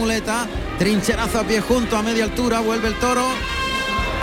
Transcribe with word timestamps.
muleta, 0.00 0.46
trincherazo 0.78 1.40
a 1.40 1.44
pie 1.44 1.60
junto 1.60 1.94
a 1.94 2.02
media 2.02 2.24
altura, 2.24 2.60
vuelve 2.60 2.88
el 2.88 2.98
toro. 2.98 3.22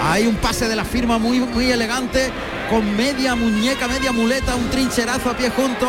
Hay 0.01 0.25
un 0.25 0.35
pase 0.37 0.67
de 0.67 0.75
la 0.75 0.83
firma 0.83 1.19
muy, 1.19 1.39
muy 1.39 1.69
elegante, 1.71 2.31
con 2.67 2.97
media 2.97 3.35
muñeca, 3.35 3.87
media 3.87 4.11
muleta, 4.11 4.55
un 4.55 4.67
trincherazo 4.71 5.29
a 5.29 5.37
pie 5.37 5.51
junto. 5.51 5.87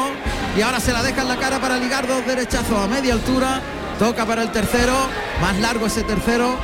Y 0.59 0.61
ahora 0.61 0.79
se 0.79 0.93
la 0.93 1.03
deja 1.03 1.23
en 1.23 1.29
la 1.29 1.37
cara 1.37 1.59
para 1.59 1.79
ligar 1.79 2.07
dos 2.07 2.25
derechazos 2.27 2.79
a 2.79 2.87
media 2.87 3.15
altura. 3.15 3.63
Toca 3.99 4.27
para 4.27 4.43
el 4.43 4.53
tercero, 4.53 4.95
más 5.41 5.59
largo 5.59 5.87
ese 5.87 6.03
tercero. 6.03 6.55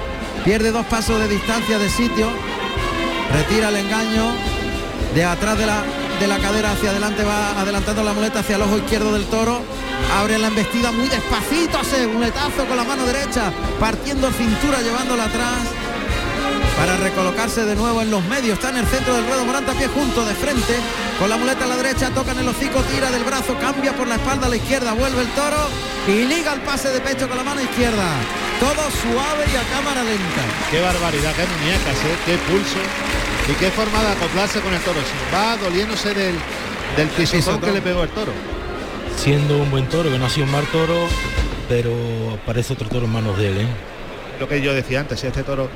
Pierde 0.45 0.71
dos 0.71 0.85
pasos 0.85 1.19
de 1.19 1.29
distancia 1.29 1.79
de 1.79 1.89
sitio. 1.89 2.29
Retira 3.33 3.71
el 3.71 3.77
engaño. 3.77 4.33
De 5.15 5.25
atrás 5.25 5.57
de 5.57 5.65
la, 5.65 5.83
de 6.21 6.27
la 6.27 6.39
cadera 6.39 6.73
hacia 6.73 6.91
adelante 6.91 7.25
va 7.25 7.61
adelantando 7.61 8.03
la 8.03 8.13
muleta 8.13 8.41
hacia 8.41 8.57
el 8.57 8.63
ojo 8.63 8.79
izquierdo 8.79 9.13
del 9.13 9.25
toro. 9.27 9.61
Abre 10.17 10.39
la 10.39 10.49
embestida 10.49 10.93
muy 10.93 11.09
despacito, 11.09 11.79
hace 11.79 12.07
un 12.07 12.15
muletazo 12.15 12.65
con 12.67 12.77
la 12.77 12.85
mano 12.85 13.05
derecha, 13.07 13.53
partiendo 13.81 14.31
cintura, 14.31 14.81
llevándola 14.83 15.25
atrás 15.25 15.59
para 16.77 16.97
recolocarse 16.97 17.65
de 17.65 17.75
nuevo 17.77 18.03
en 18.03 18.11
los 18.11 18.25
medios. 18.25 18.59
Está 18.59 18.71
en 18.71 18.79
el 18.79 18.87
centro 18.87 19.15
del 19.15 19.27
ruedo 19.27 19.45
Morante 19.45 19.73
a 19.73 19.75
pie 19.75 19.89
junto, 19.89 20.25
de 20.25 20.35
frente, 20.35 20.75
con 21.19 21.31
la 21.31 21.37
muleta 21.37 21.65
a 21.65 21.69
la 21.69 21.77
derecha, 21.77 22.11
toca 22.11 22.33
en 22.33 22.39
el 22.39 22.49
hocico, 22.49 22.81
tira 22.83 23.11
del 23.11 23.25
brazo, 23.25 23.57
cambia 23.59 23.93
por 23.93 24.07
la 24.07 24.17
espalda 24.17 24.47
a 24.47 24.51
la 24.51 24.57
izquierda, 24.57 24.93
vuelve 24.93 25.23
el 25.23 25.29
toro 25.29 25.69
y 26.07 26.25
liga 26.25 26.53
el 26.53 26.61
pase 26.61 26.91
de 26.91 27.01
pecho 27.01 27.29
con 27.29 27.37
la 27.37 27.45
mano 27.45 27.61
izquierda. 27.61 28.05
Todo 28.61 28.83
suave 29.03 29.45
y 29.53 29.57
a 29.57 29.63
cámara 29.75 30.03
lenta. 30.05 30.43
Qué 30.71 30.81
barbaridad, 30.81 31.35
qué 31.35 31.47
muñecas, 31.59 31.99
¿eh? 32.05 32.17
qué 32.27 32.39
pulso 32.51 32.79
y 33.49 33.53
qué 33.55 33.71
forma 33.71 34.03
de 34.03 34.09
acoplarse 34.13 34.61
con 34.61 34.73
el 34.73 34.81
toro. 34.81 35.01
Va 35.33 35.57
doliéndose 35.57 36.15
del, 36.15 36.35
del 36.97 37.09
pisotón 37.09 37.61
que 37.61 37.73
le 37.73 37.83
pegó 37.83 38.03
el 38.03 38.09
toro. 38.11 38.33
Siendo 39.17 39.59
un 39.59 39.71
buen 39.71 39.89
toro, 39.89 40.11
que 40.11 40.19
no 40.19 40.27
ha 40.27 40.31
sido 40.31 40.47
un 40.47 40.53
mal 40.53 40.67
toro, 40.67 41.07
pero 41.69 41.93
parece 42.47 42.73
otro 42.73 42.89
toro 42.89 43.07
en 43.07 43.13
manos 43.13 43.39
de 43.39 43.49
él. 43.49 43.59
¿eh? 43.59 43.67
Lo 44.41 44.49
que 44.49 44.61
yo 44.61 44.75
decía 44.75 45.01
antes, 45.01 45.21
si 45.21 45.27
este 45.27 45.43
toro 45.43 45.69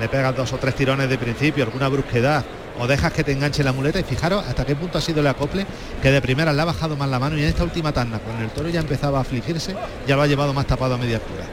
le 0.00 0.08
pegas 0.08 0.36
dos 0.36 0.52
o 0.52 0.58
tres 0.58 0.74
tirones 0.74 1.08
de 1.08 1.18
principio, 1.18 1.64
alguna 1.64 1.88
brusquedad, 1.88 2.44
o 2.78 2.86
dejas 2.86 3.12
que 3.12 3.24
te 3.24 3.32
enganche 3.32 3.64
la 3.64 3.72
muleta 3.72 3.98
y 3.98 4.04
fijaros 4.04 4.44
hasta 4.46 4.64
qué 4.64 4.76
punto 4.76 4.98
ha 4.98 5.00
sido 5.00 5.20
el 5.20 5.26
acople, 5.26 5.66
que 6.02 6.10
de 6.10 6.20
primera 6.20 6.52
le 6.52 6.62
ha 6.62 6.64
bajado 6.64 6.96
más 6.96 7.08
la 7.08 7.18
mano 7.18 7.36
y 7.38 7.42
en 7.42 7.48
esta 7.48 7.64
última 7.64 7.92
tanda, 7.92 8.18
cuando 8.18 8.44
el 8.44 8.50
toro 8.50 8.68
ya 8.68 8.80
empezaba 8.80 9.18
a 9.18 9.22
afligirse, 9.22 9.74
ya 10.06 10.16
lo 10.16 10.22
ha 10.22 10.26
llevado 10.26 10.52
más 10.52 10.66
tapado 10.66 10.94
a 10.94 10.98
media 10.98 11.16
altura. 11.16 11.44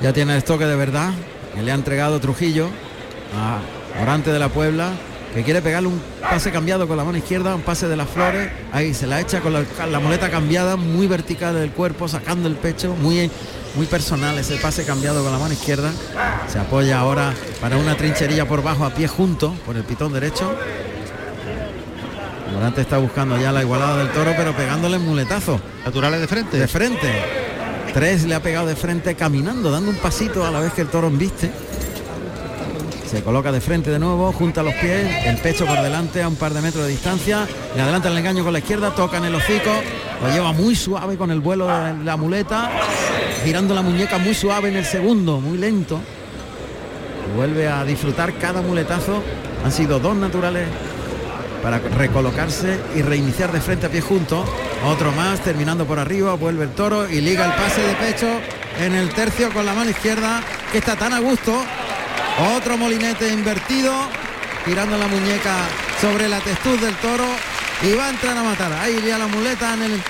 Ya 0.00 0.12
tiene 0.12 0.36
el 0.36 0.44
toque 0.44 0.64
de 0.64 0.76
verdad, 0.76 1.10
que 1.54 1.62
le 1.62 1.72
ha 1.72 1.74
entregado 1.74 2.20
Trujillo 2.20 2.68
a 3.36 3.58
Orante 4.00 4.32
de 4.32 4.38
la 4.38 4.48
Puebla, 4.48 4.90
que 5.34 5.42
quiere 5.42 5.60
pegarle 5.60 5.88
un 5.88 6.00
pase 6.20 6.50
cambiado 6.50 6.86
con 6.88 6.96
la 6.96 7.04
mano 7.04 7.18
izquierda, 7.18 7.54
un 7.54 7.62
pase 7.62 7.88
de 7.88 7.96
las 7.96 8.08
flores, 8.08 8.50
ahí 8.72 8.94
se 8.94 9.06
la 9.06 9.20
echa 9.20 9.40
con 9.40 9.52
la, 9.52 9.64
la 9.90 10.00
muleta 10.00 10.30
cambiada, 10.30 10.76
muy 10.76 11.06
vertical 11.06 11.54
del 11.54 11.70
cuerpo, 11.70 12.08
sacando 12.08 12.48
el 12.48 12.54
pecho, 12.54 12.94
muy 12.94 13.30
muy 13.74 13.86
personal 13.86 14.36
ese 14.38 14.56
pase 14.56 14.84
cambiado 14.84 15.22
con 15.22 15.32
la 15.32 15.38
mano 15.38 15.52
izquierda. 15.52 15.92
Se 16.48 16.58
apoya 16.58 16.98
ahora 16.98 17.34
para 17.60 17.76
una 17.76 17.96
trincherilla 17.96 18.46
por 18.46 18.62
bajo 18.62 18.84
a 18.84 18.90
pie 18.90 19.08
junto 19.08 19.52
por 19.66 19.76
el 19.76 19.84
pitón 19.84 20.12
derecho. 20.12 20.52
Morante 22.52 22.80
está 22.80 22.98
buscando 22.98 23.38
ya 23.38 23.52
la 23.52 23.62
igualada 23.62 23.98
del 23.98 24.08
toro, 24.08 24.32
pero 24.36 24.56
pegándole 24.56 24.98
muletazo. 24.98 25.60
Naturales 25.84 26.20
de 26.20 26.26
frente. 26.26 26.58
De 26.58 26.66
frente. 26.66 27.12
Tres 27.94 28.24
le 28.24 28.34
ha 28.34 28.42
pegado 28.42 28.66
de 28.66 28.74
frente 28.74 29.14
caminando, 29.14 29.70
dando 29.70 29.90
un 29.90 29.96
pasito 29.96 30.44
a 30.44 30.50
la 30.50 30.60
vez 30.60 30.72
que 30.72 30.80
el 30.80 30.88
toro 30.88 31.06
embiste. 31.08 31.50
Se 33.10 33.22
coloca 33.22 33.50
de 33.50 33.62
frente 33.62 33.90
de 33.90 33.98
nuevo, 33.98 34.30
junta 34.32 34.62
los 34.62 34.74
pies, 34.74 35.24
el 35.24 35.38
pecho 35.38 35.64
por 35.64 35.80
delante 35.80 36.22
a 36.22 36.28
un 36.28 36.36
par 36.36 36.52
de 36.52 36.60
metros 36.60 36.84
de 36.84 36.90
distancia. 36.90 37.48
Le 37.74 37.80
adelanta 37.80 38.10
el 38.10 38.18
engaño 38.18 38.44
con 38.44 38.52
la 38.52 38.58
izquierda, 38.58 38.94
toca 38.94 39.16
en 39.16 39.24
el 39.24 39.34
hocico, 39.34 39.70
lo 40.22 40.30
lleva 40.30 40.52
muy 40.52 40.76
suave 40.76 41.16
con 41.16 41.30
el 41.30 41.40
vuelo 41.40 41.68
de 41.68 42.04
la 42.04 42.18
muleta, 42.18 42.70
girando 43.42 43.74
la 43.74 43.80
muñeca 43.80 44.18
muy 44.18 44.34
suave 44.34 44.68
en 44.68 44.76
el 44.76 44.84
segundo, 44.84 45.40
muy 45.40 45.56
lento. 45.56 45.98
Vuelve 47.34 47.66
a 47.66 47.82
disfrutar 47.84 48.34
cada 48.34 48.60
muletazo. 48.60 49.22
Han 49.64 49.72
sido 49.72 49.98
dos 49.98 50.14
naturales 50.14 50.68
para 51.62 51.78
recolocarse 51.78 52.78
y 52.94 53.00
reiniciar 53.00 53.52
de 53.52 53.62
frente 53.62 53.86
a 53.86 53.88
pie 53.88 54.02
junto. 54.02 54.44
Otro 54.84 55.12
más, 55.12 55.40
terminando 55.40 55.86
por 55.86 55.98
arriba, 55.98 56.34
vuelve 56.34 56.64
el 56.64 56.70
toro 56.72 57.08
y 57.08 57.22
liga 57.22 57.46
el 57.46 57.52
pase 57.52 57.80
de 57.80 57.94
pecho 57.94 58.28
en 58.80 58.94
el 58.94 59.08
tercio 59.14 59.50
con 59.50 59.64
la 59.64 59.72
mano 59.72 59.88
izquierda, 59.88 60.42
que 60.70 60.78
está 60.78 60.94
tan 60.94 61.14
a 61.14 61.20
gusto. 61.20 61.58
Otro 62.38 62.76
molinete 62.76 63.28
invertido, 63.32 63.92
girando 64.64 64.96
la 64.96 65.08
muñeca 65.08 65.56
sobre 66.00 66.28
la 66.28 66.38
textura 66.38 66.80
del 66.82 66.94
toro 66.96 67.24
y 67.82 67.94
va 67.94 68.06
a 68.06 68.10
entrar 68.10 68.36
a 68.36 68.42
matar. 68.44 68.72
Ahí 68.74 69.02
ya 69.04 69.18
la 69.18 69.26
muleta 69.26 69.74
en 69.74 69.82
el, 69.82 70.02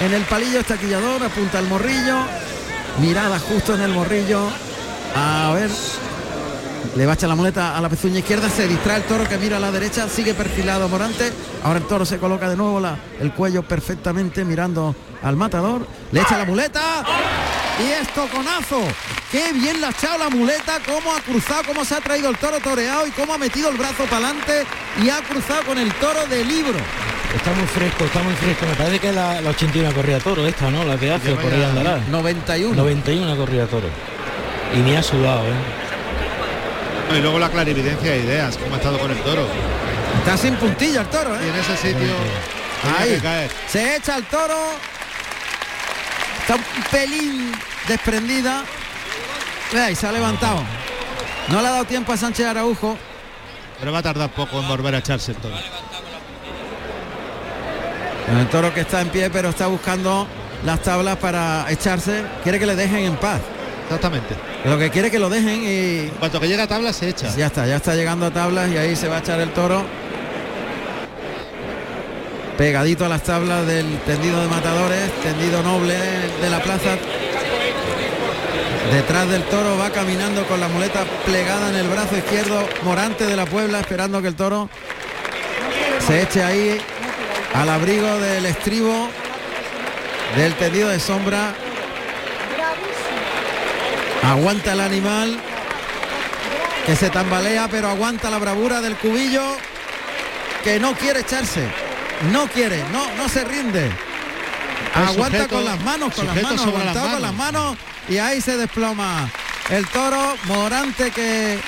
en 0.00 0.12
el 0.12 0.22
palillo 0.24 0.60
estaquillador, 0.60 1.22
apunta 1.22 1.58
el 1.58 1.68
morrillo, 1.68 2.18
mirada 3.00 3.38
justo 3.38 3.74
en 3.74 3.80
el 3.80 3.92
morrillo. 3.92 4.46
A 5.16 5.52
ver, 5.54 5.70
le 6.96 7.06
va 7.06 7.12
a 7.12 7.14
echar 7.14 7.30
la 7.30 7.34
muleta 7.34 7.74
a 7.74 7.80
la 7.80 7.88
pezuña 7.88 8.18
izquierda, 8.18 8.50
se 8.50 8.68
distrae 8.68 8.98
el 8.98 9.04
toro 9.04 9.26
que 9.26 9.38
mira 9.38 9.56
a 9.56 9.60
la 9.60 9.70
derecha, 9.70 10.06
sigue 10.06 10.34
perfilado 10.34 10.86
Morante. 10.86 11.32
Ahora 11.64 11.78
el 11.78 11.86
toro 11.86 12.04
se 12.04 12.18
coloca 12.18 12.46
de 12.50 12.56
nuevo 12.56 12.78
la, 12.78 12.98
el 13.20 13.32
cuello 13.32 13.62
perfectamente 13.62 14.44
mirando 14.44 14.94
al 15.22 15.36
matador. 15.36 15.86
Le 16.12 16.20
echa 16.20 16.36
la 16.36 16.44
muleta 16.44 17.04
y 17.82 17.92
es 17.92 18.08
toconazo. 18.12 18.82
Qué 19.30 19.52
bien 19.52 19.80
la 19.80 19.88
ha 19.88 19.90
echado 19.90 20.18
la 20.18 20.28
muleta, 20.30 20.78
cómo 20.84 21.14
ha 21.14 21.20
cruzado, 21.20 21.62
cómo 21.66 21.84
se 21.84 21.94
ha 21.94 22.00
traído 22.00 22.30
el 22.30 22.36
toro 22.36 22.58
toreado 22.60 23.06
y 23.06 23.10
cómo 23.12 23.34
ha 23.34 23.38
metido 23.38 23.70
el 23.70 23.76
brazo 23.76 24.04
para 24.04 24.28
adelante 24.28 24.64
y 25.02 25.08
ha 25.08 25.20
cruzado 25.22 25.62
con 25.64 25.78
el 25.78 25.92
toro 25.94 26.26
de 26.26 26.44
libro. 26.44 26.78
Está 27.34 27.52
muy 27.52 27.66
fresco, 27.66 28.04
está 28.04 28.22
muy 28.22 28.34
fresco. 28.34 28.66
Me 28.66 28.74
parece 28.74 28.98
que 28.98 29.08
es 29.10 29.14
la, 29.14 29.40
la 29.40 29.50
81 29.50 29.92
corrida 29.94 30.18
toro 30.18 30.46
esta, 30.46 30.70
¿no? 30.70 30.84
La 30.84 30.98
que 30.98 31.12
hace 31.12 31.34
corrida 31.36 31.68
andalar. 31.68 32.00
91. 32.08 32.74
91 32.74 33.36
corrida 33.36 33.66
toro. 33.66 33.88
Y 34.74 34.78
ni 34.78 34.96
ha 34.96 35.02
sudado, 35.02 35.44
¿eh? 35.44 37.16
Y 37.16 37.20
luego 37.20 37.38
la 37.38 37.48
clarividencia 37.50 38.10
de 38.10 38.18
ideas, 38.18 38.56
cómo 38.56 38.74
ha 38.74 38.78
estado 38.78 38.98
con 38.98 39.10
el 39.10 39.18
toro. 39.18 39.46
Está 40.18 40.36
sin 40.36 40.56
puntilla 40.56 41.02
el 41.02 41.06
toro, 41.08 41.34
¿eh? 41.36 41.40
Y 41.44 41.48
en 41.48 41.54
ese 41.56 41.76
sitio 41.76 42.14
Ahí. 42.98 43.20
Se 43.68 43.96
echa 43.96 44.16
el 44.16 44.24
toro. 44.24 44.56
Está 46.50 46.64
un 46.64 46.82
pelín 46.90 47.52
desprendida. 47.86 48.64
Ahí 49.72 49.94
se 49.94 50.08
ha 50.08 50.10
levantado. 50.10 50.64
No 51.46 51.62
le 51.62 51.68
ha 51.68 51.70
dado 51.70 51.84
tiempo 51.84 52.12
a 52.12 52.16
Sánchez 52.16 52.44
Araujo. 52.44 52.98
Pero 53.78 53.92
va 53.92 53.98
a 53.98 54.02
tardar 54.02 54.30
poco 54.30 54.58
en 54.58 54.66
volver 54.66 54.96
a 54.96 54.98
echarse 54.98 55.30
el 55.30 55.36
toro. 55.36 55.54
El 58.36 58.48
toro 58.48 58.74
que 58.74 58.80
está 58.80 59.00
en 59.00 59.10
pie, 59.10 59.30
pero 59.30 59.50
está 59.50 59.68
buscando 59.68 60.26
las 60.64 60.82
tablas 60.82 61.18
para 61.18 61.70
echarse. 61.70 62.24
Quiere 62.42 62.58
que 62.58 62.66
le 62.66 62.74
dejen 62.74 63.04
en 63.04 63.14
paz. 63.14 63.40
Exactamente. 63.84 64.34
Lo 64.64 64.76
que 64.76 64.90
quiere 64.90 65.08
que 65.08 65.20
lo 65.20 65.30
dejen 65.30 65.62
y. 65.62 65.98
En 66.08 66.14
cuanto 66.18 66.40
que 66.40 66.48
llega 66.48 66.64
a 66.64 66.66
tablas 66.66 66.96
se 66.96 67.10
echa. 67.10 67.32
Ya 67.36 67.46
está, 67.46 67.64
ya 67.64 67.76
está 67.76 67.94
llegando 67.94 68.26
a 68.26 68.32
tablas 68.32 68.68
y 68.72 68.76
ahí 68.76 68.96
se 68.96 69.06
va 69.06 69.18
a 69.18 69.20
echar 69.20 69.38
el 69.38 69.52
toro. 69.52 69.84
Pegadito 72.60 73.06
a 73.06 73.08
las 73.08 73.22
tablas 73.22 73.66
del 73.66 73.86
tendido 74.00 74.38
de 74.42 74.46
matadores, 74.46 75.10
tendido 75.22 75.62
noble 75.62 75.94
de 75.94 76.50
la 76.50 76.62
plaza. 76.62 76.90
Detrás 78.92 79.30
del 79.30 79.44
toro 79.44 79.78
va 79.78 79.88
caminando 79.88 80.46
con 80.46 80.60
la 80.60 80.68
muleta 80.68 81.06
plegada 81.24 81.70
en 81.70 81.76
el 81.76 81.88
brazo 81.88 82.18
izquierdo, 82.18 82.68
Morante 82.82 83.24
de 83.24 83.34
la 83.34 83.46
Puebla, 83.46 83.80
esperando 83.80 84.20
que 84.20 84.28
el 84.28 84.34
toro 84.34 84.68
se 86.06 86.20
eche 86.20 86.44
ahí 86.44 86.78
al 87.54 87.70
abrigo 87.70 88.18
del 88.18 88.44
estribo 88.44 89.08
del 90.36 90.52
tendido 90.56 90.90
de 90.90 91.00
sombra. 91.00 91.54
Aguanta 94.22 94.74
el 94.74 94.80
animal 94.80 95.40
que 96.84 96.94
se 96.94 97.08
tambalea, 97.08 97.68
pero 97.70 97.88
aguanta 97.88 98.28
la 98.28 98.36
bravura 98.36 98.82
del 98.82 98.96
cubillo 98.96 99.56
que 100.62 100.78
no 100.78 100.92
quiere 100.92 101.20
echarse. 101.20 101.89
No 102.32 102.46
quiere, 102.48 102.84
no, 102.92 103.14
no 103.16 103.28
se 103.28 103.44
rinde. 103.44 103.90
Aguanta 104.94 105.38
sujeto- 105.38 105.54
con 105.56 105.64
las 105.64 105.80
manos, 105.82 106.14
con 106.14 106.26
las 106.26 106.34
manos, 106.36 106.50
las 106.52 106.66
aguantado 106.66 107.10
con 107.12 107.22
las 107.22 107.34
manos 107.34 107.76
y 108.08 108.18
ahí 108.18 108.40
se 108.40 108.56
desploma 108.56 109.28
el 109.70 109.86
toro 109.88 110.36
Morante 110.44 111.10
que 111.12 111.58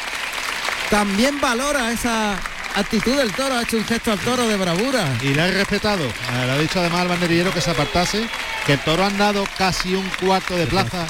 también 0.91 1.41
valora 1.41 1.91
esa 1.93 2.35
actitud 2.75 3.17
del 3.17 3.33
toro, 3.33 3.55
ha 3.57 3.63
hecho 3.63 3.77
un 3.77 3.85
gesto 3.85 4.13
al 4.13 4.19
toro 4.19 4.47
de 4.49 4.57
bravura. 4.57 5.05
Y 5.23 5.35
le 5.35 5.43
ha 5.43 5.47
respetado. 5.51 6.05
Eh, 6.05 6.13
Le 6.47 6.53
ha 6.53 6.59
dicho 6.59 6.81
además 6.81 7.03
al 7.03 7.09
banderillero 7.09 7.53
que 7.53 7.61
se 7.61 7.71
apartase, 7.71 8.27
que 8.67 8.73
el 8.75 8.81
toro 8.81 9.05
ha 9.05 9.07
andado 9.07 9.47
casi 9.59 9.95
un 9.95 10.09
cuarto 10.21 10.57
de 10.57 10.67
plaza 10.67 11.07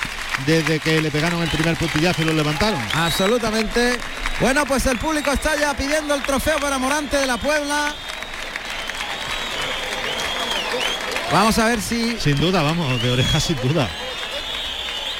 desde 0.46 0.80
que 0.80 1.00
le 1.00 1.10
pegaron 1.10 1.42
el 1.42 1.48
primer 1.48 1.76
puntillazo 1.76 2.22
y 2.22 2.24
lo 2.26 2.32
levantaron. 2.32 2.80
Absolutamente. 2.94 3.96
Bueno, 4.40 4.64
pues 4.66 4.86
el 4.86 4.98
público 4.98 5.30
está 5.32 5.56
ya 5.56 5.74
pidiendo 5.74 6.14
el 6.14 6.22
trofeo 6.22 6.58
para 6.58 6.78
Morante 6.78 7.16
de 7.16 7.26
la 7.26 7.36
Puebla. 7.36 7.94
Vamos 11.32 11.58
a 11.58 11.64
ver 11.66 11.80
si 11.80 12.16
Sin 12.20 12.36
duda, 12.36 12.62
vamos, 12.62 13.02
de 13.02 13.10
oreja 13.10 13.40
sin 13.40 13.56
duda. 13.56 13.88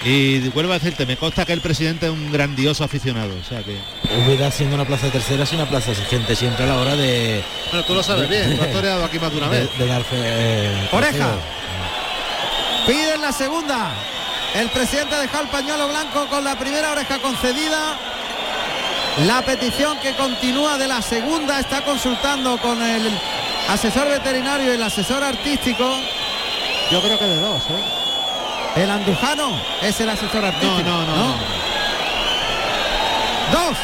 Y 0.04 0.40
vuelvo 0.48 0.72
a 0.72 0.78
decirte, 0.78 1.06
me 1.06 1.16
consta 1.16 1.44
que 1.44 1.52
el 1.52 1.60
presidente 1.60 2.06
es 2.06 2.12
un 2.12 2.32
grandioso 2.32 2.82
aficionado. 2.84 3.30
O 3.40 3.44
sea 3.48 3.62
que. 3.62 3.76
Hubiera 4.26 4.50
siendo 4.50 4.74
una 4.74 4.84
plaza 4.84 5.08
tercera, 5.10 5.44
es 5.44 5.52
una 5.52 5.68
plaza 5.68 5.92
exigente 5.92 6.34
siempre 6.34 6.64
a 6.64 6.68
la 6.68 6.76
hora 6.78 6.96
de. 6.96 7.42
Bueno, 7.70 7.84
tú 7.86 7.94
lo 7.94 8.02
sabes 8.02 8.28
bien, 8.28 8.56
tú 8.56 8.62
has 8.64 8.72
toreado 8.72 9.04
aquí 9.04 9.18
más 9.18 9.30
de 9.30 9.38
una 9.38 9.48
vez. 9.48 9.68
de 9.78 9.86
dar 9.86 10.02
fe- 10.02 10.16
eh, 10.16 10.88
Oreja. 10.90 11.30
piden 12.86 13.20
la 13.20 13.32
segunda. 13.32 13.92
El 14.54 14.68
presidente 14.70 15.14
deja 15.16 15.40
el 15.40 15.48
pañuelo 15.48 15.88
blanco 15.88 16.26
con 16.28 16.44
la 16.44 16.58
primera 16.58 16.92
oreja 16.92 17.18
concedida. 17.20 17.96
La 19.26 19.40
petición 19.42 19.98
que 20.00 20.14
continúa 20.14 20.76
de 20.78 20.88
la 20.88 21.00
segunda 21.00 21.60
está 21.60 21.82
consultando 21.84 22.58
con 22.58 22.82
el 22.82 23.08
asesor 23.68 24.08
veterinario 24.08 24.72
y 24.72 24.74
el 24.76 24.82
asesor 24.82 25.22
artístico. 25.22 25.96
Yo 26.90 27.00
creo 27.00 27.18
que 27.18 27.24
de 27.24 27.40
dos, 27.40 27.62
¿eh? 27.70 28.82
El 28.82 28.90
andujano 28.90 29.60
es 29.82 30.00
el 30.00 30.08
asesor 30.08 30.44
artístico. 30.44 30.82
No, 30.82 31.04
no, 31.04 31.16
no. 31.16 31.36
Dos. 33.52 33.78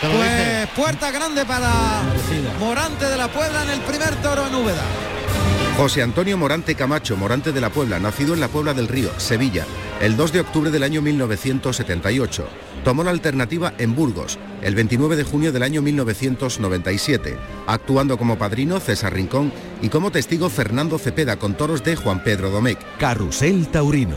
Pues 0.00 0.68
puerta 0.68 1.10
grande 1.10 1.44
para 1.44 2.02
Morante 2.58 3.06
de 3.06 3.16
la 3.16 3.28
Puebla 3.28 3.64
en 3.64 3.70
el 3.70 3.80
primer 3.80 4.14
toro 4.16 4.46
en 4.46 4.54
Úbeda. 4.54 4.82
José 5.76 6.02
Antonio 6.02 6.38
Morante 6.38 6.74
Camacho, 6.74 7.16
Morante 7.16 7.52
de 7.52 7.60
la 7.60 7.70
Puebla, 7.70 7.98
nacido 7.98 8.34
en 8.34 8.40
la 8.40 8.48
Puebla 8.48 8.72
del 8.72 8.88
Río, 8.88 9.10
Sevilla, 9.18 9.66
el 10.00 10.16
2 10.16 10.32
de 10.32 10.40
octubre 10.40 10.70
del 10.70 10.82
año 10.82 11.02
1978. 11.02 12.46
Tomó 12.84 13.04
la 13.04 13.10
alternativa 13.10 13.74
en 13.78 13.94
Burgos, 13.94 14.38
el 14.62 14.74
29 14.74 15.16
de 15.16 15.24
junio 15.24 15.52
del 15.52 15.62
año 15.62 15.82
1997, 15.82 17.36
actuando 17.66 18.16
como 18.16 18.38
padrino 18.38 18.80
César 18.80 19.12
Rincón 19.12 19.52
y 19.82 19.90
como 19.90 20.10
testigo 20.10 20.48
Fernando 20.48 20.98
Cepeda 20.98 21.36
con 21.36 21.54
toros 21.54 21.84
de 21.84 21.96
Juan 21.96 22.24
Pedro 22.24 22.50
Domecq. 22.50 22.80
Carrusel 22.98 23.68
Taurino. 23.68 24.16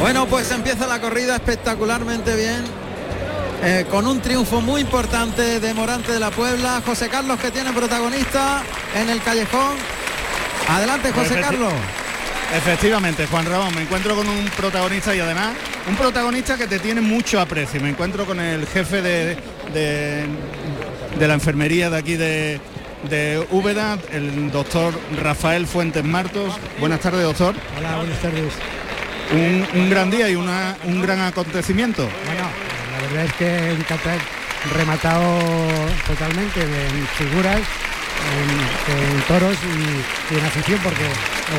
Bueno, 0.00 0.26
pues 0.26 0.50
empieza 0.50 0.86
la 0.86 1.00
corrida 1.00 1.36
espectacularmente 1.36 2.34
bien. 2.34 2.81
Eh, 3.62 3.86
con 3.90 4.06
un 4.06 4.20
triunfo 4.20 4.60
muy 4.60 4.80
importante 4.80 5.60
de 5.60 5.74
Morante 5.74 6.12
de 6.12 6.20
la 6.20 6.30
Puebla. 6.30 6.82
José 6.84 7.08
Carlos 7.08 7.38
que 7.40 7.50
tiene 7.50 7.72
protagonista 7.72 8.62
en 8.94 9.08
el 9.10 9.22
callejón. 9.22 9.76
Adelante 10.68 11.12
José 11.12 11.34
Efecti- 11.36 11.40
Carlos. 11.42 11.72
Efectivamente, 12.54 13.26
Juan 13.28 13.46
Ramón, 13.46 13.74
me 13.74 13.80
encuentro 13.82 14.14
con 14.14 14.28
un 14.28 14.44
protagonista 14.50 15.14
y 15.14 15.20
además 15.20 15.54
un 15.88 15.96
protagonista 15.96 16.58
que 16.58 16.66
te 16.66 16.78
tiene 16.78 17.00
mucho 17.00 17.40
aprecio. 17.40 17.80
Me 17.80 17.88
encuentro 17.88 18.26
con 18.26 18.38
el 18.40 18.66
jefe 18.66 19.00
de, 19.00 19.36
de, 19.72 20.26
de 21.18 21.28
la 21.28 21.32
enfermería 21.34 21.88
de 21.88 21.96
aquí 21.98 22.16
de, 22.16 22.60
de 23.08 23.46
Úbeda, 23.50 23.96
el 24.12 24.50
doctor 24.52 24.92
Rafael 25.22 25.66
Fuentes 25.66 26.04
Martos. 26.04 26.54
Buenas 26.78 27.00
tardes, 27.00 27.22
doctor. 27.22 27.54
Hola, 27.78 27.96
buenas 27.96 28.18
tardes. 28.20 28.52
Un, 29.32 29.66
un 29.80 29.88
gran 29.88 30.10
día 30.10 30.28
y 30.28 30.34
una, 30.36 30.76
un 30.84 31.00
gran 31.00 31.20
acontecimiento. 31.20 32.06
Bueno, 32.26 32.44
verdad 33.12 33.26
es 33.26 33.32
que 33.34 33.70
el 33.70 33.84
Qatar 33.84 34.18
rematado 34.74 35.38
totalmente 36.06 36.62
en 36.62 37.06
figuras, 37.16 37.60
en, 37.60 39.14
en 39.14 39.22
toros 39.22 39.56
y, 39.64 40.34
y 40.34 40.38
en 40.38 40.44
afición, 40.44 40.78
porque 40.82 41.04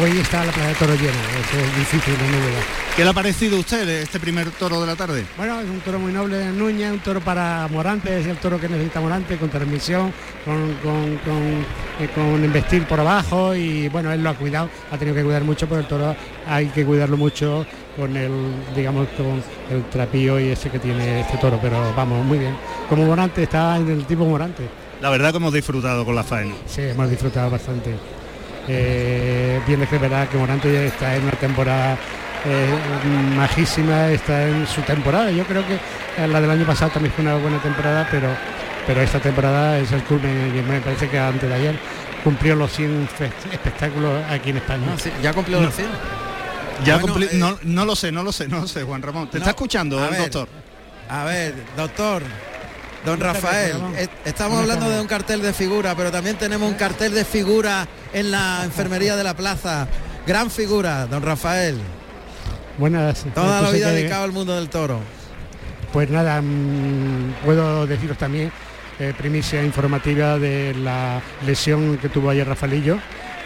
hoy 0.01 0.19
está 0.19 0.45
la 0.45 0.51
plaza 0.51 0.69
de 0.69 0.75
toros 0.75 1.00
llena, 1.00 1.13
es 1.13 1.77
difícil 1.77 2.13
en 2.13 2.29
Úbeda. 2.29 2.61
¿Qué 2.95 3.03
le 3.03 3.09
ha 3.09 3.13
parecido 3.13 3.57
a 3.57 3.59
usted 3.59 3.89
este 3.89 4.19
primer 4.19 4.51
toro 4.51 4.79
de 4.79 4.88
la 4.88 4.95
tarde? 4.95 5.25
Bueno, 5.35 5.59
es 5.59 5.67
un 5.67 5.79
toro 5.81 5.97
muy 6.00 6.13
noble 6.13 6.38
de 6.38 6.51
Núñez, 6.51 6.91
un 6.91 7.00
toro 7.00 7.19
para 7.21 7.67
Morante, 7.69 8.19
es 8.19 8.27
el 8.27 8.38
toro 8.38 8.59
que 8.59 8.69
necesita 8.69 9.01
Morante, 9.01 9.35
con 9.38 9.50
transmisión, 9.50 10.13
con, 10.45 10.75
con, 10.75 11.17
con, 11.17 11.65
eh, 12.00 12.09
con 12.13 12.45
investir 12.45 12.85
por 12.85 13.00
abajo 13.00 13.55
y 13.55 13.89
bueno, 13.89 14.11
él 14.11 14.21
lo 14.23 14.29
ha 14.29 14.35
cuidado, 14.35 14.69
ha 14.91 14.97
tenido 14.97 15.15
que 15.15 15.23
cuidar 15.23 15.44
mucho, 15.44 15.67
pero 15.67 15.81
el 15.81 15.88
toro 15.88 16.15
hay 16.47 16.67
que 16.67 16.85
cuidarlo 16.85 17.17
mucho 17.17 17.65
con 17.97 18.15
el, 18.17 18.31
digamos, 18.75 19.07
con 19.17 19.43
el 19.75 19.83
trapío 19.91 20.39
y 20.39 20.49
ese 20.49 20.69
que 20.69 20.79
tiene 20.79 21.21
este 21.21 21.37
toro, 21.37 21.59
pero 21.61 21.93
vamos, 21.95 22.25
muy 22.25 22.39
bien. 22.39 22.55
Como 22.89 23.05
Morante, 23.05 23.43
está 23.43 23.77
en 23.77 23.89
el 23.89 24.05
tipo 24.05 24.25
Morante. 24.25 24.67
La 25.01 25.09
verdad 25.09 25.31
que 25.31 25.37
hemos 25.37 25.53
disfrutado 25.53 26.05
con 26.05 26.15
la 26.15 26.23
faena. 26.23 26.53
Sí, 26.65 26.81
hemos 26.81 27.09
disfrutado 27.09 27.49
bastante. 27.51 27.93
Eh, 28.67 29.59
bien 29.67 29.81
es 29.81 29.89
que 29.89 29.97
verdad 29.97 30.27
que 30.29 30.37
Morante 30.37 30.71
ya 30.71 30.83
está 30.83 31.15
en 31.15 31.23
una 31.23 31.31
temporada 31.33 31.97
eh, 32.45 32.73
majísima, 33.35 34.07
está 34.09 34.47
en 34.47 34.65
su 34.67 34.81
temporada. 34.81 35.31
Yo 35.31 35.43
creo 35.45 35.63
que 35.67 35.77
la 36.27 36.39
del 36.39 36.49
año 36.51 36.65
pasado 36.65 36.91
también 36.91 37.13
fue 37.13 37.23
una 37.25 37.35
buena 37.35 37.61
temporada, 37.61 38.07
pero, 38.09 38.29
pero 38.87 39.01
esta 39.01 39.19
temporada 39.19 39.77
es 39.79 39.91
el 39.91 40.03
culmen 40.03 40.53
y 40.57 40.61
me 40.61 40.79
parece 40.79 41.09
que 41.09 41.19
antes 41.19 41.49
de 41.49 41.55
ayer 41.55 41.75
cumplió 42.23 42.55
los 42.55 42.71
100 42.71 43.07
fe- 43.13 43.31
espectáculos 43.51 44.11
aquí 44.29 44.51
en 44.51 44.57
España. 44.57 44.87
Ah, 44.93 44.97
sí, 44.97 45.11
ya 45.21 45.33
cumplió 45.33 45.59
los 45.61 45.75
100. 45.75 45.87
Ya 46.85 46.97
Bueno, 46.97 47.17
eh, 47.21 47.29
no, 47.33 47.57
no 47.63 47.85
lo 47.85 47.95
sé, 47.95 48.11
no 48.11 48.23
lo 48.23 48.31
sé, 48.31 48.47
no 48.47 48.59
lo 48.61 48.67
sé, 48.67 48.83
Juan 48.83 49.01
Ramón. 49.01 49.29
¿Te 49.29 49.37
No, 49.37 49.43
está 49.43 49.51
escuchando 49.51 49.99
a 49.99 50.05
el 50.05 50.11
ver, 50.11 50.19
doctor? 50.21 50.47
A 51.09 51.23
ver, 51.25 51.53
doctor, 51.77 52.23
don 53.05 53.19
Rafael, 53.19 53.75
eh, 53.97 54.07
estamos 54.25 54.59
hablando 54.59 54.89
de 54.89 54.99
un 54.99 55.07
cartel 55.07 55.41
de 55.41 55.53
figura, 55.53 55.95
pero 55.95 56.11
también 56.11 56.37
tenemos 56.37 56.69
un 56.69 56.75
cartel 56.75 57.13
de 57.13 57.23
figura 57.25 57.87
en 58.13 58.31
la 58.31 58.61
enfermería 58.63 59.15
de 59.15 59.23
la 59.23 59.35
plaza. 59.35 59.87
Gran 60.25 60.49
figura, 60.49 61.05
don 61.07 61.21
Rafael. 61.23 61.77
Buenas. 62.77 63.25
Toda 63.35 63.47
la 63.47 63.57
entonces 63.59 63.79
vida 63.79 63.89
que- 63.89 63.95
dedicado 63.97 64.23
al 64.23 64.31
mundo 64.31 64.55
del 64.55 64.69
toro. 64.69 64.99
Pues 65.91 66.09
nada, 66.09 66.41
mm, 66.41 67.35
puedo 67.45 67.85
deciros 67.85 68.17
también 68.17 68.51
eh, 68.99 69.13
primicia 69.17 69.63
informativa 69.63 70.37
de 70.39 70.73
la 70.75 71.19
lesión 71.45 71.97
que 71.97 72.09
tuvo 72.09 72.29
ayer 72.29 72.47
Rafaelillo, 72.47 72.97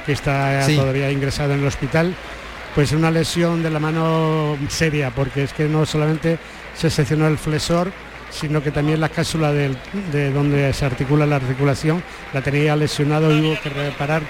que 0.05 0.11
está 0.13 0.61
Sí. 0.63 0.75
todavía 0.75 1.09
ingresado 1.11 1.53
en 1.53 1.59
el 1.61 1.67
hospital. 1.67 2.13
Pues 2.77 2.91
una 2.91 3.09
lesión 3.09 3.63
de 3.63 3.71
la 3.71 3.79
mano 3.79 4.55
seria, 4.69 5.09
porque 5.09 5.41
es 5.41 5.51
que 5.51 5.63
no 5.67 5.83
solamente 5.83 6.37
se 6.75 6.91
seccionó 6.91 7.25
el 7.27 7.39
flexor, 7.39 7.91
sino 8.29 8.61
que 8.61 8.69
también 8.69 8.99
la 9.01 9.09
cápsula 9.09 9.51
del- 9.51 9.75
de 10.11 10.31
donde 10.31 10.71
se 10.73 10.85
articula 10.85 11.25
la 11.25 11.37
articulación 11.37 12.03
la 12.35 12.41
tenía 12.43 12.75
lesionado 12.75 13.35
y 13.35 13.41
hubo 13.41 13.59
que 13.59 13.69
reparar 13.69 14.21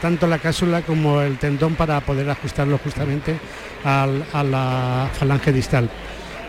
tanto 0.00 0.26
la 0.26 0.38
cápsula 0.40 0.82
como 0.82 1.20
el 1.20 1.38
tendón 1.38 1.76
para 1.76 2.00
poder 2.00 2.28
ajustarlo 2.28 2.76
justamente 2.78 3.36
al- 3.84 4.24
a 4.32 4.42
la 4.42 5.08
falange 5.16 5.52
distal. 5.52 5.88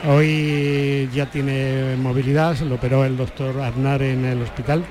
Hoy 0.07 1.07
ya 1.13 1.27
tiene 1.27 1.95
movilidad, 1.97 2.57
lo 2.61 2.75
operó 2.75 3.05
el 3.05 3.15
doctor 3.15 3.61
Aznar 3.61 4.01
en 4.01 4.25
el 4.25 4.41
hospital 4.41 4.83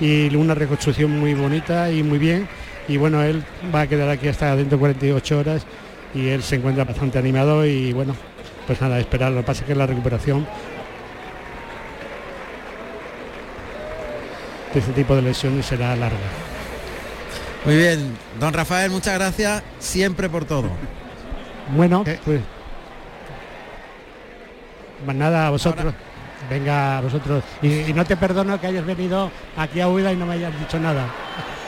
y 0.00 0.34
una 0.34 0.54
reconstrucción 0.54 1.10
muy 1.20 1.34
bonita 1.34 1.90
y 1.92 2.02
muy 2.02 2.16
bien. 2.16 2.48
Y 2.88 2.96
bueno, 2.96 3.22
él 3.22 3.44
va 3.72 3.82
a 3.82 3.86
quedar 3.86 4.08
aquí 4.08 4.28
hasta 4.28 4.56
dentro 4.56 4.78
de 4.78 4.80
48 4.80 5.38
horas 5.38 5.66
y 6.14 6.28
él 6.28 6.42
se 6.42 6.56
encuentra 6.56 6.84
bastante 6.84 7.18
animado 7.18 7.64
y 7.66 7.92
bueno, 7.92 8.14
pues 8.66 8.80
nada, 8.80 8.98
esperar. 8.98 9.32
Lo 9.32 9.40
que 9.40 9.46
pasa 9.46 9.60
es 9.62 9.66
que 9.68 9.74
la 9.74 9.86
recuperación 9.86 10.46
de 14.72 14.80
este 14.80 14.92
tipo 14.92 15.14
de 15.16 15.22
lesiones 15.22 15.66
será 15.66 15.94
larga. 15.96 16.16
Muy 17.64 17.76
bien, 17.76 18.16
don 18.38 18.52
Rafael, 18.54 18.90
muchas 18.90 19.14
gracias 19.18 19.62
siempre 19.78 20.28
por 20.28 20.44
todo. 20.44 20.68
Bueno, 21.76 22.04
Eh. 22.06 22.18
pues 22.24 22.40
más 25.06 25.16
nada 25.16 25.46
a 25.46 25.50
vosotros. 25.50 25.92
Venga, 26.48 26.98
a 26.98 27.00
vosotros. 27.02 27.44
Y, 27.62 27.68
y 27.90 27.92
no 27.92 28.04
te 28.04 28.16
perdono 28.16 28.60
que 28.60 28.66
hayas 28.66 28.84
venido 28.84 29.30
aquí 29.56 29.80
a 29.80 29.88
Huida 29.88 30.12
y 30.12 30.16
no 30.16 30.26
me 30.26 30.34
hayas 30.34 30.58
dicho 30.58 30.78
nada. 30.80 31.04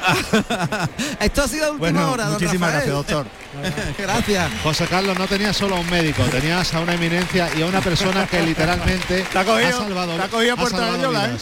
Esto 1.20 1.42
ha 1.42 1.48
sido 1.48 1.72
última 1.72 1.78
Bueno, 1.90 2.12
hora, 2.12 2.26
muchísimas 2.26 2.72
Rafael. 2.72 2.90
gracias, 2.92 2.94
doctor. 2.94 3.26
gracias. 3.98 4.50
José 4.62 4.86
Carlos 4.86 5.18
no 5.18 5.26
tenía 5.26 5.52
solo 5.52 5.76
a 5.76 5.80
un 5.80 5.88
médico, 5.90 6.22
tenías 6.24 6.72
a 6.74 6.80
una 6.80 6.94
eminencia 6.94 7.48
y 7.56 7.62
a 7.62 7.66
una 7.66 7.80
persona 7.80 8.26
que 8.26 8.42
literalmente 8.46 9.22
Te 9.32 9.38
ha 9.38 9.44
cogido- 9.44 9.68
ha 9.68 9.72
salvado, 9.72 10.16
te 10.16 10.22
ha 10.22 10.28
cogido 10.28 10.54
¿eh? 10.54 11.36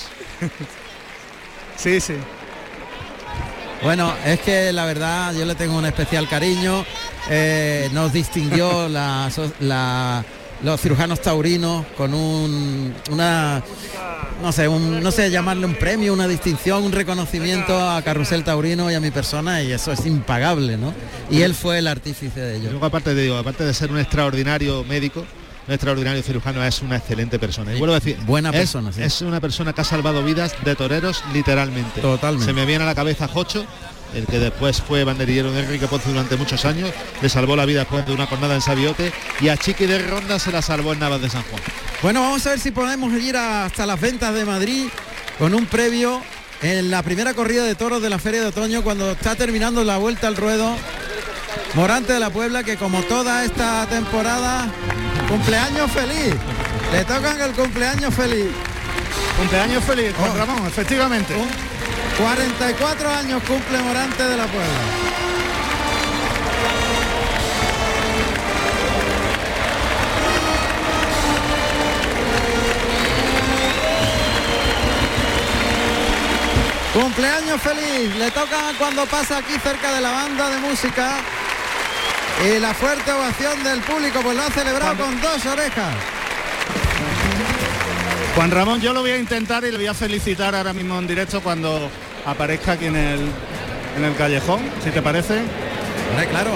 Sí, 1.76 2.00
sí. 2.00 2.14
Bueno, 3.82 4.14
es 4.26 4.40
que 4.40 4.72
la 4.72 4.84
verdad 4.84 5.32
yo 5.32 5.44
le 5.46 5.54
tengo 5.54 5.76
un 5.78 5.86
especial 5.86 6.28
cariño. 6.28 6.84
Eh, 7.30 7.88
nos 7.92 8.12
distinguió 8.12 8.88
la, 8.88 9.30
so- 9.34 9.52
la- 9.60 10.22
los 10.62 10.80
cirujanos 10.80 11.20
taurinos 11.22 11.84
con 11.96 12.12
un, 12.14 12.94
una, 13.10 13.62
no 14.42 14.52
sé, 14.52 14.68
un- 14.68 15.02
no 15.02 15.10
sé 15.10 15.30
llamarle 15.30 15.66
un 15.66 15.74
premio, 15.74 16.12
una 16.12 16.28
distinción, 16.28 16.82
un 16.84 16.92
reconocimiento 16.92 17.78
a 17.90 18.02
Carrusel 18.02 18.44
Taurino 18.44 18.90
y 18.90 18.94
a 18.94 19.00
mi 19.00 19.10
persona 19.10 19.62
y 19.62 19.72
eso 19.72 19.92
es 19.92 20.04
impagable, 20.06 20.76
¿no? 20.76 20.92
Y 21.30 21.42
él 21.42 21.54
fue 21.54 21.78
el 21.78 21.86
artífice 21.86 22.40
de 22.40 22.56
ello. 22.56 22.70
luego 22.70 22.86
aparte 22.86 23.14
de 23.14 23.22
digo, 23.22 23.36
aparte 23.36 23.64
de 23.64 23.72
ser 23.72 23.90
un 23.90 23.98
extraordinario 23.98 24.84
médico, 24.84 25.24
un 25.66 25.74
extraordinario 25.74 26.22
cirujano, 26.22 26.64
es 26.64 26.82
una 26.82 26.96
excelente 26.96 27.38
persona. 27.38 27.72
Y 27.74 27.78
vuelvo 27.78 27.94
a 27.94 28.00
decir, 28.00 28.16
Buena 28.26 28.50
es- 28.50 28.56
persona, 28.56 28.92
sí. 28.92 29.02
Es 29.02 29.20
una 29.22 29.40
persona 29.40 29.72
que 29.72 29.80
ha 29.80 29.84
salvado 29.84 30.22
vidas 30.24 30.54
de 30.64 30.74
toreros 30.76 31.22
literalmente. 31.32 32.00
Totalmente. 32.00 32.46
Se 32.46 32.52
me 32.52 32.66
viene 32.66 32.84
a 32.84 32.86
la 32.86 32.94
cabeza 32.94 33.28
Jocho, 33.28 33.64
el 34.14 34.26
que 34.26 34.38
después 34.38 34.80
fue 34.80 35.04
banderillero 35.04 35.52
de 35.52 35.60
Enrique 35.60 35.86
Ponce 35.86 36.08
durante 36.10 36.36
muchos 36.36 36.64
años, 36.64 36.90
le 37.20 37.28
salvó 37.28 37.56
la 37.56 37.64
vida 37.66 37.80
después 37.80 38.04
de 38.06 38.12
una 38.12 38.26
jornada 38.26 38.54
en 38.54 38.60
Sabiote 38.60 39.12
y 39.40 39.48
a 39.48 39.56
Chiqui 39.56 39.86
de 39.86 39.98
Ronda 39.98 40.38
se 40.38 40.52
la 40.52 40.62
salvó 40.62 40.92
en 40.92 40.98
Navas 41.00 41.20
de 41.20 41.30
San 41.30 41.42
Juan. 41.44 41.62
Bueno, 42.02 42.20
vamos 42.22 42.46
a 42.46 42.50
ver 42.50 42.58
si 42.60 42.70
podemos 42.70 43.12
ir 43.14 43.36
hasta 43.36 43.86
las 43.86 44.00
ventas 44.00 44.34
de 44.34 44.44
Madrid 44.44 44.88
con 45.38 45.54
un 45.54 45.66
previo 45.66 46.22
en 46.62 46.90
la 46.90 47.02
primera 47.02 47.34
corrida 47.34 47.64
de 47.64 47.74
toros 47.74 48.02
de 48.02 48.10
la 48.10 48.18
Feria 48.18 48.40
de 48.42 48.46
Otoño 48.48 48.82
cuando 48.82 49.12
está 49.12 49.34
terminando 49.36 49.84
la 49.84 49.96
vuelta 49.98 50.26
al 50.28 50.36
ruedo. 50.36 50.76
Morante 51.74 52.12
de 52.12 52.20
la 52.20 52.30
Puebla 52.30 52.62
que 52.64 52.76
como 52.76 53.02
toda 53.02 53.44
esta 53.44 53.86
temporada, 53.86 54.68
cumpleaños 55.28 55.90
feliz. 55.90 56.34
Le 56.92 57.04
tocan 57.04 57.40
el 57.40 57.52
cumpleaños 57.52 58.12
feliz. 58.14 58.48
Cumpleaños 59.38 59.84
feliz, 59.84 60.12
Juan 60.18 60.30
Oh. 60.32 60.36
Ramón, 60.36 60.66
efectivamente. 60.66 61.34
44 62.20 63.10
años 63.10 63.42
cumple 63.44 63.78
Morante 63.78 64.22
de 64.22 64.36
la 64.36 64.46
Puebla. 64.46 64.68
Cumpleaños 76.92 77.60
feliz, 77.62 78.14
le 78.16 78.30
toca 78.32 78.72
cuando 78.76 79.06
pasa 79.06 79.38
aquí 79.38 79.54
cerca 79.62 79.94
de 79.94 80.00
la 80.02 80.10
banda 80.10 80.50
de 80.50 80.58
música 80.58 81.12
y 82.44 82.58
la 82.58 82.74
fuerte 82.74 83.12
ovación 83.12 83.64
del 83.64 83.80
público 83.80 84.20
pues 84.22 84.36
lo 84.36 84.42
ha 84.42 84.50
celebrado 84.50 85.04
con 85.04 85.20
dos 85.22 85.46
orejas. 85.46 85.94
Juan 88.34 88.50
Ramón, 88.50 88.80
yo 88.80 88.92
lo 88.92 89.00
voy 89.00 89.12
a 89.12 89.18
intentar 89.18 89.64
y 89.64 89.70
le 89.70 89.78
voy 89.78 89.86
a 89.86 89.94
felicitar 89.94 90.54
ahora 90.54 90.72
mismo 90.72 90.98
en 90.98 91.06
directo 91.06 91.40
cuando 91.40 91.90
aparezca 92.26 92.72
aquí 92.72 92.86
en 92.86 92.96
el, 92.96 93.20
en 93.96 94.04
el 94.04 94.14
callejón, 94.16 94.60
si 94.84 94.90
te 94.90 95.02
parece. 95.02 95.40
claro. 96.30 96.52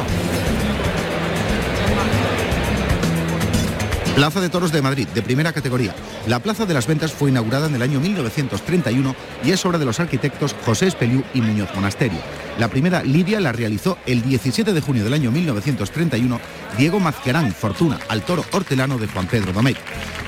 Plaza 4.15 4.41
de 4.41 4.49
Toros 4.49 4.71
de 4.71 4.81
Madrid, 4.81 5.09
de 5.09 5.23
primera 5.23 5.53
categoría. 5.53 5.93
La 6.29 6.39
Plaza 6.39 6.67
de 6.67 6.75
las 6.75 6.87
Ventas 6.87 7.13
fue 7.13 7.31
inaugurada 7.31 7.67
en 7.67 7.75
el 7.75 7.83
año 7.83 7.99
1931 7.99 9.13
y 9.45 9.51
es 9.51 9.67
obra 9.67 9.77
de 9.77 9.85
los 9.85 9.99
arquitectos 9.99 10.55
José 10.65 10.87
Espeliú 10.87 11.25
y 11.35 11.41
Muñoz 11.41 11.75
Monasterio. 11.75 12.21
La 12.57 12.69
primera 12.69 13.03
lidia 13.03 13.41
la 13.41 13.51
realizó 13.51 13.99
el 14.07 14.23
17 14.23 14.73
de 14.73 14.81
junio 14.81 15.03
del 15.03 15.15
año 15.15 15.33
1931 15.33 16.41
Diego 16.77 17.01
Mazquerán 17.01 17.53
Fortuna 17.53 17.99
al 18.09 18.23
toro 18.23 18.45
hortelano 18.53 18.99
de 18.99 19.07
Juan 19.07 19.27
Pedro 19.27 19.53
Domecq. 19.53 19.79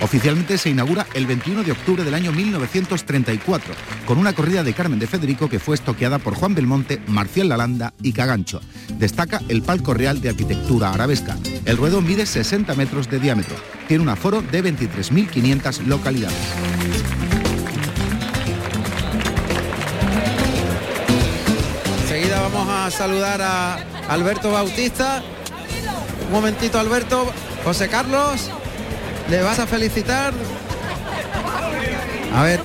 Oficialmente 0.01 0.59
se 0.59 0.71
inaugura 0.71 1.07
el 1.15 1.27
21 1.27 1.65
de 1.65 1.73
octubre 1.73 2.05
del 2.05 2.15
año 2.15 2.33
1934 2.33 3.75
con 4.07 4.19
una 4.19 4.35
corrida 4.35 4.63
de 4.63 4.75
Carmen 4.75 4.99
de 4.99 5.07
Federico 5.07 5.49
que 5.49 5.59
fue 5.59 5.75
estoqueada 5.75 6.19
por 6.19 6.35
Juan 6.35 6.55
Belmonte, 6.55 7.01
Marcial 7.07 7.49
Lalanda 7.49 7.95
y 8.03 8.13
Cagancho. 8.13 8.61
Destaca 8.99 9.41
el 9.49 9.63
palco 9.63 9.95
real 9.95 10.21
de 10.21 10.29
arquitectura 10.29 10.91
arabesca. 10.91 11.37
El 11.65 11.77
ruedo 11.77 12.01
mide 12.01 12.27
60 12.27 12.75
metros 12.75 13.11
de 13.11 13.19
diámetro. 13.19 13.57
Tiene 13.89 14.03
un 14.03 14.09
aforo 14.09 14.43
de 14.43 14.63
23.500 14.63 15.87
localidades. 15.87 16.37
Enseguida 22.03 22.41
vamos 22.41 22.69
a 22.69 22.91
saludar 22.91 23.43
a 23.43 23.75
Alberto 24.09 24.53
Bautista. 24.53 25.23
Un 26.27 26.33
momentito 26.33 26.79
Alberto. 26.79 27.33
José 27.65 27.89
Carlos, 27.89 28.51
le 29.29 29.43
vas 29.43 29.59
a 29.59 29.67
felicitar. 29.67 30.33
A 32.35 32.43
ver, 32.43 32.61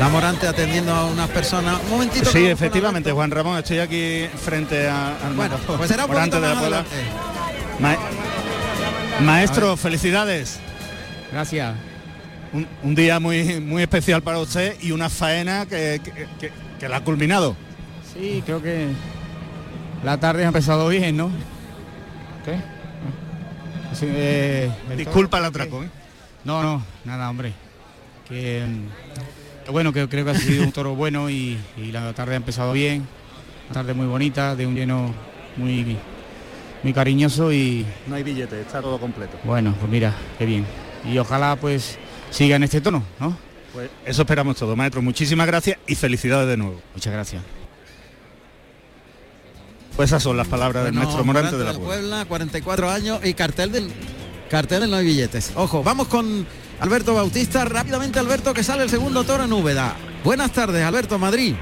la 0.00 0.08
Morante 0.08 0.46
atendiendo 0.46 0.92
a 0.94 1.06
unas 1.06 1.28
personas. 1.30 1.80
Un 1.84 1.90
momentito. 1.90 2.30
Sí, 2.30 2.46
efectivamente, 2.46 3.12
Juan 3.12 3.30
Ramón, 3.30 3.58
estoy 3.58 3.78
aquí 3.78 4.26
frente 4.44 4.88
a, 4.88 5.16
al 5.26 5.34
bueno, 5.34 5.56
pues 5.66 5.88
será 5.88 6.04
un 6.04 6.10
Morante 6.10 6.40
de 6.40 6.48
la 6.48 6.58
Puebla. 6.58 6.84
Ma 7.78 7.96
Maestro, 9.20 9.76
felicidades. 9.76 10.58
Gracias. 11.32 11.74
Un, 12.52 12.66
un, 12.82 12.94
día 12.94 13.18
muy, 13.18 13.60
muy 13.60 13.82
especial 13.82 14.22
para 14.22 14.38
usted 14.38 14.76
y 14.82 14.92
una 14.92 15.08
faena 15.08 15.64
que, 15.66 16.00
que, 16.04 16.26
que, 16.38 16.52
que 16.78 16.88
la 16.88 16.98
ha 16.98 17.04
culminado. 17.04 17.56
Sí, 18.12 18.42
creo 18.44 18.60
que 18.60 18.88
la 20.04 20.18
tarde 20.18 20.44
ha 20.44 20.48
empezado 20.48 20.88
bien, 20.88 21.16
¿no? 21.16 21.30
¿Qué? 22.44 22.56
Sí, 23.94 24.06
eh, 24.08 24.70
Disculpa 24.96 25.38
el 25.38 25.44
atraco, 25.44 25.82
¿eh? 25.82 25.88
No, 26.44 26.62
no, 26.62 26.82
nada, 27.04 27.30
hombre. 27.30 27.52
Que, 28.28 28.64
que, 29.64 29.70
bueno, 29.70 29.92
que 29.92 30.08
creo 30.08 30.24
que 30.24 30.30
ha 30.32 30.34
sido 30.34 30.64
un 30.64 30.72
toro 30.72 30.94
bueno 30.94 31.30
y, 31.30 31.58
y, 31.76 31.92
la 31.92 32.12
tarde 32.14 32.34
ha 32.34 32.36
empezado 32.36 32.72
bien. 32.72 33.06
Una 33.66 33.74
tarde 33.74 33.94
muy 33.94 34.06
bonita, 34.06 34.56
de 34.56 34.66
un 34.66 34.74
lleno 34.74 35.14
muy, 35.56 35.96
muy 36.82 36.92
cariñoso 36.92 37.52
y... 37.52 37.86
No 38.06 38.16
hay 38.16 38.22
billete, 38.22 38.60
está 38.60 38.80
todo 38.80 38.98
completo. 38.98 39.38
Bueno, 39.44 39.74
pues 39.78 39.90
mira, 39.90 40.14
qué 40.38 40.46
bien. 40.46 40.66
Y 41.04 41.18
ojalá 41.18 41.56
pues 41.56 41.98
siga 42.30 42.56
en 42.56 42.64
este 42.64 42.80
tono, 42.80 43.02
¿no? 43.20 43.36
Pues 43.72 43.90
eso 44.04 44.22
esperamos 44.22 44.56
todo, 44.56 44.74
maestro. 44.76 45.00
Muchísimas 45.00 45.46
gracias 45.46 45.78
y 45.86 45.94
felicidades 45.94 46.48
de 46.48 46.56
nuevo. 46.56 46.80
Muchas 46.94 47.12
gracias. 47.12 47.42
Pues 49.96 50.10
esas 50.10 50.22
son 50.22 50.36
las 50.36 50.48
palabras 50.48 50.82
bueno, 50.82 50.98
del 50.98 51.04
maestro 51.06 51.24
Morante, 51.24 51.52
Morante 51.52 51.58
de 51.58 51.64
la, 51.64 51.72
la 51.72 51.78
Puebla. 51.78 52.00
Puebla. 52.00 52.24
44 52.26 52.90
años 52.90 53.20
y 53.24 53.34
cartel 53.34 53.72
del 53.72 53.92
cartel 54.50 54.90
no 54.90 54.96
hay 54.96 55.06
billetes. 55.06 55.52
Ojo, 55.54 55.82
vamos 55.82 56.08
con 56.08 56.46
Alberto 56.80 57.14
Bautista. 57.14 57.64
Rápidamente 57.64 58.18
Alberto 58.18 58.54
que 58.54 58.62
sale 58.62 58.82
el 58.84 58.90
segundo 58.90 59.24
toro 59.24 59.44
en 59.44 59.52
Úbeda. 59.52 59.94
Buenas 60.24 60.52
tardes, 60.52 60.84
Alberto 60.84 61.18
Madrid. 61.18 61.54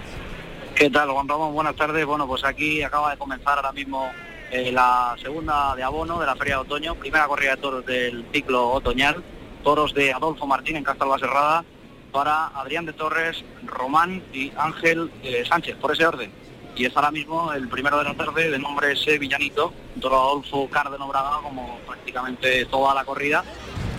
¿Qué 0.74 0.88
tal, 0.90 1.10
Juan 1.10 1.28
Ramón? 1.28 1.52
Buenas 1.52 1.76
tardes. 1.76 2.06
Bueno, 2.06 2.26
pues 2.26 2.44
aquí 2.44 2.82
acaba 2.82 3.10
de 3.10 3.18
comenzar 3.18 3.58
ahora 3.58 3.72
mismo 3.72 4.10
eh, 4.50 4.72
la 4.72 5.14
segunda 5.22 5.74
de 5.76 5.82
abono 5.82 6.18
de 6.18 6.26
la 6.26 6.36
Feria 6.36 6.54
de 6.56 6.62
Otoño, 6.62 6.94
primera 6.94 7.26
corrida 7.26 7.56
de 7.56 7.60
toros 7.60 7.86
del 7.86 8.24
ciclo 8.32 8.70
otoñal, 8.70 9.22
toros 9.62 9.92
de 9.92 10.12
Adolfo 10.12 10.46
Martín 10.46 10.76
en 10.76 10.84
Castalba 10.84 11.18
Serrada 11.18 11.64
para 12.10 12.46
Adrián 12.48 12.86
de 12.86 12.92
Torres, 12.92 13.44
Román 13.64 14.22
y 14.32 14.52
Ángel 14.56 15.10
eh, 15.22 15.44
Sánchez, 15.48 15.76
por 15.76 15.92
ese 15.92 16.06
orden. 16.06 16.32
Y 16.80 16.86
es 16.86 16.96
ahora 16.96 17.10
mismo 17.10 17.52
el 17.52 17.68
primero 17.68 17.98
de 17.98 18.04
la 18.04 18.14
tarde 18.14 18.48
de 18.48 18.58
nombre 18.58 18.92
ese 18.92 19.18
Villanito, 19.18 19.70
Adolfo 20.02 20.66
Cárdeno 20.70 21.08
Braga, 21.08 21.40
como 21.42 21.78
prácticamente 21.86 22.64
toda 22.64 22.94
la 22.94 23.04
corrida. 23.04 23.44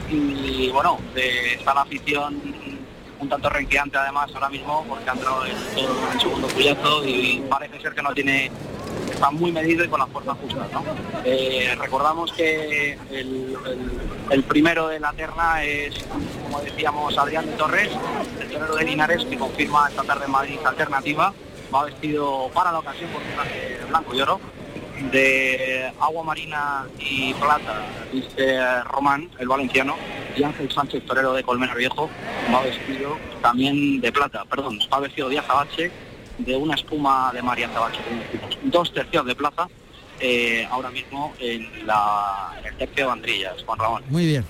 Y 0.10 0.68
bueno, 0.72 0.98
está 1.16 1.76
la 1.76 1.82
afición 1.82 2.42
un 3.20 3.30
tanto 3.30 3.50
renqueante 3.50 4.00
además 4.00 4.32
ahora 4.34 4.50
mismo 4.50 4.84
porque 4.90 5.08
ha 5.08 5.14
entrado 5.14 5.46
en 5.46 5.52
el 5.52 6.20
segundo 6.20 6.48
puyazo 6.48 7.06
y 7.06 7.44
parece 7.48 7.80
ser 7.80 7.94
que 7.94 8.02
no 8.02 8.16
tiene 8.16 8.50
está 9.12 9.30
muy 9.30 9.52
medido 9.52 9.86
y 9.86 9.88
con 9.88 10.00
las 10.00 10.10
fuerzas 10.10 10.36
justas. 10.40 10.72
¿no? 10.72 10.84
Eh, 11.24 11.76
recordamos 11.78 12.34
que 12.34 12.98
el, 13.12 13.58
el, 14.32 14.44
primero 14.46 14.88
de 14.88 15.00
la 15.00 15.14
terna 15.14 15.64
es, 15.64 15.94
como 16.42 16.60
decíamos, 16.62 17.16
Adrián 17.16 17.46
Torres, 17.60 17.92
el 18.40 18.50
torero 18.50 18.76
de 18.76 18.86
Linares, 18.86 19.24
que 19.26 19.38
confirma 19.38 19.88
esta 19.88 20.02
tarde 20.02 20.26
en 20.26 20.32
Madrid 20.32 20.58
alternativa. 20.66 21.32
Va 21.74 21.86
vestido 21.86 22.50
para 22.54 22.72
la 22.72 22.80
ocasión 22.80 23.10
por 23.12 23.22
un 23.22 23.90
blanco 23.90 24.14
y 24.14 24.22
oro 24.22 24.40
de 25.12 25.92
agua 26.00 26.24
marina 26.24 26.86
y 27.00 27.34
plata, 27.34 27.86
dice 28.12 28.84
Román, 28.84 29.30
el 29.40 29.48
valenciano, 29.48 29.96
y 30.36 30.44
Ángel 30.44 30.72
Sánchez, 30.72 31.06
torero 31.06 31.34
de 31.34 31.44
Colmena 31.44 31.74
Viejo, 31.74 32.10
va 32.54 32.62
vestido 32.62 33.18
también 33.42 34.00
de 34.00 34.12
plata, 34.12 34.46
perdón, 34.46 34.80
va 34.94 35.00
vestido 35.00 35.30
de 35.30 35.40
azabache 35.40 35.92
de 36.38 36.56
una 36.56 36.76
espuma 36.76 37.32
de 37.34 37.42
María 37.42 37.68
Azabache, 37.68 38.00
dos 38.64 38.94
tercios 38.94 39.26
de 39.26 39.36
plaza, 39.36 39.68
eh, 40.20 40.68
ahora 40.70 40.92
mismo 40.92 41.34
en 41.40 41.64
el 42.64 42.78
tercio 42.78 42.96
de 42.96 43.04
bandrillas, 43.06 43.64
Juan 43.66 43.80
Ramón. 43.80 44.04
Muy 44.10 44.26
bien. 44.26 44.46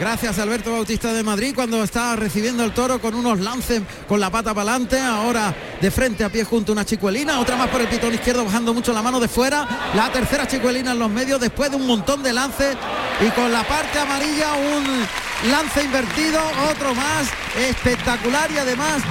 Gracias 0.00 0.38
Alberto 0.38 0.72
Bautista 0.72 1.12
de 1.12 1.22
Madrid 1.22 1.52
cuando 1.54 1.84
está 1.84 2.16
recibiendo 2.16 2.64
el 2.64 2.72
toro 2.72 3.02
con 3.02 3.14
unos 3.14 3.38
lances 3.38 3.82
con 4.08 4.18
la 4.18 4.30
pata 4.30 4.54
para 4.54 4.70
adelante, 4.70 4.98
ahora 4.98 5.54
de 5.78 5.90
frente 5.90 6.24
a 6.24 6.30
pie 6.30 6.42
junto 6.42 6.72
a 6.72 6.74
una 6.74 6.86
chicuelina, 6.86 7.38
otra 7.38 7.54
más 7.56 7.68
por 7.68 7.82
el 7.82 7.86
pitón 7.86 8.14
izquierdo 8.14 8.46
bajando 8.46 8.72
mucho 8.72 8.94
la 8.94 9.02
mano 9.02 9.20
de 9.20 9.28
fuera, 9.28 9.92
la 9.94 10.10
tercera 10.10 10.48
chicuelina 10.48 10.92
en 10.92 10.98
los 10.98 11.10
medios 11.10 11.38
después 11.38 11.70
de 11.70 11.76
un 11.76 11.86
montón 11.86 12.22
de 12.22 12.32
lances 12.32 12.78
y 13.20 13.28
con 13.32 13.52
la 13.52 13.62
parte 13.62 13.98
amarilla 13.98 14.54
un 14.54 15.50
lance 15.50 15.84
invertido, 15.84 16.40
otro 16.70 16.94
más 16.94 17.28
espectacular 17.68 18.50
y 18.52 18.56
además 18.56 19.02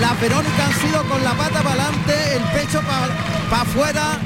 las 0.00 0.20
Verónica 0.20 0.66
han 0.66 0.74
sido 0.74 1.04
con 1.04 1.22
la 1.22 1.34
pata 1.34 1.62
para 1.62 1.84
adelante, 1.84 2.14
el 2.34 2.42
pecho 2.60 2.80
para 2.80 3.14
pa 3.48 3.60
afuera 3.60 4.18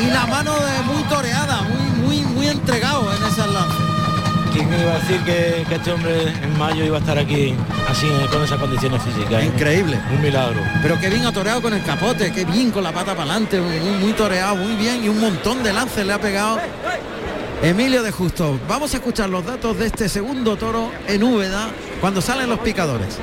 y 0.00 0.06
la 0.06 0.24
mano 0.24 0.54
muy 0.86 1.02
toreada, 1.02 1.60
muy, 1.60 1.90
muy, 2.06 2.20
muy 2.20 2.48
entregado 2.48 3.12
en 3.14 3.22
ese 3.22 3.46
lance. 3.46 3.77
¿Quién 4.58 4.80
iba 4.80 4.92
a 4.92 4.98
decir 4.98 5.20
que, 5.20 5.64
que, 5.68 5.74
este 5.76 5.92
hombre 5.92 6.32
en 6.42 6.58
mayo 6.58 6.84
iba 6.84 6.96
a 6.96 7.00
estar 7.00 7.16
aquí 7.16 7.54
así 7.88 8.08
con 8.32 8.42
esas 8.42 8.58
condiciones 8.58 9.00
físicas? 9.02 9.44
Increíble. 9.44 10.00
Un, 10.10 10.16
un 10.16 10.22
milagro. 10.22 10.60
Pero 10.82 10.98
qué 10.98 11.08
bien 11.08 11.24
ha 11.26 11.32
toreado 11.32 11.62
con 11.62 11.72
el 11.74 11.82
capote, 11.84 12.32
qué 12.32 12.44
bien 12.44 12.72
con 12.72 12.82
la 12.82 12.90
pata 12.90 13.14
para 13.14 13.30
adelante, 13.30 13.60
muy, 13.60 13.78
muy 14.00 14.12
toreado, 14.14 14.56
muy 14.56 14.74
bien 14.74 15.04
y 15.04 15.08
un 15.08 15.20
montón 15.20 15.62
de 15.62 15.72
lances 15.72 16.04
le 16.04 16.12
ha 16.12 16.20
pegado 16.20 16.58
Emilio 17.62 18.02
de 18.02 18.10
Justo. 18.10 18.58
Vamos 18.68 18.94
a 18.94 18.96
escuchar 18.96 19.28
los 19.28 19.44
datos 19.44 19.78
de 19.78 19.86
este 19.86 20.08
segundo 20.08 20.56
toro 20.56 20.90
en 21.06 21.22
Úbeda 21.22 21.68
cuando 22.00 22.20
salen 22.20 22.48
los 22.48 22.58
picadores. 22.58 23.16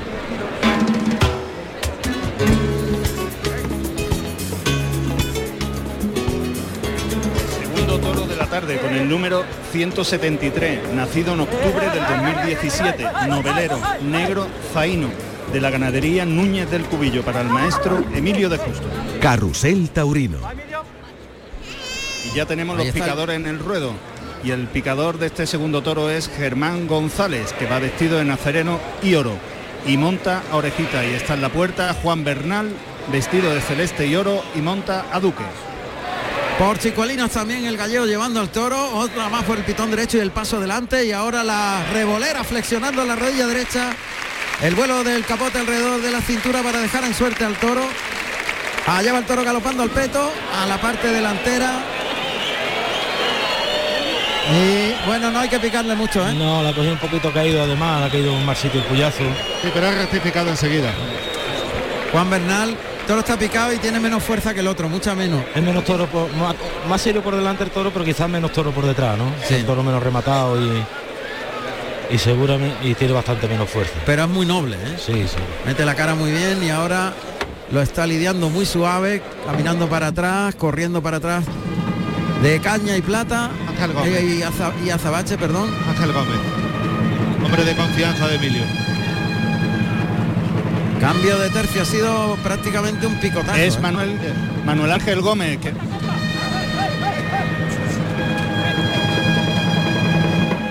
Segundo 7.86 8.08
toro 8.08 8.26
de 8.26 8.34
la 8.34 8.46
tarde 8.46 8.80
con 8.80 8.92
el 8.92 9.08
número 9.08 9.44
173, 9.70 10.92
nacido 10.92 11.34
en 11.34 11.40
octubre 11.40 11.88
del 11.88 12.02
2017, 12.04 13.06
novelero, 13.28 13.78
negro, 14.02 14.48
zaino, 14.72 15.08
de 15.52 15.60
la 15.60 15.70
ganadería 15.70 16.26
Núñez 16.26 16.68
del 16.68 16.82
Cubillo 16.86 17.22
para 17.22 17.42
el 17.42 17.48
maestro 17.48 18.04
Emilio 18.12 18.48
de 18.48 18.58
Justo. 18.58 18.88
Carrusel 19.20 19.88
Taurino. 19.90 20.38
Y 22.24 22.36
ya 22.36 22.44
tenemos 22.44 22.76
los 22.76 22.88
picadores 22.88 23.36
en 23.36 23.46
el 23.46 23.60
ruedo. 23.60 23.92
Y 24.42 24.50
el 24.50 24.66
picador 24.66 25.18
de 25.18 25.26
este 25.26 25.46
segundo 25.46 25.80
toro 25.80 26.10
es 26.10 26.28
Germán 26.28 26.88
González, 26.88 27.52
que 27.52 27.66
va 27.66 27.78
vestido 27.78 28.18
de 28.18 28.24
nazareno 28.24 28.80
y 29.00 29.14
oro. 29.14 29.34
Y 29.86 29.96
monta 29.96 30.42
a 30.50 30.56
orejita 30.56 31.04
y 31.04 31.14
está 31.14 31.34
en 31.34 31.42
la 31.42 31.50
puerta 31.50 31.94
Juan 32.02 32.24
Bernal 32.24 32.68
vestido 33.12 33.54
de 33.54 33.60
celeste 33.60 34.08
y 34.08 34.16
oro 34.16 34.42
y 34.56 34.58
monta 34.60 35.06
a 35.12 35.20
Duque. 35.20 35.44
Por 36.58 36.78
Chicuelinas 36.78 37.32
también 37.32 37.66
el 37.66 37.76
gallego 37.76 38.06
llevando 38.06 38.40
al 38.40 38.48
toro, 38.48 38.96
otra 38.96 39.28
más 39.28 39.44
por 39.44 39.58
el 39.58 39.64
pitón 39.64 39.90
derecho 39.90 40.16
y 40.16 40.20
el 40.20 40.30
paso 40.30 40.58
delante 40.58 41.04
y 41.04 41.12
ahora 41.12 41.44
la 41.44 41.84
revolera 41.92 42.42
flexionando 42.44 43.04
la 43.04 43.14
rodilla 43.14 43.46
derecha, 43.46 43.94
el 44.62 44.74
vuelo 44.74 45.04
del 45.04 45.26
capote 45.26 45.58
alrededor 45.58 46.00
de 46.00 46.10
la 46.10 46.22
cintura 46.22 46.62
para 46.62 46.80
dejar 46.80 47.04
en 47.04 47.14
suerte 47.14 47.44
al 47.44 47.56
toro. 47.56 47.82
Allá 48.86 49.12
va 49.12 49.18
el 49.18 49.26
toro 49.26 49.44
galopando 49.44 49.82
al 49.82 49.90
peto, 49.90 50.32
a 50.58 50.64
la 50.66 50.80
parte 50.80 51.08
delantera. 51.08 51.84
Y 54.50 55.06
bueno, 55.06 55.30
no 55.30 55.40
hay 55.40 55.50
que 55.50 55.58
picarle 55.58 55.94
mucho, 55.94 56.26
¿eh? 56.26 56.32
No, 56.32 56.62
la 56.62 56.72
cogió 56.72 56.92
un 56.92 56.98
poquito 56.98 57.32
caído 57.32 57.64
además, 57.64 58.04
ha 58.04 58.10
caído 58.10 58.32
un 58.32 58.46
mal 58.46 58.56
sitio 58.56 58.80
el 58.80 58.86
puyazo. 58.86 59.24
Sí, 59.60 59.70
pero 59.74 59.88
ha 59.88 59.90
rectificado 59.90 60.48
enseguida. 60.48 60.90
Juan 62.12 62.30
Bernal, 62.30 62.78
toro 63.06 63.20
está 63.20 63.36
picado 63.38 63.72
y 63.72 63.78
tiene 63.78 64.00
menos 64.00 64.22
fuerza 64.22 64.52
que 64.54 64.60
el 64.60 64.66
otro, 64.66 64.88
mucha 64.88 65.14
menos. 65.14 65.42
Es 65.54 65.62
menos 65.62 65.84
toro, 65.84 66.06
por, 66.06 66.32
más, 66.34 66.54
más 66.88 67.00
serio 67.00 67.22
por 67.22 67.34
delante 67.36 67.64
el 67.64 67.70
toro, 67.70 67.90
pero 67.92 68.04
quizás 68.04 68.28
menos 68.28 68.52
toro 68.52 68.70
por 68.72 68.84
detrás, 68.86 69.16
¿no? 69.16 69.24
Sí. 69.48 69.54
Un 69.56 69.64
toro 69.66 69.82
menos 69.82 70.02
rematado 70.02 70.60
y, 70.60 70.82
y 72.14 72.18
seguramente 72.18 72.76
y 72.88 72.94
tiene 72.94 73.12
bastante 73.14 73.46
menos 73.48 73.68
fuerza. 73.70 73.92
Pero 74.04 74.24
es 74.24 74.28
muy 74.28 74.46
noble, 74.46 74.76
¿eh? 74.76 74.96
Sí, 74.98 75.12
sí. 75.28 75.36
Mete 75.64 75.84
la 75.84 75.94
cara 75.94 76.14
muy 76.14 76.30
bien 76.30 76.62
y 76.62 76.70
ahora 76.70 77.12
lo 77.70 77.80
está 77.82 78.06
lidiando 78.06 78.48
muy 78.48 78.64
suave, 78.66 79.22
caminando 79.46 79.88
para 79.88 80.08
atrás, 80.08 80.54
corriendo 80.54 81.02
para 81.02 81.16
atrás. 81.18 81.44
De 82.42 82.60
caña 82.60 82.96
y 82.96 83.02
plata. 83.02 83.50
Ángel 83.68 83.92
Gómez. 83.92 84.22
Y, 84.22 84.38
y 84.38 84.42
aza- 84.42 84.72
y 84.84 84.90
azabache, 84.90 85.36
perdón. 85.38 85.68
Ángel 85.88 86.12
Gómez, 86.12 86.38
hombre 87.44 87.64
de 87.64 87.74
confianza 87.74 88.28
de 88.28 88.36
Emilio. 88.36 88.62
Cambio 91.00 91.38
de 91.38 91.50
tercio, 91.50 91.82
ha 91.82 91.84
sido 91.84 92.36
prácticamente 92.42 93.06
un 93.06 93.14
picotazo. 93.16 93.58
Es 93.58 93.76
¿eh? 93.76 93.80
Manuel, 93.80 94.18
Manuel 94.64 94.92
Ángel 94.92 95.20
Gómez, 95.20 95.58
que 95.58 95.72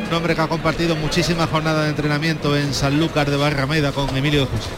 Un 0.08 0.13
hombre 0.13 0.36
que 0.36 0.41
ha 0.41 0.48
compartido 0.48 0.96
muchísimas 0.96 1.50
jornadas 1.50 1.84
de 1.84 1.89
entrenamiento 1.89 2.55
en 2.55 2.74
Sanlúcar 2.74 3.29
de 3.29 3.38
Barrameda 3.38 3.91
con 3.91 4.15
Emilio 4.15 4.41
de 4.41 4.46
Justo. 4.48 4.70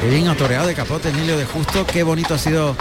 Qué 0.00 0.08
bien 0.08 0.28
atoreado 0.28 0.66
de 0.66 0.74
capote 0.74 1.10
Emilio 1.10 1.38
de 1.38 1.44
Justo, 1.44 1.86
qué 1.86 2.02
bonito 2.02 2.34
ha 2.34 2.38
sido 2.38 2.74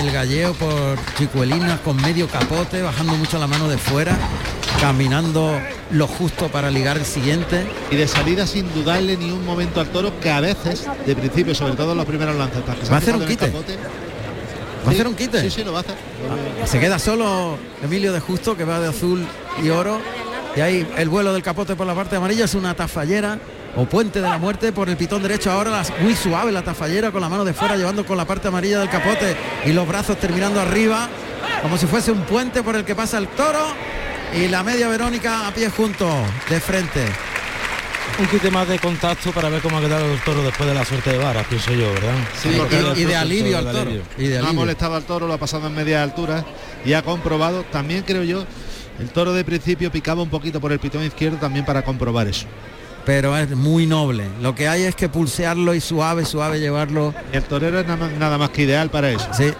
el 0.00 0.10
galleo 0.10 0.54
por 0.54 0.98
Chicuelinas 1.18 1.80
con 1.80 1.96
medio 1.96 2.28
capote, 2.28 2.82
bajando 2.82 3.14
mucho 3.14 3.38
la 3.38 3.46
mano 3.46 3.68
de 3.68 3.78
fuera, 3.78 4.16
caminando 4.82 5.60
lo 5.92 6.08
justo 6.08 6.48
para 6.48 6.68
ligar 6.68 6.96
el 6.98 7.04
siguiente. 7.04 7.64
Y 7.92 7.94
de 7.96 8.08
salida 8.08 8.48
sin 8.48 8.72
dudarle 8.74 9.16
ni 9.16 9.30
un 9.30 9.44
momento 9.46 9.80
al 9.80 9.86
toro 9.88 10.18
que 10.20 10.28
a 10.28 10.40
veces, 10.40 10.86
de 11.06 11.14
principio, 11.14 11.54
sobre 11.54 11.74
todo 11.74 11.92
en 11.92 11.98
los 11.98 12.06
primeros 12.06 12.34
lances, 12.34 12.62
Va 12.68 12.72
a 12.72 12.94
ha 12.94 12.98
hacer 12.98 13.14
un 13.14 13.24
quite. 13.24 13.46
capote, 13.46 13.76
¿Va 14.84 14.88
a 14.90 14.92
hacer 14.92 15.06
un 15.06 15.14
quite? 15.14 15.40
Sí, 15.42 15.50
sí, 15.50 15.62
lo 15.64 15.72
va 15.72 15.78
a 15.78 15.82
hacer. 15.82 15.94
Se 16.66 16.80
queda 16.80 16.98
solo 16.98 17.56
Emilio 17.80 18.12
de 18.12 18.18
Justo, 18.18 18.56
que 18.56 18.64
va 18.64 18.80
de 18.80 18.88
azul 18.88 19.24
y 19.62 19.68
oro. 19.70 20.00
Y 20.56 20.60
ahí 20.60 20.86
el 20.98 21.08
vuelo 21.08 21.32
del 21.32 21.42
capote 21.44 21.76
por 21.76 21.86
la 21.86 21.94
parte 21.94 22.16
amarilla 22.16 22.44
es 22.46 22.54
una 22.56 22.74
tafallera 22.74 23.38
o 23.76 23.84
puente 23.86 24.20
de 24.20 24.28
la 24.28 24.36
muerte 24.38 24.72
por 24.72 24.88
el 24.88 24.96
pitón 24.96 25.22
derecho. 25.22 25.52
Ahora 25.52 25.70
las- 25.70 25.92
muy 26.00 26.16
suave 26.16 26.50
la 26.50 26.62
tafallera 26.62 27.12
con 27.12 27.20
la 27.20 27.28
mano 27.28 27.44
de 27.44 27.54
fuera 27.54 27.76
llevando 27.76 28.04
con 28.04 28.16
la 28.16 28.24
parte 28.24 28.48
amarilla 28.48 28.80
del 28.80 28.88
capote 28.90 29.36
y 29.64 29.72
los 29.72 29.86
brazos 29.86 30.18
terminando 30.18 30.60
arriba, 30.60 31.08
como 31.62 31.78
si 31.78 31.86
fuese 31.86 32.10
un 32.10 32.22
puente 32.22 32.64
por 32.64 32.74
el 32.74 32.84
que 32.84 32.96
pasa 32.96 33.16
el 33.18 33.28
toro. 33.28 33.60
Y 34.34 34.48
la 34.48 34.62
media 34.62 34.88
Verónica 34.88 35.46
a 35.46 35.52
pie 35.54 35.68
junto, 35.68 36.08
de 36.48 36.60
frente. 36.60 37.04
Un 38.18 38.26
quite 38.26 38.50
más 38.50 38.68
de 38.68 38.78
contacto 38.78 39.30
para 39.32 39.48
ver 39.48 39.60
cómo 39.62 39.78
ha 39.78 39.80
quedado 39.80 40.12
el 40.12 40.20
toro 40.20 40.42
después 40.42 40.68
de 40.68 40.74
la 40.74 40.84
suerte 40.84 41.10
de 41.12 41.18
varas, 41.18 41.46
pienso 41.46 41.72
yo, 41.72 41.92
¿verdad? 41.94 42.14
Sí, 42.40 42.50
Y- 42.50 42.58
porque 42.58 42.76
y, 42.76 42.78
el 42.78 42.98
y 42.98 43.04
de 43.04 43.16
alivio 43.16 43.58
al 43.58 43.64
toro. 43.66 43.80
alivio. 43.80 44.02
Y 44.18 44.22
de 44.24 44.28
No 44.38 44.44
ha 44.44 44.48
alivio. 44.48 44.60
molestado 44.60 44.94
al 44.96 45.02
toro, 45.04 45.26
lo 45.26 45.34
ha 45.34 45.38
pasado 45.38 45.66
en 45.66 45.74
media 45.74 46.02
altura 46.02 46.44
y 46.84 46.92
ha 46.94 47.02
comprobado, 47.02 47.64
también 47.70 48.02
creo 48.02 48.22
yo, 48.22 48.44
el 48.98 49.08
toro 49.10 49.32
de 49.32 49.44
principio 49.44 49.90
picaba 49.90 50.22
un 50.22 50.28
poquito 50.30 50.60
por 50.60 50.72
el 50.72 50.78
pitón 50.78 51.04
izquierdo 51.04 51.38
también 51.38 51.64
para 51.64 51.82
comprobar 51.82 52.26
eso. 52.28 52.46
Pero 53.06 53.36
es 53.36 53.50
muy 53.50 53.86
noble. 53.86 54.24
Lo 54.40 54.54
que 54.54 54.68
hay 54.68 54.82
es 54.82 54.94
que 54.94 55.08
pulsearlo 55.08 55.74
y 55.74 55.80
suave, 55.80 56.24
suave 56.24 56.60
llevarlo 56.60 57.12
El 57.32 57.42
torero 57.42 57.80
es 57.80 57.86
nada, 57.86 58.08
nada 58.18 58.38
más 58.38 58.50
que 58.50 58.62
ideal 58.62 58.90
para 58.90 59.10
eso. 59.10 59.26
Sí. 59.36 59.52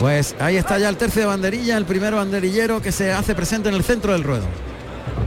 Pues 0.00 0.34
ahí 0.40 0.56
está 0.56 0.78
ya 0.78 0.88
el 0.88 0.96
tercio 0.96 1.20
de 1.22 1.26
banderilla, 1.26 1.76
el 1.76 1.84
primer 1.84 2.14
banderillero 2.14 2.80
que 2.82 2.90
se 2.90 3.12
hace 3.12 3.34
presente 3.36 3.68
en 3.68 3.74
el 3.76 3.84
centro 3.84 4.12
del 4.14 4.24
ruedo. 4.24 4.46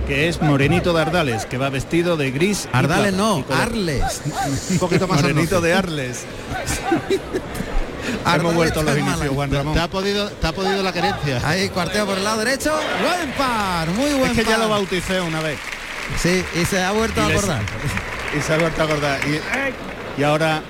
que 0.08 0.28
es 0.28 0.42
Morenito 0.42 0.92
de 0.94 1.02
Ardales, 1.02 1.46
que 1.46 1.58
va 1.58 1.70
vestido 1.70 2.18
de 2.18 2.32
gris. 2.32 2.68
y 2.74 2.76
Ardales 2.76 3.14
plata, 3.14 3.18
no. 3.18 3.46
Arles. 3.56 4.22
Un 4.72 4.80
poquito 4.80 5.08
más 5.08 5.22
Morenito 5.22 5.62
de 5.62 5.74
Arles. 5.74 6.24
Ardales 8.26 8.40
Hemos 8.42 8.56
vuelto 8.56 8.80
a 8.80 8.84
los 8.84 8.98
inicios. 8.98 9.28
Juan 9.30 9.50
Te, 9.50 9.56
Ramón. 9.58 9.74
te 9.76 9.80
ha 9.80 9.88
podido, 9.88 10.30
te 10.30 10.48
ha 10.48 10.52
podido 10.52 10.84
la 10.84 10.92
querencia. 10.92 11.40
Ahí 11.48 11.70
cuarteo 11.70 12.06
por 12.06 12.18
el 12.18 12.24
lado 12.24 12.40
derecho. 12.40 12.74
Buen 13.02 13.32
par, 13.38 13.88
muy 13.90 14.12
buen 14.16 14.32
Es 14.32 14.38
que 14.38 14.44
ya 14.44 14.52
par. 14.52 14.60
lo 14.60 14.70
bauticé 14.70 15.22
una 15.22 15.40
vez. 15.40 15.58
Sí, 16.22 16.44
y 16.62 16.66
se 16.66 16.82
ha 16.84 16.92
vuelto 16.92 17.22
Y 17.22 17.24
a 17.24 17.28
les- 17.30 17.38
acordar. 17.38 17.62
Y 18.38 18.42
se 18.42 18.54
ha 18.54 18.58
vuelto 18.58 18.82
a 18.82 18.86
acordar. 18.86 19.20
Y, 19.28 20.20
y 20.20 20.24
ahora 20.24 20.64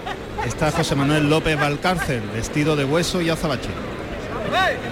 está 0.46 0.70
José 0.72 0.96
Manuel 0.96 1.30
López 1.30 1.58
Valcárcel, 1.58 2.22
vestido 2.34 2.76
de 2.76 2.84
hueso 2.84 3.22
y 3.22 3.30
azabache. 3.30 3.70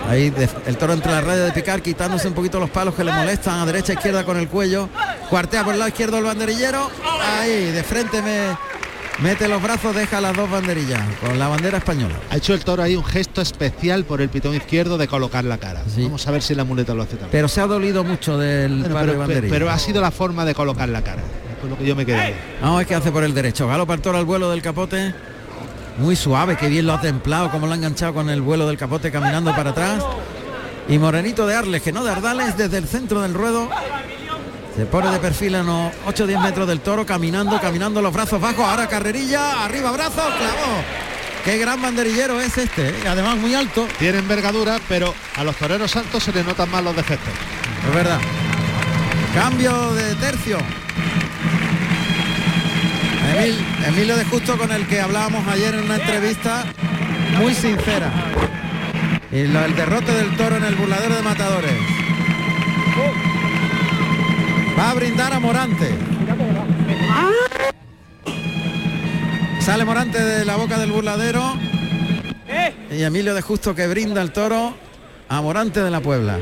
Ahí 0.09 0.29
de- 0.29 0.49
el 0.65 0.77
toro 0.77 0.93
entre 0.93 1.11
la 1.11 1.21
raya 1.21 1.43
de 1.45 1.51
picar, 1.51 1.81
quitándose 1.81 2.27
un 2.27 2.33
poquito 2.33 2.59
los 2.59 2.69
palos 2.69 2.95
que 2.95 3.03
le 3.03 3.11
molestan 3.11 3.59
a 3.59 3.65
derecha 3.65 3.93
izquierda 3.93 4.23
con 4.23 4.37
el 4.37 4.47
cuello. 4.47 4.89
Cuartea 5.29 5.63
por 5.63 5.73
el 5.73 5.79
lado 5.79 5.89
izquierdo 5.89 6.17
el 6.17 6.23
banderillero. 6.25 6.89
Ahí, 7.39 7.71
de 7.71 7.83
frente 7.83 8.21
me 8.21 8.57
mete 9.19 9.47
los 9.47 9.61
brazos, 9.61 9.95
deja 9.95 10.19
las 10.19 10.35
dos 10.35 10.49
banderillas 10.49 11.01
con 11.21 11.37
la 11.37 11.47
bandera 11.47 11.77
española. 11.77 12.15
Ha 12.29 12.37
hecho 12.37 12.53
el 12.53 12.63
toro 12.63 12.83
ahí 12.83 12.95
un 12.95 13.05
gesto 13.05 13.41
especial 13.41 14.03
por 14.03 14.21
el 14.21 14.29
pitón 14.29 14.55
izquierdo 14.55 14.97
de 14.97 15.07
colocar 15.07 15.43
la 15.45 15.57
cara. 15.57 15.81
Sí. 15.93 16.03
Vamos 16.03 16.27
a 16.27 16.31
ver 16.31 16.41
si 16.41 16.55
la 16.55 16.63
muleta 16.63 16.93
lo 16.93 17.03
hace 17.03 17.11
también. 17.11 17.29
Pero 17.31 17.47
se 17.47 17.61
ha 17.61 17.67
dolido 17.67 18.03
mucho 18.03 18.37
del 18.37 18.83
Bueno, 18.83 19.27
de 19.27 19.41
pero, 19.43 19.69
ha 19.69 19.77
sido 19.79 20.01
la 20.01 20.11
forma 20.11 20.43
de 20.43 20.53
colocar 20.55 20.89
la 20.89 21.03
cara. 21.03 21.21
Es 21.21 21.59
con 21.61 21.69
lo 21.69 21.77
que 21.77 21.85
yo 21.85 21.95
me 21.95 22.05
quedé. 22.05 22.33
Vamos 22.61 22.75
a 22.75 22.77
ver 22.79 22.87
qué 22.87 22.95
hace 22.95 23.11
por 23.11 23.23
el 23.23 23.33
derecho. 23.33 23.67
Galopa 23.67 23.93
el 23.93 24.01
toro 24.01 24.17
al 24.17 24.25
vuelo 24.25 24.49
del 24.49 24.61
capote. 24.61 25.13
Muy 26.01 26.15
suave, 26.15 26.57
que 26.57 26.67
bien 26.67 26.87
lo 26.87 26.93
ha 26.93 26.99
templado, 26.99 27.51
como 27.51 27.67
lo 27.67 27.73
ha 27.73 27.75
enganchado 27.75 28.15
con 28.15 28.29
el 28.31 28.41
vuelo 28.41 28.65
del 28.65 28.75
capote 28.75 29.11
caminando 29.11 29.55
para 29.55 29.69
atrás. 29.69 30.03
Y 30.89 30.97
Morenito 30.97 31.45
de 31.45 31.55
Arles, 31.55 31.83
que 31.83 31.91
no 31.91 32.03
de 32.03 32.11
Ardales, 32.11 32.57
desde 32.57 32.79
el 32.79 32.87
centro 32.87 33.21
del 33.21 33.35
ruedo. 33.35 33.69
Se 34.75 34.87
pone 34.87 35.11
de 35.11 35.19
perfil 35.19 35.55
a 35.55 35.61
unos 35.61 35.93
8 36.07 36.23
o 36.23 36.27
10 36.27 36.39
metros 36.39 36.67
del 36.67 36.79
toro, 36.79 37.05
caminando, 37.05 37.61
caminando 37.61 38.01
los 38.01 38.11
brazos 38.11 38.41
bajos. 38.41 38.65
Ahora 38.65 38.87
carrerilla, 38.87 39.63
arriba 39.63 39.91
brazos, 39.91 40.25
clavó. 40.25 40.83
Qué 41.45 41.59
gran 41.59 41.79
banderillero 41.79 42.41
es 42.41 42.57
este, 42.57 42.89
¿eh? 42.89 42.95
además 43.07 43.37
muy 43.37 43.53
alto. 43.53 43.87
Tiene 43.99 44.19
envergadura, 44.19 44.79
pero 44.87 45.13
a 45.35 45.43
los 45.43 45.55
toreros 45.55 45.95
altos 45.95 46.23
se 46.23 46.33
le 46.33 46.43
notan 46.43 46.69
más 46.71 46.83
los 46.83 46.95
defectos. 46.95 47.33
Es 47.87 47.95
verdad. 47.95 48.19
Cambio 49.35 49.93
de 49.93 50.15
tercio. 50.15 50.57
Emil- 53.33 53.65
Emilio 53.87 54.17
de 54.17 54.25
Justo 54.25 54.57
con 54.57 54.71
el 54.71 54.85
que 54.87 54.99
hablábamos 55.01 55.47
ayer 55.47 55.73
en 55.75 55.83
una 55.85 55.95
entrevista 55.95 56.65
muy 57.39 57.53
sincera. 57.53 58.09
Y 59.31 59.47
lo- 59.47 59.63
el 59.63 59.75
derrote 59.75 60.11
del 60.13 60.35
toro 60.35 60.57
en 60.57 60.63
el 60.65 60.75
burladero 60.75 61.15
de 61.15 61.21
matadores. 61.21 61.73
Va 64.77 64.91
a 64.91 64.93
brindar 64.93 65.33
a 65.33 65.39
Morante. 65.39 65.89
Sale 69.59 69.85
Morante 69.85 70.19
de 70.19 70.43
la 70.45 70.55
boca 70.55 70.77
del 70.79 70.91
burladero. 70.91 71.53
Y 72.91 73.03
Emilio 73.03 73.33
de 73.33 73.41
Justo 73.41 73.73
que 73.73 73.87
brinda 73.87 74.21
el 74.21 74.31
toro 74.31 74.75
a 75.29 75.41
Morante 75.41 75.81
de 75.81 75.89
la 75.91 76.01
Puebla. 76.01 76.37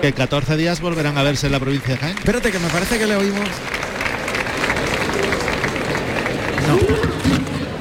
Que 0.00 0.08
en 0.08 0.14
14 0.14 0.56
días 0.56 0.80
volverán 0.80 1.18
a 1.18 1.22
verse 1.22 1.46
en 1.46 1.52
la 1.52 1.60
provincia 1.60 1.94
de 1.94 2.00
Jaén. 2.00 2.16
Espérate 2.18 2.50
que 2.50 2.58
me 2.58 2.68
parece 2.68 2.98
que 2.98 3.06
le 3.06 3.16
oímos. 3.16 3.48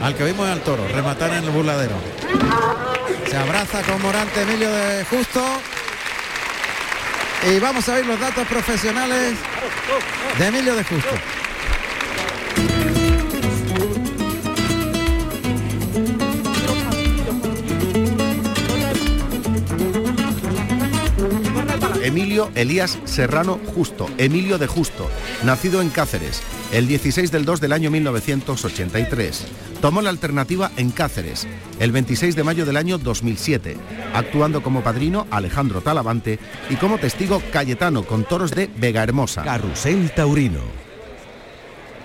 Al 0.04 0.16
que 0.16 0.30
es 0.30 0.38
al 0.38 0.62
toro, 0.64 0.86
rematar 0.90 1.32
en 1.32 1.46
el 1.46 1.50
burladero. 1.50 1.96
Se 3.26 3.38
abraza 3.38 3.82
con 3.84 4.02
Morante 4.02 4.42
Emilio 4.42 4.70
de 4.70 5.06
Justo. 5.06 5.42
Y 7.50 7.58
vamos 7.60 7.88
a 7.88 7.94
ver 7.94 8.06
los 8.06 8.20
datos 8.20 8.46
profesionales 8.46 9.36
de 10.38 10.46
Emilio 10.46 10.76
de 10.76 10.84
Justo. 10.84 11.16
Emilio 22.14 22.52
Elías 22.54 23.00
Serrano 23.06 23.60
Justo, 23.74 24.08
Emilio 24.20 24.60
de 24.60 24.68
Justo, 24.68 25.10
nacido 25.44 25.82
en 25.82 25.90
Cáceres, 25.90 26.44
el 26.72 26.88
16 26.88 27.32
del 27.32 27.44
2 27.44 27.60
del 27.60 27.74
año 27.74 27.90
1983. 27.90 29.48
Tomó 29.82 30.00
la 30.00 30.12
alternativa 30.12 30.70
en 30.78 30.92
Cáceres, 30.92 31.48
el 31.80 31.92
26 31.92 32.36
de 32.36 32.44
mayo 32.44 32.68
del 32.68 32.78
año 32.78 33.00
2007, 33.00 33.78
actuando 34.14 34.62
como 34.62 34.84
padrino 34.84 35.26
Alejandro 35.32 35.82
Talavante 35.82 36.38
y 36.70 36.76
como 36.76 37.00
testigo 37.00 37.42
Cayetano 37.52 38.04
con 38.04 38.26
toros 38.26 38.52
de 38.52 38.70
Vega 38.78 39.02
Hermosa. 39.02 39.42
Carrusel 39.42 40.12
Taurino. 40.12 40.93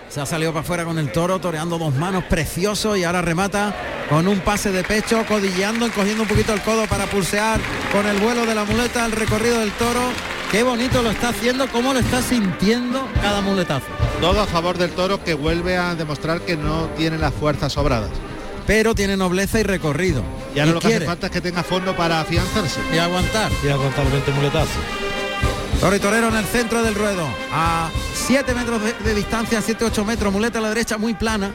Se 0.09 0.21
ha 0.21 0.27
salido 0.27 0.53
para 0.53 0.63
afuera 0.63 0.85
con 0.85 0.99
el 0.99 1.13
toro, 1.13 1.39
toreando 1.39 1.77
dos 1.79 1.95
manos, 1.95 2.25
precioso, 2.25 2.97
y 2.97 3.05
ahora 3.05 3.21
remata 3.21 3.75
con 4.09 4.27
un 4.27 4.41
pase 4.41 4.73
de 4.73 4.83
pecho, 4.83 5.25
codilleando, 5.27 5.85
encogiendo 5.85 6.23
un 6.23 6.29
poquito 6.29 6.55
el 6.55 6.63
codo 6.63 6.87
para 6.87 7.05
pulsear 7.07 7.61
con 7.93 8.07
el 8.07 8.17
vuelo 8.17 8.47
de 8.47 8.55
la 8.55 8.65
muleta 8.65 9.05
el 9.05 9.13
recorrido 9.13 9.61
del 9.61 9.71
toro. 9.73 10.01
Qué 10.51 10.63
bonito 10.63 11.03
lo 11.03 11.11
está 11.11 11.29
haciendo, 11.29 11.69
cómo 11.69 11.93
lo 11.93 11.99
está 11.99 12.23
sintiendo 12.23 13.07
cada 13.21 13.43
muletazo. 13.43 13.87
Todo 14.21 14.41
a 14.41 14.47
favor 14.47 14.79
del 14.79 14.91
toro 14.93 15.23
que 15.23 15.35
vuelve 15.35 15.77
a 15.77 15.95
demostrar 15.95 16.41
que 16.41 16.57
no 16.57 16.87
tiene 16.97 17.19
las 17.19 17.35
fuerzas 17.35 17.75
sobradas. 17.75 18.11
Pero 18.67 18.95
tiene 18.95 19.17
nobleza 19.17 19.61
y 19.61 19.63
recorrido. 19.63 20.23
Y 20.55 20.61
ahora 20.61 20.71
Y 20.71 20.75
lo 20.75 20.81
que 20.81 20.89
hace 20.89 21.07
falta 21.07 21.27
es 21.27 21.33
que 21.33 21.41
tenga 21.43 21.63
fondo 21.63 21.95
para 21.95 22.21
afianzarse. 22.21 22.81
Y 22.95 22.99
aguantar. 22.99 23.51
Y 23.63 23.69
aguantar 23.69 24.11
20 24.11 24.31
muletazos. 24.33 24.83
Toro 25.81 25.95
y 25.95 26.01
torero 26.01 26.29
en 26.29 26.35
el 26.35 26.45
centro 26.45 26.83
del 26.83 26.95
ruedo. 26.97 27.25
A 27.53 27.89
7 28.27 28.53
metros 28.53 28.81
de, 28.83 29.15
distancia, 29.15 29.61
7-8 29.61 30.05
metros. 30.05 30.33
Muleta 30.33 30.59
a 30.59 30.63
la 30.63 30.71
derecha 30.71 30.99
muy 30.99 31.15
plana. 31.15 31.53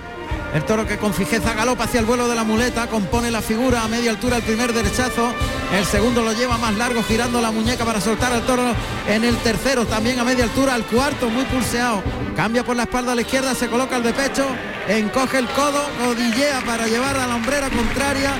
El 0.53 0.63
toro 0.63 0.87
que 0.87 0.97
con 0.97 1.13
fijeza 1.13 1.53
galopa 1.53 1.85
hacia 1.85 1.99
el 1.99 2.05
vuelo 2.05 2.29
de 2.29 2.35
la 2.35 2.43
muleta, 2.43 2.87
compone 2.87 3.31
la 3.31 3.41
figura 3.41 3.83
a 3.83 3.87
media 3.87 4.11
altura 4.11 4.37
el 4.37 4.43
primer 4.43 4.71
derechazo, 4.71 5.33
el 5.75 5.83
segundo 5.83 6.21
lo 6.21 6.31
lleva 6.31 6.59
más 6.59 6.75
largo 6.75 7.01
girando 7.01 7.41
la 7.41 7.49
muñeca 7.49 7.83
para 7.83 7.99
soltar 7.99 8.31
al 8.31 8.43
toro 8.43 8.61
en 9.07 9.23
el 9.23 9.35
tercero, 9.37 9.87
también 9.87 10.19
a 10.19 10.23
media 10.23 10.43
altura, 10.43 10.75
al 10.75 10.85
cuarto 10.85 11.27
muy 11.27 11.43
pulseado, 11.45 12.03
cambia 12.35 12.63
por 12.63 12.75
la 12.75 12.83
espalda 12.83 13.13
a 13.13 13.15
la 13.15 13.21
izquierda, 13.21 13.55
se 13.55 13.67
coloca 13.67 13.97
el 13.97 14.03
de 14.03 14.13
pecho, 14.13 14.45
encoge 14.87 15.39
el 15.39 15.47
codo, 15.47 15.89
codillea 16.05 16.61
para 16.63 16.85
llevar 16.85 17.17
a 17.17 17.25
la 17.25 17.33
hombrera 17.33 17.71
contraria 17.71 18.33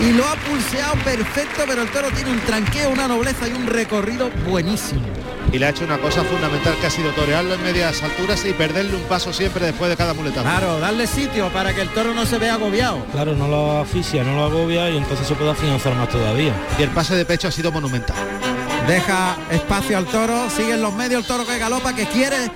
y 0.00 0.12
lo 0.12 0.26
ha 0.26 0.36
pulseado 0.36 0.94
perfecto, 1.04 1.64
pero 1.66 1.82
el 1.82 1.90
toro 1.90 2.08
tiene 2.10 2.30
un 2.30 2.40
tranqueo, 2.40 2.88
una 2.88 3.06
nobleza 3.06 3.46
y 3.48 3.52
un 3.52 3.66
recorrido 3.66 4.30
buenísimo. 4.48 5.19
Y 5.52 5.58
le 5.58 5.66
ha 5.66 5.70
hecho 5.70 5.84
una 5.84 5.98
cosa 5.98 6.22
fundamental 6.22 6.74
que 6.80 6.86
ha 6.86 6.90
sido 6.90 7.10
torearlo 7.10 7.54
en 7.54 7.62
medias 7.62 8.02
alturas 8.02 8.44
y 8.44 8.52
perderle 8.52 8.94
un 8.94 9.02
paso 9.02 9.32
siempre 9.32 9.66
después 9.66 9.90
de 9.90 9.96
cada 9.96 10.14
muletazo. 10.14 10.42
Claro, 10.42 10.78
darle 10.78 11.06
sitio 11.06 11.48
para 11.48 11.74
que 11.74 11.80
el 11.80 11.88
toro 11.88 12.14
no 12.14 12.24
se 12.24 12.38
vea 12.38 12.54
agobiado. 12.54 13.04
Claro, 13.12 13.34
no 13.34 13.48
lo 13.48 13.80
asfixia, 13.80 14.22
no 14.22 14.36
lo 14.36 14.44
agobia 14.44 14.88
y 14.90 14.96
entonces 14.96 15.26
se 15.26 15.34
puede 15.34 15.50
afianzar 15.50 15.94
más 15.96 16.08
todavía. 16.08 16.54
Y 16.78 16.82
el 16.82 16.90
pase 16.90 17.16
de 17.16 17.24
pecho 17.24 17.48
ha 17.48 17.52
sido 17.52 17.72
monumental. 17.72 18.16
Deja 18.86 19.36
espacio 19.50 19.98
al 19.98 20.06
toro, 20.06 20.48
sigue 20.50 20.74
en 20.74 20.82
los 20.82 20.92
medios 20.94 21.22
el 21.22 21.26
toro 21.26 21.46
que 21.46 21.58
galopa, 21.58 21.94
que 21.94 22.06
quiere 22.06 22.50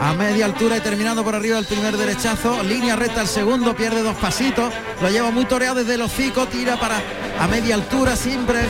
a 0.00 0.12
media 0.14 0.46
altura 0.46 0.76
y 0.76 0.80
terminando 0.80 1.22
por 1.22 1.34
arriba 1.34 1.56
del 1.56 1.64
primer 1.64 1.96
derechazo, 1.96 2.62
línea 2.64 2.96
recta 2.96 3.20
al 3.20 3.28
segundo, 3.28 3.74
pierde 3.76 4.02
dos 4.02 4.16
pasitos, 4.16 4.72
lo 5.00 5.08
lleva 5.08 5.30
muy 5.30 5.44
toreado 5.44 5.76
desde 5.76 5.94
el 5.94 6.02
hocico, 6.02 6.46
tira 6.46 6.78
para 6.78 7.00
a 7.38 7.46
media 7.46 7.76
altura 7.76 8.16
siempre, 8.16 8.60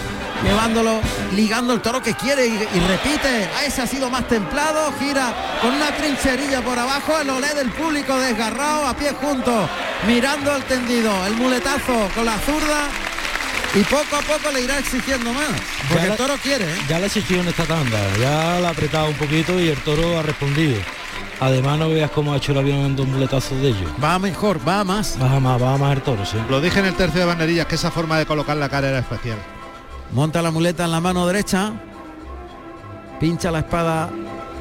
llevándolo, 0.45 1.01
ligando 1.35 1.73
el 1.73 1.81
toro 1.81 2.03
que 2.03 2.15
quiere 2.15 2.47
y, 2.47 2.53
y 2.53 2.81
repite, 2.81 3.49
a 3.57 3.65
ese 3.65 3.83
ha 3.83 3.87
sido 3.87 4.11
más 4.11 4.27
templado, 4.29 4.93
gira 4.99 5.35
con 5.61 5.73
una 5.73 5.95
trincherilla 5.97 6.63
por 6.63 6.79
abajo, 6.79 7.19
el 7.21 7.31
olé 7.31 7.55
del 7.55 7.71
público 7.71 8.19
desgarrado, 8.19 8.87
a 8.87 8.95
pie 8.95 9.13
juntos, 9.13 9.69
mirando 10.07 10.55
el 10.55 10.63
tendido, 10.65 11.13
el 11.27 11.35
muletazo 11.37 12.09
con 12.15 12.25
la 12.25 12.39
zurda 12.39 12.89
y 13.75 13.83
poco 13.85 14.17
a 14.17 14.21
poco 14.21 14.53
le 14.53 14.63
irá 14.63 14.79
exigiendo 14.79 15.33
más, 15.33 15.49
porque 15.89 16.07
el 16.07 16.17
toro 16.17 16.35
quiere. 16.43 16.65
¿eh? 16.65 16.77
Ya 16.89 16.99
le 16.99 17.07
exigió 17.07 17.41
en 17.41 17.49
esta 17.49 17.65
tanda, 17.65 17.99
ya 18.19 18.61
la 18.61 18.69
ha 18.69 18.71
apretado 18.73 19.09
un 19.09 19.15
poquito 19.15 19.59
y 19.59 19.69
el 19.69 19.79
toro 19.79 20.19
ha 20.19 20.23
respondido. 20.23 20.79
Además 21.41 21.79
no 21.79 21.89
veas 21.89 22.11
cómo 22.11 22.33
ha 22.33 22.37
hecho 22.37 22.53
el 22.53 22.59
avión 22.59 22.81
en 22.81 22.95
dos 22.95 23.07
muletazos 23.07 23.61
de 23.61 23.69
ellos. 23.71 23.91
Va 24.03 24.19
mejor, 24.19 24.61
va 24.67 24.85
más. 24.85 25.19
Baja 25.19 25.41
más, 25.41 25.61
va 25.61 25.77
más 25.77 25.97
el 25.97 26.03
toro, 26.03 26.25
sí. 26.25 26.37
Lo 26.49 26.61
dije 26.61 26.79
en 26.79 26.87
el 26.87 26.95
tercio 26.95 27.19
de 27.19 27.27
banderillas 27.27 27.67
que 27.67 27.75
esa 27.75 27.91
forma 27.91 28.17
de 28.17 28.27
colocar 28.27 28.57
la 28.57 28.69
cara 28.69 28.91
era 28.91 29.01
especial. 29.01 29.39
Monta 30.13 30.43
la 30.43 30.51
muleta 30.51 30.85
en 30.85 30.91
la 30.91 31.01
mano 31.01 31.27
derecha, 31.27 31.73
pincha 33.19 33.51
la 33.51 33.61
espada 33.61 34.11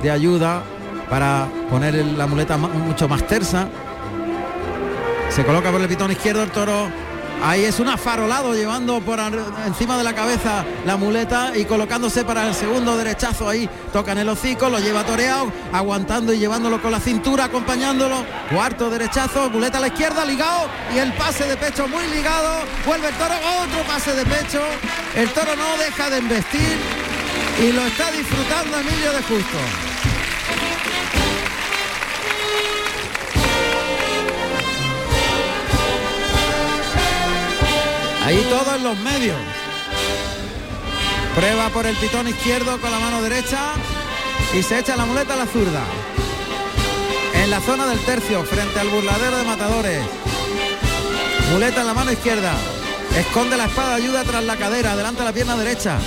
de 0.02 0.10
ayuda 0.10 0.64
para 1.10 1.46
poner 1.70 1.94
la 1.94 2.26
muleta 2.26 2.58
mucho 2.58 3.10
más 3.10 3.28
tersa. 3.28 3.68
Se 5.30 5.44
coloca 5.44 5.70
por 5.70 5.82
el 5.82 5.88
pitón 5.90 6.12
izquierdo 6.12 6.44
el 6.44 6.52
toro. 6.52 6.88
Ahí 7.44 7.66
es 7.66 7.80
un 7.80 7.88
afarolado 7.88 8.54
llevando 8.54 9.02
por 9.02 9.20
encima 9.66 9.98
de 9.98 10.04
la 10.04 10.14
cabeza 10.14 10.64
la 10.86 10.96
muleta 10.96 11.52
y 11.56 11.66
colocándose 11.66 12.24
para 12.24 12.48
el 12.48 12.54
segundo 12.54 12.96
derechazo 12.96 13.50
ahí. 13.50 13.68
Toca 13.92 14.12
en 14.12 14.20
el 14.20 14.30
hocico, 14.30 14.70
lo 14.70 14.80
lleva 14.80 15.04
toreado, 15.04 15.52
aguantando 15.74 16.34
y 16.34 16.38
llevándolo 16.38 16.80
con 16.82 16.92
la 16.92 17.00
cintura, 17.00 17.46
acompañándolo. 17.46 18.24
Cuarto 18.54 18.92
derechazo, 18.92 19.50
muleta 19.50 19.80
a 19.80 19.82
la 19.82 19.88
izquierda, 19.88 20.24
ligado 20.24 20.70
y 20.94 21.00
el 21.00 21.14
pase 21.14 21.46
de 21.46 21.58
pecho 21.58 21.88
muy 21.88 22.06
ligado. 22.16 22.60
Vuelve 22.86 23.10
el 23.10 23.16
toro, 23.16 23.34
otro 23.34 23.84
pase 23.88 24.14
de 24.14 24.26
pecho. 24.26 24.62
El 25.16 25.30
toro 25.32 25.56
no 25.56 25.78
deja 25.84 26.10
de 26.12 26.18
embestir 26.20 26.78
y 27.60 27.72
lo 27.72 27.82
está 27.82 28.12
disfrutando 28.12 28.78
Emilio 28.78 29.12
de 29.14 29.24
Justo. 29.24 29.91
Ahí 38.32 38.48
todo 38.50 38.76
en 38.78 38.84
los 38.86 38.98
medios. 39.00 39.36
Prueba 41.36 41.68
por 41.68 41.86
el 41.86 41.98
pitón 41.98 42.30
izquierdo 42.30 42.80
con 42.80 42.90
la 42.90 42.98
mano 42.98 43.22
derecha 43.22 43.74
y 44.58 44.64
se 44.64 44.80
echa 44.80 44.96
la 44.96 45.04
muleta 45.04 45.34
a 45.34 45.36
la 45.36 45.46
zurda. 45.46 45.84
En 47.34 47.50
la 47.50 47.60
zona 47.60 47.88
del 47.88 48.00
tercio, 48.00 48.46
frente 48.46 48.80
al 48.80 48.88
burladero 48.88 49.36
de 49.36 49.44
matadores. 49.44 50.02
Muleta 51.52 51.82
en 51.82 51.88
la 51.88 51.94
mano 51.94 52.14
izquierda. 52.14 52.54
Esconde 53.18 53.58
la 53.58 53.66
espada, 53.66 53.96
ayuda 53.96 54.24
tras 54.24 54.46
la 54.46 54.56
cadera, 54.56 54.94
adelanta 54.94 55.26
la 55.26 55.34
pierna 55.34 55.58
derecha. 55.58 55.98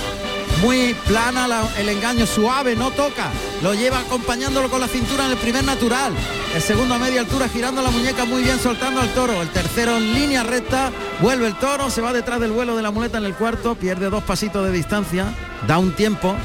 Muy 0.65 0.95
plana 1.07 1.47
la- 1.47 1.69
el 1.77 1.89
engaño, 1.89 2.25
suave, 2.25 2.75
no 2.75 2.89
toca. 2.89 3.29
Lo 3.61 3.75
lleva 3.75 3.99
acompañándolo 3.99 4.67
con 4.67 4.81
la 4.81 4.87
cintura 4.87 5.25
en 5.25 5.31
el 5.31 5.37
primer 5.37 5.63
natural. 5.63 6.11
El 6.55 6.61
segundo 6.61 6.95
a 6.95 6.97
media 6.97 7.19
altura 7.21 7.47
girando 7.47 7.83
la 7.83 7.91
muñeca 7.91 8.25
muy 8.25 8.41
bien, 8.41 8.57
soltando 8.59 8.99
al 8.99 9.09
toro. 9.13 9.43
El 9.43 9.49
tercero 9.49 9.97
en 9.97 10.11
línea 10.15 10.41
recta. 10.41 10.91
Vuelve 11.21 11.45
el 11.45 11.53
toro, 11.59 11.91
se 11.91 12.01
va 12.01 12.13
detrás 12.13 12.39
del 12.39 12.49
vuelo 12.51 12.75
de 12.75 12.81
la 12.81 12.89
muleta 12.89 13.19
en 13.19 13.25
el 13.25 13.35
cuarto. 13.35 13.75
Pierde 13.75 14.09
dos 14.09 14.23
pasitos 14.23 14.65
de 14.65 14.71
distancia. 14.71 15.25
Da 15.67 15.77
un 15.77 15.91
tiempo. 15.93 16.35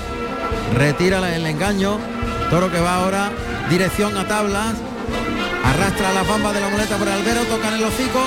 Retira 0.76 1.18
el 1.34 1.46
engaño. 1.46 1.98
Toro 2.50 2.70
que 2.70 2.78
va 2.78 2.96
ahora 2.96 3.30
dirección 3.70 4.18
a 4.18 4.28
tablas. 4.28 4.74
Arrastra 5.64 6.12
las 6.12 6.28
bambas 6.28 6.52
de 6.52 6.60
la 6.60 6.68
muleta 6.68 6.96
por 6.98 7.08
el 7.08 7.14
albero, 7.14 7.42
toca 7.44 7.68
en 7.68 7.74
el 7.74 7.84
hocico. 7.84 8.20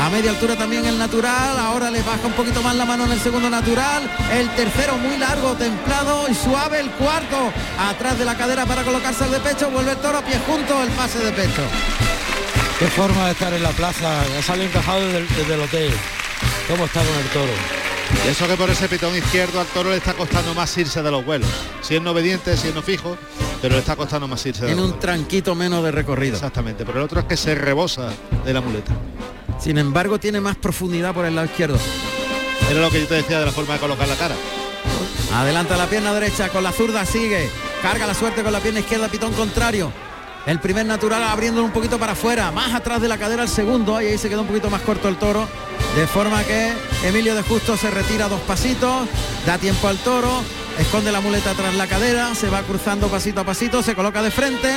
A 0.00 0.10
media 0.10 0.30
altura 0.30 0.56
también 0.56 0.84
el 0.86 0.98
natural. 0.98 1.58
Ahora 1.58 1.90
le 1.90 2.02
baja 2.02 2.26
un 2.26 2.32
poquito 2.32 2.62
más 2.62 2.74
la 2.76 2.84
mano 2.84 3.04
en 3.06 3.12
el 3.12 3.20
segundo 3.20 3.48
natural. 3.48 4.02
El 4.32 4.48
tercero 4.50 4.96
muy 4.98 5.16
largo, 5.16 5.52
templado 5.54 6.28
y 6.28 6.34
suave. 6.34 6.80
El 6.80 6.90
cuarto 6.90 7.52
atrás 7.78 8.18
de 8.18 8.24
la 8.24 8.36
cadera 8.36 8.66
para 8.66 8.82
colocarse 8.82 9.24
al 9.24 9.30
de 9.30 9.40
pecho. 9.40 9.70
Vuelve 9.70 9.92
el 9.92 9.98
toro 9.98 10.18
a 10.18 10.22
pie 10.22 10.38
junto, 10.46 10.82
el 10.82 10.90
pase 10.90 11.18
de 11.20 11.32
pecho. 11.32 11.62
Qué 12.78 12.86
forma 12.88 13.26
de 13.26 13.32
estar 13.32 13.52
en 13.54 13.62
la 13.62 13.70
plaza, 13.70 14.24
ya 14.34 14.42
sale 14.42 14.64
encajado 14.64 15.00
desde 15.06 15.18
el, 15.18 15.28
desde 15.28 15.54
el 15.54 15.60
hotel. 15.60 15.92
¿Cómo 16.68 16.84
está 16.86 17.00
con 17.04 17.16
el 17.16 17.28
toro? 17.28 17.52
Y 18.26 18.28
eso 18.28 18.46
que 18.48 18.56
por 18.56 18.68
ese 18.68 18.88
pitón 18.88 19.16
izquierdo 19.16 19.60
al 19.60 19.66
toro 19.68 19.90
le 19.90 19.96
está 19.96 20.12
costando 20.12 20.52
más 20.54 20.76
irse 20.76 21.00
de 21.02 21.10
los 21.10 21.24
vuelos. 21.24 21.48
Siendo 21.80 22.10
obediente, 22.10 22.56
siendo 22.56 22.82
fijo, 22.82 23.16
pero 23.62 23.74
le 23.74 23.80
está 23.80 23.94
costando 23.96 24.26
más 24.28 24.44
irse 24.44 24.62
de 24.62 24.66
Tiene 24.66 24.80
los 24.82 24.90
un 24.90 24.98
vuelos. 24.98 25.00
tranquito 25.16 25.54
menos 25.54 25.82
de 25.84 25.92
recorrido. 25.92 26.34
Exactamente, 26.34 26.84
pero 26.84 26.98
el 26.98 27.04
otro 27.04 27.20
es 27.20 27.26
que 27.26 27.36
se 27.36 27.54
rebosa 27.54 28.10
de 28.44 28.52
la 28.52 28.60
muleta. 28.60 28.92
Sin 29.58 29.78
embargo, 29.78 30.18
tiene 30.18 30.40
más 30.40 30.56
profundidad 30.56 31.14
por 31.14 31.24
el 31.24 31.34
lado 31.34 31.46
izquierdo. 31.46 31.78
Era 32.70 32.80
lo 32.80 32.90
que 32.90 33.00
yo 33.00 33.06
te 33.06 33.14
decía 33.14 33.40
de 33.40 33.46
la 33.46 33.52
forma 33.52 33.74
de 33.74 33.80
colocar 33.80 34.08
la 34.08 34.16
cara. 34.16 34.34
Adelanta 35.32 35.76
la 35.76 35.86
pierna 35.86 36.14
derecha, 36.14 36.48
con 36.48 36.62
la 36.62 36.72
zurda 36.72 37.04
sigue. 37.04 37.50
Carga 37.82 38.06
la 38.06 38.14
suerte 38.14 38.42
con 38.42 38.52
la 38.52 38.60
pierna 38.60 38.80
izquierda, 38.80 39.08
pitón 39.08 39.32
contrario. 39.32 39.92
El 40.46 40.60
primer 40.60 40.84
natural 40.84 41.22
abriéndolo 41.22 41.64
un 41.64 41.72
poquito 41.72 41.98
para 41.98 42.12
afuera, 42.12 42.50
más 42.50 42.74
atrás 42.74 43.00
de 43.00 43.08
la 43.08 43.16
cadera 43.16 43.42
el 43.42 43.48
segundo, 43.48 44.00
y 44.00 44.06
ahí 44.06 44.18
se 44.18 44.28
quedó 44.28 44.42
un 44.42 44.46
poquito 44.46 44.68
más 44.68 44.82
corto 44.82 45.08
el 45.08 45.16
toro. 45.16 45.48
De 45.96 46.06
forma 46.06 46.44
que 46.44 46.72
Emilio 47.04 47.34
de 47.34 47.42
Justo 47.42 47.76
se 47.76 47.90
retira 47.90 48.28
dos 48.28 48.40
pasitos, 48.40 49.08
da 49.46 49.56
tiempo 49.56 49.88
al 49.88 49.96
toro, 49.98 50.42
esconde 50.78 51.12
la 51.12 51.20
muleta 51.20 51.54
tras 51.54 51.74
la 51.74 51.86
cadera, 51.86 52.34
se 52.34 52.50
va 52.50 52.62
cruzando 52.62 53.08
pasito 53.08 53.40
a 53.40 53.44
pasito, 53.44 53.82
se 53.82 53.94
coloca 53.94 54.20
de 54.20 54.30
frente, 54.30 54.70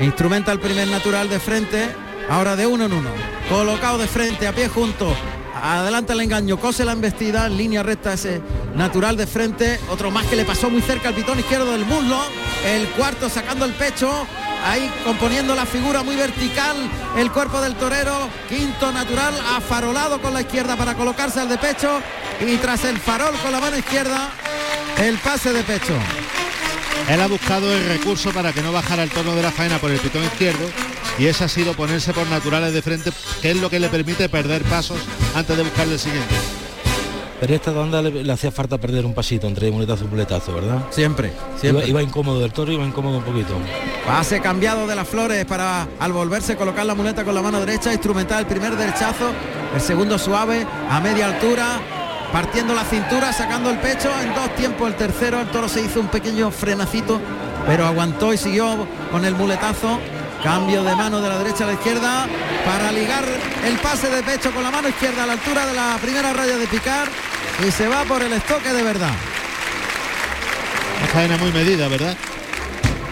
instrumenta 0.00 0.52
el 0.52 0.60
primer 0.60 0.86
natural 0.88 1.28
de 1.28 1.40
frente, 1.40 1.88
ahora 2.28 2.56
de 2.56 2.66
uno 2.66 2.86
en 2.86 2.92
uno, 2.92 3.10
colocado 3.48 3.98
de 3.98 4.06
frente, 4.06 4.46
a 4.46 4.54
pie 4.54 4.68
junto, 4.68 5.14
adelanta 5.62 6.12
el 6.12 6.20
engaño, 6.20 6.58
cose 6.58 6.84
la 6.84 6.92
embestida, 6.92 7.48
línea 7.48 7.82
recta 7.82 8.12
ese 8.14 8.40
natural 8.74 9.16
de 9.16 9.26
frente, 9.26 9.78
otro 9.90 10.10
más 10.10 10.26
que 10.26 10.36
le 10.36 10.44
pasó 10.44 10.70
muy 10.70 10.82
cerca 10.82 11.08
al 11.08 11.14
pitón 11.14 11.38
izquierdo 11.38 11.70
del 11.72 11.84
muslo, 11.84 12.18
el 12.66 12.88
cuarto 12.88 13.28
sacando 13.28 13.64
el 13.64 13.72
pecho, 13.72 14.26
ahí 14.66 14.90
componiendo 15.04 15.54
la 15.54 15.66
figura 15.66 16.02
muy 16.02 16.16
vertical, 16.16 16.76
el 17.16 17.30
cuerpo 17.30 17.60
del 17.60 17.74
torero, 17.74 18.28
quinto 18.48 18.90
natural, 18.92 19.34
afarolado 19.56 20.20
con 20.20 20.34
la 20.34 20.40
izquierda 20.40 20.76
para 20.76 20.94
colocarse 20.94 21.40
al 21.40 21.48
de 21.48 21.58
pecho. 21.58 22.00
Y 22.40 22.56
tras 22.56 22.84
el 22.84 22.98
farol 22.98 23.34
con 23.36 23.52
la 23.52 23.60
mano 23.60 23.76
izquierda, 23.76 24.30
el 24.98 25.16
pase 25.18 25.52
de 25.52 25.62
pecho. 25.62 25.94
Él 27.08 27.20
ha 27.20 27.26
buscado 27.26 27.72
el 27.72 27.86
recurso 27.86 28.30
para 28.32 28.52
que 28.52 28.62
no 28.62 28.72
bajara 28.72 29.02
el 29.02 29.10
tono 29.10 29.34
de 29.34 29.42
la 29.42 29.50
faena 29.50 29.78
por 29.78 29.90
el 29.90 29.98
pitón 29.98 30.24
izquierdo 30.24 30.68
y 31.18 31.26
ese 31.26 31.44
ha 31.44 31.48
sido 31.48 31.74
ponerse 31.74 32.12
por 32.12 32.26
naturales 32.28 32.72
de 32.72 32.82
frente, 32.82 33.10
que 33.40 33.50
es 33.50 33.56
lo 33.60 33.68
que 33.70 33.78
le 33.80 33.88
permite 33.88 34.28
perder 34.28 34.62
pasos 34.62 34.98
antes 35.34 35.56
de 35.56 35.62
buscarle 35.62 35.94
el 35.94 35.98
siguiente. 35.98 36.34
Pero 37.40 37.54
esta 37.56 37.72
tanda 37.74 38.00
le, 38.00 38.22
le 38.22 38.32
hacía 38.32 38.52
falta 38.52 38.78
perder 38.78 39.04
un 39.04 39.14
pasito 39.14 39.48
entre 39.48 39.68
muletazo 39.72 40.04
y 40.04 40.06
muletazo, 40.06 40.54
¿verdad? 40.54 40.84
Siempre, 40.90 41.28
Iba, 41.32 41.58
siempre. 41.60 41.88
iba 41.88 42.00
incómodo 42.02 42.38
del 42.40 42.52
toro, 42.52 42.70
iba 42.70 42.84
incómodo 42.84 43.18
un 43.18 43.24
poquito. 43.24 43.54
Pase 44.06 44.40
cambiado 44.40 44.86
de 44.86 44.94
las 44.94 45.08
flores 45.08 45.44
para 45.44 45.88
al 45.98 46.12
volverse 46.12 46.54
colocar 46.56 46.86
la 46.86 46.94
muleta 46.94 47.24
con 47.24 47.34
la 47.34 47.42
mano 47.42 47.58
derecha, 47.58 47.92
instrumental 47.92 48.40
el 48.40 48.46
primer 48.46 48.76
derechazo, 48.76 49.32
el 49.74 49.80
segundo 49.80 50.18
suave, 50.20 50.64
a 50.88 51.00
media 51.00 51.26
altura, 51.26 51.80
partiendo 52.32 52.74
la 52.74 52.84
cintura, 52.84 53.32
sacando 53.32 53.70
el 53.70 53.78
pecho, 53.78 54.08
en 54.22 54.32
dos 54.36 54.54
tiempos 54.54 54.86
el 54.88 54.94
tercero, 54.94 55.40
el 55.40 55.48
toro 55.48 55.68
se 55.68 55.82
hizo 55.82 55.98
un 55.98 56.06
pequeño 56.08 56.52
frenacito, 56.52 57.20
pero 57.66 57.86
aguantó 57.86 58.32
y 58.32 58.38
siguió 58.38 58.86
con 59.10 59.24
el 59.24 59.34
muletazo. 59.34 59.98
Cambio 60.42 60.82
de 60.82 60.96
mano 60.96 61.20
de 61.20 61.28
la 61.28 61.38
derecha 61.38 61.64
a 61.64 61.68
la 61.68 61.72
izquierda 61.74 62.26
para 62.64 62.90
ligar 62.92 63.24
el 63.64 63.76
pase 63.78 64.10
de 64.10 64.22
pecho 64.22 64.50
con 64.52 64.62
la 64.62 64.70
mano 64.70 64.88
izquierda 64.88 65.24
a 65.24 65.26
la 65.26 65.32
altura 65.34 65.66
de 65.66 65.74
la 65.74 65.98
primera 66.02 66.32
raya 66.32 66.56
de 66.56 66.66
picar 66.66 67.08
y 67.66 67.70
se 67.70 67.86
va 67.86 68.04
por 68.04 68.22
el 68.22 68.32
estoque 68.32 68.72
de 68.72 68.82
verdad. 68.82 69.12
Una 70.98 71.06
faena 71.08 71.36
muy 71.36 71.52
medida, 71.52 71.88
¿verdad? 71.88 72.16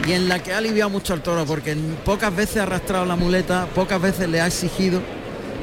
y 0.07 0.13
en 0.13 0.29
la 0.29 0.43
que 0.43 0.53
ha 0.53 0.59
aliviado 0.59 0.91
mucho 0.91 1.13
al 1.13 1.23
toro 1.23 1.45
porque 1.45 1.77
pocas 2.05 2.35
veces 2.35 2.59
ha 2.59 2.63
arrastrado 2.63 3.05
la 3.05 3.17
muleta, 3.17 3.67
pocas 3.75 4.01
veces 4.01 4.29
le 4.29 4.41
ha 4.41 4.47
exigido, 4.47 5.01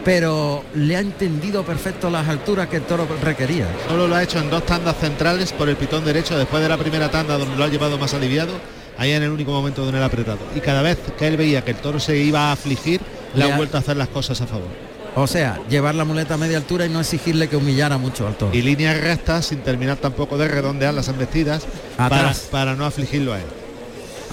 pero 0.05 0.63
le 0.73 0.95
ha 0.95 0.99
entendido 0.99 1.63
perfecto 1.63 2.09
las 2.09 2.27
alturas 2.27 2.67
que 2.67 2.77
el 2.77 2.83
toro 2.83 3.07
requería. 3.21 3.67
Solo 3.87 4.07
lo 4.07 4.15
ha 4.15 4.23
hecho 4.23 4.39
en 4.39 4.49
dos 4.49 4.65
tandas 4.65 4.97
centrales 4.97 5.51
por 5.51 5.69
el 5.69 5.75
pitón 5.75 6.05
derecho 6.05 6.37
después 6.37 6.61
de 6.61 6.69
la 6.69 6.77
primera 6.77 7.09
tanda 7.09 7.37
donde 7.37 7.55
lo 7.55 7.63
ha 7.63 7.67
llevado 7.67 7.97
más 7.97 8.13
aliviado, 8.13 8.53
ahí 8.97 9.11
en 9.11 9.23
el 9.23 9.29
único 9.31 9.51
momento 9.51 9.83
donde 9.83 9.97
le 9.99 10.03
ha 10.03 10.07
apretado. 10.07 10.39
Y 10.55 10.59
cada 10.59 10.81
vez 10.81 10.97
que 11.17 11.27
él 11.27 11.37
veía 11.37 11.63
que 11.63 11.71
el 11.71 11.77
toro 11.77 11.99
se 11.99 12.17
iba 12.17 12.49
a 12.49 12.51
afligir, 12.53 13.01
le 13.33 13.45
Le 13.45 13.51
ha 13.51 13.57
vuelto 13.57 13.77
a 13.77 13.79
hacer 13.81 13.97
las 13.97 14.07
cosas 14.07 14.39
a 14.41 14.47
favor. 14.47 14.67
O 15.15 15.25
sea, 15.25 15.59
llevar 15.69 15.95
la 15.95 16.05
muleta 16.05 16.35
a 16.35 16.37
media 16.37 16.57
altura 16.57 16.85
y 16.85 16.89
no 16.89 16.99
exigirle 16.99 17.49
que 17.49 17.55
humillara 17.57 17.97
mucho 17.97 18.27
al 18.27 18.35
toro. 18.35 18.53
Y 18.55 18.61
líneas 18.61 18.99
rectas 19.01 19.47
sin 19.47 19.59
terminar 19.59 19.97
tampoco 19.97 20.37
de 20.37 20.47
redondear 20.47 20.93
las 20.93 21.07
embestidas 21.07 21.65
para, 21.97 22.33
para 22.51 22.75
no 22.75 22.85
afligirlo 22.85 23.33
a 23.33 23.39
él. 23.39 23.45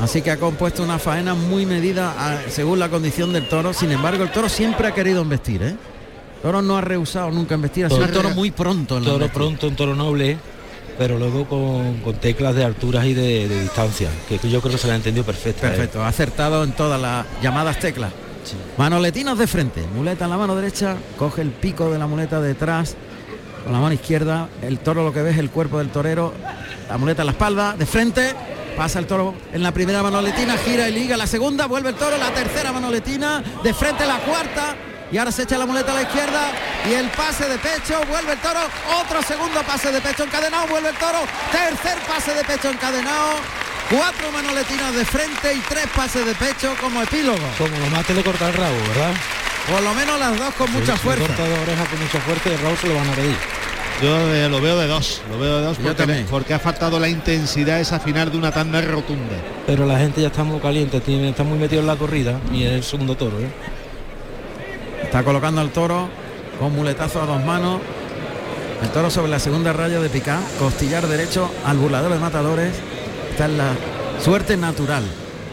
Así 0.03 0.23
que 0.23 0.31
ha 0.31 0.37
compuesto 0.39 0.83
una 0.83 0.99
faena 0.99 1.35
muy 1.35 1.67
medida 1.67 2.13
a- 2.19 2.51
según 2.51 2.79
la 2.81 2.89
condición 2.89 3.33
del 3.33 3.49
toro. 3.49 3.73
Sin 3.73 3.93
embargo, 3.93 4.25
el 4.25 4.31
toro 4.33 4.49
siempre 4.49 4.89
ha 4.89 4.93
querido 4.93 5.23
embestir, 5.23 5.63
¿eh? 5.63 5.69
El 5.69 6.43
toro 6.43 6.61
no 6.61 6.77
ha 6.77 6.81
rehusado 6.83 7.31
nunca 7.31 7.55
embestir, 7.55 7.87
ha 7.87 7.89
sido 7.89 8.05
un 8.05 8.11
Toro- 8.11 8.31
muy 8.35 8.51
pronto 8.51 8.99
en 8.99 9.05
la 9.05 9.11
Toro 9.11 9.29
pronto, 9.29 9.67
un 9.69 9.77
toro 9.77 9.95
noble, 9.95 10.37
pero 10.99 11.19
luego 11.19 11.47
con, 11.47 12.01
con 12.01 12.15
teclas 12.15 12.55
de 12.55 12.65
alturas 12.65 13.05
y 13.07 13.15
de, 13.15 13.49
de 13.49 13.61
distancia, 13.63 14.09
que 14.29 14.39
yo 14.49 14.61
creo 14.61 14.73
que 14.73 14.79
se 14.79 14.87
la 14.87 14.95
ha 14.95 14.97
entendido 14.97 15.25
perfecta. 15.25 15.69
Perfecto, 15.69 16.03
ha 16.03 16.09
acertado 16.09 16.65
en 16.65 16.73
todas 16.73 17.01
las 17.01 17.27
llamadas 17.43 17.79
teclas. 17.79 18.13
Manoletinos 18.77 19.39
de 19.39 19.47
frente, 19.47 19.83
muleta 19.95 20.25
en 20.25 20.31
la 20.31 20.37
mano 20.37 20.55
derecha, 20.55 20.97
coge 21.17 21.41
el 21.43 21.51
pico 21.51 21.91
de 21.91 21.99
la 21.99 22.07
muleta 22.07 22.41
detrás, 22.41 22.95
con 23.65 23.73
la 23.73 23.79
mano 23.79 23.95
izquierda, 23.95 24.49
el 24.61 24.79
toro 24.81 25.03
lo 25.03 25.13
que 25.13 25.23
ve 25.23 25.31
es 25.31 25.39
el 25.39 25.51
cuerpo 25.51 25.79
del 25.79 25.89
torero, 25.89 26.35
la 26.89 26.99
muleta 26.99 27.23
en 27.23 27.27
la 27.27 27.33
espalda, 27.33 27.75
de 27.75 27.87
frente, 27.87 28.35
pasa 28.77 28.99
el 28.99 29.07
toro 29.07 29.35
en 29.53 29.63
la 29.63 29.73
primera 29.73 30.03
manoletina, 30.03 30.59
gira 30.59 30.89
y 30.89 30.93
liga 30.93 31.17
la 31.17 31.27
segunda, 31.27 31.67
vuelve 31.67 31.89
el 31.89 31.95
toro, 31.95 32.19
la 32.19 32.35
tercera 32.35 32.73
manoletina, 32.73 33.43
de 33.63 33.73
frente 33.73 34.07
la 34.07 34.19
cuarta, 34.19 34.77
y 35.13 35.19
ahora 35.19 35.31
se 35.33 35.43
echa 35.43 35.59
la 35.59 35.67
muleta 35.67 35.93
a 35.93 35.95
la 35.97 36.03
izquierda 36.03 36.53
y 36.89 36.93
el 36.95 37.09
pase 37.11 37.49
de 37.49 37.59
pecho, 37.59 38.01
vuelve 38.09 38.33
el 38.33 38.39
toro, 38.39 38.61
otro 39.01 39.23
segundo 39.23 39.63
pase 39.63 39.93
de 39.93 40.01
pecho 40.01 40.25
encadenado, 40.25 40.67
vuelve 40.69 40.89
el 40.91 40.97
toro, 40.97 41.19
tercer 41.53 41.99
pase 42.09 42.35
de 42.35 42.45
pecho 42.45 42.71
encadenado, 42.71 43.35
cuatro 43.91 44.31
manoletinas 44.33 44.95
de 44.95 45.05
frente 45.05 45.55
y 45.55 45.61
tres 45.69 45.87
pases 45.95 46.27
de 46.27 46.35
pecho 46.35 46.75
como 46.81 47.03
epílogo. 47.03 47.39
Como 47.59 47.77
lo 47.79 47.87
mate 47.91 48.15
le 48.15 48.23
corta 48.23 48.49
el 48.49 48.55
rabo, 48.55 48.77
¿verdad? 48.89 49.13
Por 49.71 49.83
lo 49.83 49.95
menos 49.95 50.19
las 50.21 50.39
dos 50.39 50.55
con 50.55 50.71
mucha 50.73 50.93
Le 50.93 50.99
fuerza. 50.99 51.27
corta 51.27 51.45
de 51.45 51.59
oreja 51.59 51.85
con 51.87 52.01
mucha 52.01 52.21
fuerza 52.21 52.49
y 52.51 52.53
el 52.53 52.59
rabo 52.61 52.77
se 52.77 52.87
lo 52.89 52.95
van 52.97 53.09
a 53.09 53.13
pedir. 53.13 53.37
Yo 54.03 54.27
de- 54.27 54.49
lo 54.49 54.61
veo 54.61 54.77
de 54.79 54.89
dos, 54.89 55.23
lo 55.31 55.39
veo 55.39 55.59
de 55.61 55.67
dos 55.67 55.79
porque, 55.79 55.95
también. 55.95 56.27
porque 56.29 56.53
ha 56.53 56.59
faltado 56.59 56.99
la 56.99 57.09
intensidad 57.09 57.81
esa 57.81 58.01
final 58.01 58.31
de 58.31 58.37
una 58.37 58.51
tanda 58.51 58.81
rotunda. 58.81 59.37
Pero 59.67 59.87
la 59.87 59.99
gente 59.99 60.21
ya 60.21 60.27
está 60.27 60.43
muy 60.45 60.59
caliente, 60.61 61.01
tiene, 61.01 61.29
está 61.31 61.45
muy 61.45 61.59
metido 61.59 61.81
en 61.81 61.87
la 61.87 61.95
corrida 61.97 62.39
y 62.53 62.65
es 62.65 62.73
el 62.73 62.83
segundo 62.83 63.17
toro, 63.17 63.39
¿eh? 63.39 63.49
Está 65.15 65.25
colocando 65.25 65.61
al 65.61 65.71
toro 65.71 66.09
con 66.59 66.75
muletazo 66.75 67.23
a 67.23 67.27
dos 67.27 67.41
manos. 67.45 67.81
El 68.83 68.89
toro 68.89 69.11
sobre 69.11 69.31
la 69.31 69.39
segunda 69.39 69.73
raya 69.73 70.01
de 70.01 70.09
picar, 70.09 70.41
costillar 70.59 71.07
derecho 71.07 71.49
al 71.65 71.79
burlador 71.79 72.13
de 72.13 72.19
matadores. 72.19 72.75
Está 73.31 73.45
en 73.45 73.57
la 73.57 73.77
suerte 74.21 74.57
natural. 74.57 75.05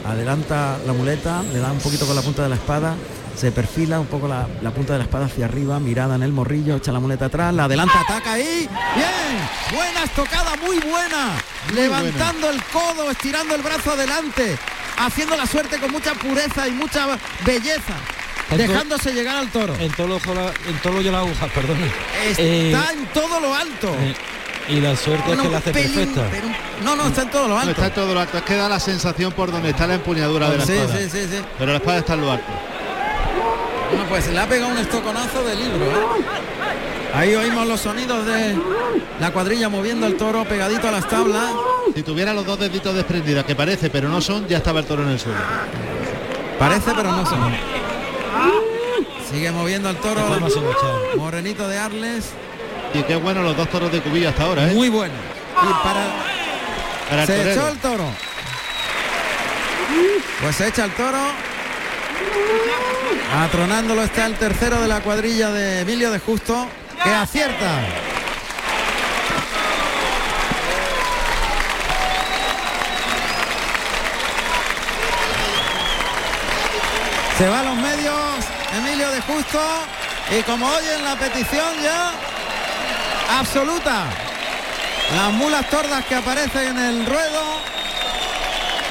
Adelanta 0.04 0.80
la 0.84 0.94
muleta, 0.94 1.44
le 1.54 1.60
da 1.60 1.72
un 1.72 1.78
poquito 1.78 2.08
con 2.08 2.16
la 2.16 2.24
punta 2.24 2.42
de 2.42 2.50
la 2.50 2.56
espada, 2.56 2.96
se 3.36 3.52
perfila 3.52 4.00
un 4.00 4.08
poco 4.08 4.28
la, 4.28 4.48
la 4.64 4.72
punta 4.72 4.94
de 4.94 4.98
la 4.98 5.06
espada 5.06 5.26
hacia 5.26 5.46
arriba, 5.46 5.80
mirada 5.80 6.16
en 6.16 6.24
el 6.24 6.32
morrillo, 6.32 6.78
echa 6.78 6.92
la 6.92 7.00
muleta 7.00 7.26
atrás, 7.26 7.54
la 7.54 7.66
adelanta, 7.66 8.02
ataca 8.02 8.34
ahí. 8.34 8.68
Bien, 8.96 9.78
buena 9.78 10.06
estocada, 10.06 10.56
muy 10.56 10.80
buena. 10.80 11.36
Levantando 11.76 12.50
el 12.50 12.64
codo, 12.64 13.12
estirando 13.12 13.54
el 13.54 13.62
brazo 13.62 13.92
adelante, 13.92 14.58
haciendo 14.98 15.38
la 15.38 15.46
suerte 15.46 15.78
con 15.78 15.92
mucha 15.92 16.16
pureza 16.16 16.68
y 16.68 16.72
mucha 16.72 17.06
belleza. 17.46 17.94
Dejándose 18.58 19.14
llegar 19.14 19.38
al 19.38 19.50
toro. 19.52 19.74
En 19.80 19.92
todo 19.92 20.08
lo, 20.08 20.16
en 20.18 20.78
todo 20.84 20.94
lo 20.94 21.02
yo 21.02 21.12
la 21.12 21.20
aguja, 21.20 21.48
perdón. 21.48 21.78
Está 22.28 22.42
Eh, 22.42 22.72
en 22.94 23.06
todo 23.14 23.40
lo 23.40 23.54
alto. 23.56 23.96
eh, 24.00 24.14
y 24.70 24.80
la 24.80 24.96
suerte 24.96 25.24
Bueno, 25.28 25.42
es 25.44 25.48
que 25.48 25.52
la 25.54 25.58
hace 25.60 25.72
pelín, 25.72 25.94
perfecta. 25.94 26.28
pero 26.32 26.48
no, 26.84 26.96
no, 26.96 27.08
está 27.08 27.24
en 27.24 27.30
todo 27.32 27.48
lo 27.48 27.56
No, 27.56 27.60
alto. 27.60 27.72
está 27.72 27.88
en 27.88 27.94
todo 27.94 28.14
lo 28.14 28.20
alto, 28.20 28.38
es 28.38 28.44
que 28.44 28.56
da 28.56 28.70
la 28.70 28.80
sensación 28.80 29.32
por 29.32 29.52
donde 29.52 29.72
está 29.72 29.88
la 29.88 29.96
empuñadura 29.96 30.50
de 30.50 30.58
la 30.60 30.66
sí, 30.66 30.74
espada. 30.74 30.98
sí, 31.00 31.10
sí, 31.10 31.20
sí. 31.32 31.38
Pero 31.58 31.72
la 31.72 31.78
espada 31.78 31.98
está 32.00 32.14
en 32.14 32.22
lo 32.22 32.32
alto. 32.32 32.46
Bueno, 33.90 34.06
pues 34.08 34.28
le 34.32 34.40
ha 34.40 34.48
pegado 34.48 34.72
un 34.72 34.78
estoconazo 34.78 35.44
de 35.44 35.56
libro. 35.56 35.86
¿eh? 35.86 37.14
Ahí 37.14 37.36
oímos 37.36 37.68
los 37.68 37.82
sonidos 37.82 38.26
de 38.26 38.58
la 39.20 39.32
cuadrilla 39.32 39.68
moviendo 39.68 40.08
el 40.08 40.16
toro 40.16 40.46
pegadito 40.46 40.88
a 40.88 40.92
las 40.92 41.08
tablas. 41.10 41.52
Si 41.94 42.04
tuviera 42.04 42.34
los 42.34 42.46
dos 42.46 42.58
deditos 42.60 42.94
desprendidos, 42.96 43.44
que 43.44 43.56
parece, 43.56 43.90
pero 43.90 44.08
no 44.08 44.22
son, 44.22 44.48
ya 44.48 44.58
estaba 44.58 44.80
el 44.80 44.86
toro 44.86 45.04
en 45.04 45.10
el 45.10 45.20
suelo. 45.20 45.40
Parece, 46.58 46.92
pero 46.96 47.12
no 47.12 47.26
son. 47.26 47.52
Sigue 49.32 49.52
moviendo 49.52 49.90
el 49.90 49.98
toro. 49.98 50.22
Morenito 51.16 51.68
de 51.68 51.78
Arles. 51.78 52.26
Y 52.94 53.04
qué 53.04 53.16
bueno 53.16 53.42
los 53.42 53.56
dos 53.56 53.70
toros 53.70 53.92
de 53.92 54.02
cubillo 54.02 54.30
hasta 54.30 54.44
ahora, 54.44 54.70
¿eh? 54.70 54.74
Muy 54.74 54.90
bueno. 54.90 55.14
Y 55.64 55.74
para 55.84 56.06
Para 57.10 57.22
el 57.22 57.28
se 57.28 57.38
torero. 57.38 57.52
echó 57.62 57.68
el 57.70 57.78
toro. 57.80 58.06
Pues 60.42 60.56
se 60.56 60.68
echa 60.68 60.86
el 60.86 60.92
toro. 60.92 61.20
Atronándolo 63.40 64.04
está 64.04 64.26
el 64.26 64.36
tercero 64.36 64.82
de 64.82 64.88
la 64.90 65.00
cuadrilla 65.02 65.52
de 65.52 65.82
Emilio 65.82 66.12
de 66.12 66.20
Justo, 66.20 66.68
que 67.02 67.10
acierta. 67.10 67.80
Se 77.38 77.48
va 77.48 77.62
a 77.62 77.64
los 77.64 77.76
medios 77.78 77.91
Emilio 78.78 79.12
de 79.12 79.22
Justo 79.22 79.60
y 80.38 80.42
como 80.44 80.68
oyen 80.68 81.04
la 81.04 81.16
petición 81.16 81.82
ya 81.82 82.14
absoluta. 83.40 84.06
Las 85.16 85.34
mulas 85.34 85.70
tordas 85.70 86.06
que 86.06 86.16
aparecen 86.16 86.78
en 86.78 86.80
el 86.80 87.06
ruedo. 87.06 87.44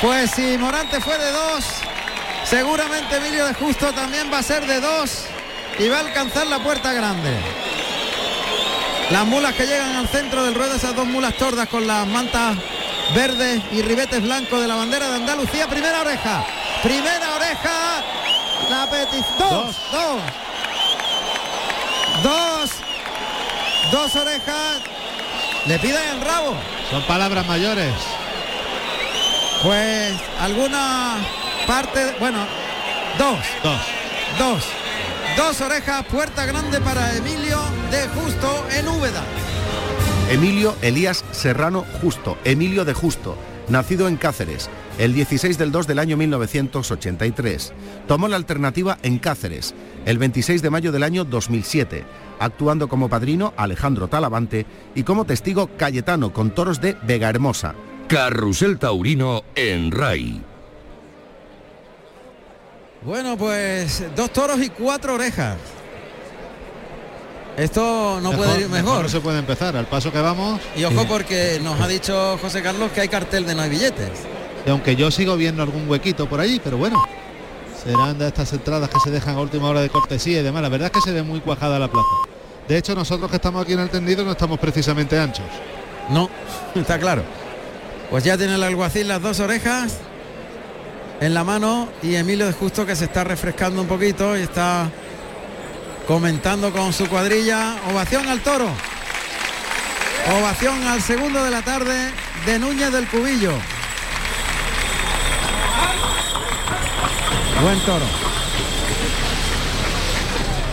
Pues 0.02 0.30
si 0.32 0.58
Morante 0.58 1.00
fue 1.00 1.16
de 1.18 1.30
dos, 1.30 1.64
seguramente 2.44 3.16
Emilio 3.16 3.46
de 3.46 3.54
Justo 3.54 3.92
también 3.92 4.30
va 4.32 4.38
a 4.38 4.42
ser 4.42 4.66
de 4.66 4.80
dos 4.80 5.24
y 5.78 5.88
va 5.88 5.98
a 5.98 6.00
alcanzar 6.00 6.46
la 6.46 6.58
puerta 6.58 6.92
grande. 6.92 7.38
Las 9.10 9.26
mulas 9.26 9.54
que 9.54 9.66
llegan 9.66 9.96
al 9.96 10.08
centro 10.08 10.44
del 10.44 10.54
ruedo, 10.54 10.74
esas 10.74 10.94
dos 10.94 11.06
mulas 11.06 11.34
tordas 11.34 11.68
con 11.68 11.86
las 11.86 12.06
mantas 12.06 12.56
verdes 13.14 13.60
y 13.72 13.82
ribetes 13.82 14.22
blancos 14.22 14.60
de 14.60 14.68
la 14.68 14.76
bandera 14.76 15.08
de 15.08 15.16
Andalucía. 15.16 15.66
Primera 15.66 16.02
oreja, 16.02 16.44
primera 16.82 17.34
oreja, 17.34 18.04
la 18.70 18.88
petición. 18.90 19.26
Dos, 19.38 19.76
dos, 19.92 20.20
dos, 22.22 22.70
dos 23.92 24.16
orejas. 24.16 24.80
Le 25.66 25.78
piden 25.78 26.08
el 26.16 26.20
rabo. 26.22 26.54
Son 26.90 27.02
palabras 27.02 27.46
mayores. 27.46 27.92
Pues 29.62 30.14
alguna 30.40 31.16
parte, 31.66 32.14
bueno, 32.18 32.46
dos, 33.18 33.38
Dos. 33.64 33.80
dos, 34.38 34.64
dos 35.36 35.60
orejas, 35.60 36.04
puerta 36.06 36.46
grande 36.46 36.80
para 36.80 37.14
Emilio 37.14 37.58
de 37.90 38.08
Justo 38.08 38.66
en 38.74 38.88
Úbeda. 38.88 39.22
Emilio 40.30 40.74
Elías 40.80 41.24
Serrano 41.32 41.84
Justo, 42.00 42.38
Emilio 42.44 42.84
de 42.86 42.94
Justo, 42.94 43.36
nacido 43.68 44.08
en 44.08 44.16
Cáceres, 44.16 44.70
el 45.00 45.14
16 45.14 45.56
del 45.56 45.72
2 45.72 45.86
del 45.86 45.98
año 45.98 46.18
1983. 46.18 47.72
Tomó 48.06 48.28
la 48.28 48.36
alternativa 48.36 48.98
en 49.02 49.18
Cáceres, 49.18 49.74
el 50.04 50.18
26 50.18 50.60
de 50.60 50.68
mayo 50.68 50.92
del 50.92 51.02
año 51.02 51.24
2007, 51.24 52.04
actuando 52.38 52.86
como 52.86 53.08
padrino 53.08 53.54
Alejandro 53.56 54.08
Talavante 54.08 54.66
y 54.94 55.02
como 55.02 55.24
testigo 55.24 55.70
Cayetano 55.78 56.34
con 56.34 56.50
toros 56.50 56.82
de 56.82 56.98
Vega 57.02 57.30
Hermosa. 57.30 57.74
Carrusel 58.08 58.78
Taurino 58.78 59.42
en 59.54 59.90
RAI. 59.90 60.42
Bueno, 63.00 63.38
pues 63.38 64.04
dos 64.14 64.30
toros 64.30 64.60
y 64.60 64.68
cuatro 64.68 65.14
orejas. 65.14 65.56
Esto 67.56 68.20
no 68.22 68.32
puede 68.32 68.60
ir 68.60 68.68
mejor. 68.68 69.04
No 69.04 69.08
se 69.08 69.20
puede 69.20 69.38
empezar, 69.38 69.76
al 69.76 69.86
paso 69.86 70.12
que 70.12 70.20
vamos. 70.20 70.60
Y 70.76 70.84
ojo 70.84 71.06
porque 71.08 71.58
nos 71.62 71.80
ha 71.80 71.88
dicho 71.88 72.36
José 72.42 72.62
Carlos 72.62 72.90
que 72.92 73.00
hay 73.00 73.08
cartel 73.08 73.46
de 73.46 73.54
no 73.54 73.62
hay 73.62 73.70
billetes. 73.70 74.26
Y 74.66 74.70
aunque 74.70 74.96
yo 74.96 75.10
sigo 75.10 75.36
viendo 75.36 75.62
algún 75.62 75.88
huequito 75.88 76.28
por 76.28 76.40
ahí, 76.40 76.60
pero 76.62 76.76
bueno, 76.76 77.02
serán 77.82 78.18
de 78.18 78.28
estas 78.28 78.52
entradas 78.52 78.90
que 78.90 79.00
se 79.00 79.10
dejan 79.10 79.36
a 79.36 79.40
última 79.40 79.68
hora 79.68 79.80
de 79.80 79.88
cortesía 79.88 80.40
y 80.40 80.42
demás. 80.42 80.62
La 80.62 80.68
verdad 80.68 80.86
es 80.86 80.92
que 80.92 81.00
se 81.00 81.12
ve 81.14 81.22
muy 81.22 81.40
cuajada 81.40 81.78
la 81.78 81.88
plaza. 81.88 82.08
De 82.68 82.76
hecho, 82.76 82.94
nosotros 82.94 83.30
que 83.30 83.36
estamos 83.36 83.62
aquí 83.62 83.72
en 83.72 83.80
el 83.80 83.90
tendido 83.90 84.24
no 84.24 84.32
estamos 84.32 84.58
precisamente 84.58 85.18
anchos. 85.18 85.46
No, 86.10 86.28
está 86.74 86.98
claro. 86.98 87.22
Pues 88.10 88.24
ya 88.24 88.36
tiene 88.36 88.56
el 88.56 88.62
alguacil 88.62 89.08
las 89.08 89.22
dos 89.22 89.40
orejas 89.40 89.98
en 91.20 91.34
la 91.34 91.44
mano 91.44 91.88
y 92.02 92.14
Emilio 92.14 92.46
de 92.46 92.52
Justo 92.52 92.84
que 92.84 92.96
se 92.96 93.04
está 93.04 93.24
refrescando 93.24 93.82
un 93.82 93.88
poquito 93.88 94.36
y 94.36 94.42
está 94.42 94.90
comentando 96.06 96.72
con 96.72 96.92
su 96.92 97.08
cuadrilla. 97.08 97.76
Ovación 97.90 98.28
al 98.28 98.40
toro. 98.40 98.68
Ovación 100.38 100.86
al 100.86 101.00
segundo 101.02 101.42
de 101.42 101.50
la 101.50 101.62
tarde 101.62 102.10
de 102.46 102.58
Núñez 102.58 102.92
del 102.92 103.06
Cubillo. 103.08 103.52
Buen 107.62 107.78
toro. 107.80 108.04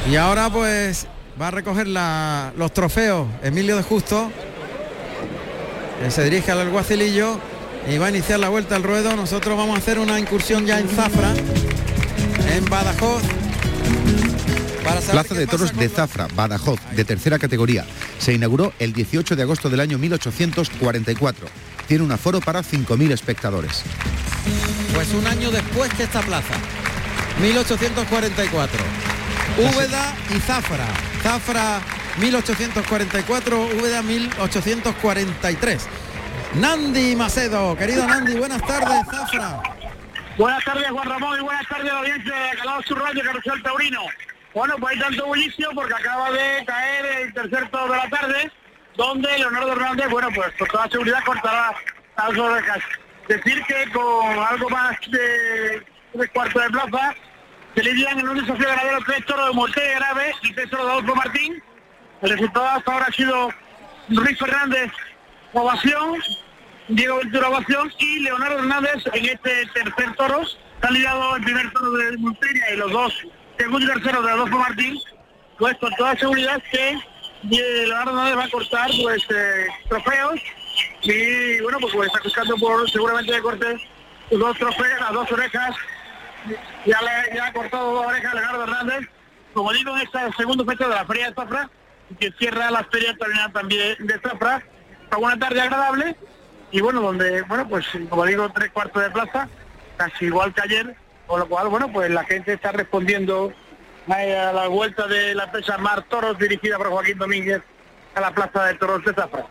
Y 0.09 0.15
ahora 0.15 0.49
pues 0.49 1.05
va 1.39 1.49
a 1.49 1.51
recoger 1.51 1.87
la- 1.87 2.53
los 2.57 2.73
trofeos 2.73 3.27
Emilio 3.43 3.75
de 3.75 3.83
Justo. 3.83 4.31
se 6.09 6.23
dirige 6.23 6.51
al 6.51 6.59
alguacilillo 6.59 7.39
y 7.91 7.97
va 7.97 8.05
a 8.05 8.09
iniciar 8.09 8.39
la 8.39 8.49
vuelta 8.49 8.75
al 8.75 8.83
ruedo. 8.83 9.15
Nosotros 9.15 9.57
vamos 9.57 9.75
a 9.75 9.79
hacer 9.79 9.97
una 9.99 10.19
incursión 10.19 10.65
ya 10.65 10.79
en 10.79 10.87
Zafra, 10.87 11.33
en 12.55 12.65
Badajoz. 12.65 13.23
Plaza 15.11 15.33
de 15.33 15.47
Toros 15.47 15.75
de 15.75 15.89
Zafra, 15.89 16.27
Badajoz, 16.35 16.79
de 16.95 17.03
tercera 17.03 17.37
categoría. 17.39 17.83
Se 18.19 18.31
inauguró 18.31 18.71
el 18.79 18.93
18 18.93 19.35
de 19.35 19.41
agosto 19.41 19.69
del 19.69 19.79
año 19.81 19.97
1844. 19.97 21.47
Tiene 21.87 22.03
un 22.03 22.11
aforo 22.11 22.39
para 22.41 22.61
5.000 22.63 23.11
espectadores. 23.11 23.83
Pues 24.97 25.13
un 25.13 25.27
año 25.27 25.51
después 25.51 25.93
que 25.93 26.05
esta 26.05 26.21
plaza, 26.21 26.55
1844. 27.39 28.83
Úbeda 29.59 30.15
y 30.35 30.39
Zafra. 30.39 30.87
Zafra 31.21 31.81
1844, 32.17 33.61
Úbeda 33.79 34.01
1843. 34.01 35.87
Nandi 36.55 37.15
Macedo, 37.15 37.77
querido 37.77 38.07
Nandi, 38.07 38.37
buenas 38.37 38.59
tardes, 38.65 39.05
Zafra. 39.11 39.61
Buenas 40.35 40.65
tardes 40.65 40.89
Juan 40.89 41.07
Ramón 41.07 41.37
y 41.37 41.43
buenas 41.43 41.67
tardes 41.67 41.91
audiencia 41.91 42.35
de 42.35 42.57
Calado 42.57 42.81
Sur 42.81 42.99
Radio 42.99 43.23
Carrusel 43.23 43.61
Taurino. 43.61 44.01
Bueno, 44.55 44.77
pues 44.79 44.95
hay 44.95 44.99
tanto 44.99 45.27
bullicio 45.27 45.69
porque 45.75 45.93
acaba 45.93 46.31
de 46.31 46.65
caer 46.65 47.05
el 47.21 47.33
tercer 47.35 47.69
toro 47.69 47.93
de 47.93 47.99
la 47.99 48.09
tarde, 48.09 48.51
donde 48.95 49.37
Leonardo 49.37 49.73
Hernández, 49.73 50.09
bueno, 50.09 50.29
pues 50.33 50.51
por 50.57 50.67
toda 50.69 50.89
seguridad 50.89 51.19
cortará 51.23 51.75
dos 52.29 52.39
orejas. 52.39 52.79
Decir 53.27 53.61
que 53.67 53.91
con 53.91 54.39
algo 54.39 54.69
más 54.69 54.97
de 55.09 55.83
tres 56.13 56.29
cuartos 56.33 56.63
de 56.63 56.69
plaza, 56.69 57.15
se 57.75 57.83
lidian 57.83 58.19
en 58.19 58.29
un 58.29 58.37
desafío 58.37 58.67
ganador 58.67 59.03
tres 59.05 59.25
toros 59.25 59.47
de 59.47 59.53
Monte 59.53 59.81
Grave 59.95 60.31
y 60.43 60.53
tres 60.53 60.69
toros 60.69 60.85
de 60.85 60.91
Adolfo 60.93 61.15
Martín. 61.15 61.63
El 62.21 62.29
resultado 62.29 62.65
hasta 62.65 62.91
ahora 62.93 63.05
ha 63.07 63.11
sido 63.11 63.49
Luis 64.07 64.39
Fernández, 64.39 64.91
ovación, 65.53 66.15
Diego 66.87 67.17
Ventura 67.17 67.49
ovación 67.49 67.91
y 67.99 68.19
Leonardo 68.19 68.59
Hernández 68.59 69.03
en 69.13 69.25
este 69.25 69.65
tercer 69.73 70.15
toro. 70.15 70.41
Han 70.81 70.93
lidiado 70.93 71.35
el 71.35 71.43
primer 71.43 71.71
toro 71.73 71.91
de 71.91 72.17
Monteria 72.17 72.73
y 72.73 72.77
los 72.77 72.91
dos 72.91 73.27
segundo 73.57 73.85
y 73.85 73.87
tercero 73.87 74.21
de 74.21 74.31
Adolfo 74.31 74.57
Martín. 74.57 74.97
Pues 75.59 75.75
con 75.79 75.93
toda 75.95 76.15
seguridad 76.17 76.63
que 76.71 76.91
eh, 76.91 76.99
Leonardo 77.43 78.11
Hernández 78.11 78.37
va 78.37 78.43
a 78.45 78.49
cortar 78.49 78.89
pues 79.03 79.21
eh, 79.29 79.67
trofeos 79.89 80.39
y 81.03 81.61
bueno 81.61 81.79
pues, 81.79 81.93
pues 81.93 82.07
está 82.07 82.19
buscando 82.23 82.55
por 82.57 82.89
seguramente 82.89 83.33
de 83.33 83.41
corte 83.41 83.77
dos 84.31 84.57
trofeos, 84.57 84.99
las 84.99 85.13
dos 85.13 85.31
orejas. 85.31 85.75
Ya 86.85 86.99
le 87.01 87.39
ha 87.39 87.53
cortado 87.53 87.93
dos 87.93 88.07
orejas 88.07 88.33
Leonardo 88.33 88.63
Hernández. 88.63 89.07
Como 89.53 89.71
digo, 89.73 89.95
en 89.95 90.03
esta 90.03 90.31
segunda 90.33 90.65
fecha 90.65 90.87
de 90.87 90.95
la 90.95 91.05
Feria 91.05 91.29
de 91.29 91.33
Zafra, 91.33 91.69
que 92.19 92.31
cierra 92.37 92.69
la 92.69 92.83
Feria 92.83 93.15
terminal 93.17 93.51
también 93.51 93.95
de 93.99 94.19
Zafra. 94.19 94.61
Fue 95.09 95.23
una 95.23 95.39
tarde 95.39 95.61
agradable 95.61 96.15
y 96.71 96.81
bueno, 96.81 97.01
donde, 97.01 97.41
bueno, 97.43 97.67
pues 97.67 97.85
como 98.09 98.25
digo, 98.25 98.49
tres 98.53 98.71
cuartos 98.71 99.01
de 99.01 99.09
plaza, 99.09 99.47
casi 99.95 100.25
igual 100.25 100.53
que 100.53 100.61
ayer, 100.61 100.95
con 101.25 101.39
lo 101.39 101.47
cual, 101.47 101.69
bueno, 101.69 101.91
pues 101.91 102.11
la 102.11 102.25
gente 102.25 102.53
está 102.53 102.71
respondiendo 102.71 103.53
a 104.07 104.53
la 104.53 104.67
vuelta 104.67 105.07
de 105.07 105.33
la 105.33 105.45
empresa 105.45 105.77
Mar 105.77 106.03
Toros 106.03 106.37
dirigida 106.37 106.77
por 106.77 106.89
Joaquín 106.89 107.17
Domínguez 107.17 107.61
a 108.15 108.21
la 108.21 108.31
plaza 108.31 108.65
de 108.65 108.75
Toros 108.75 109.03
de 109.03 109.13
Zafra. 109.13 109.45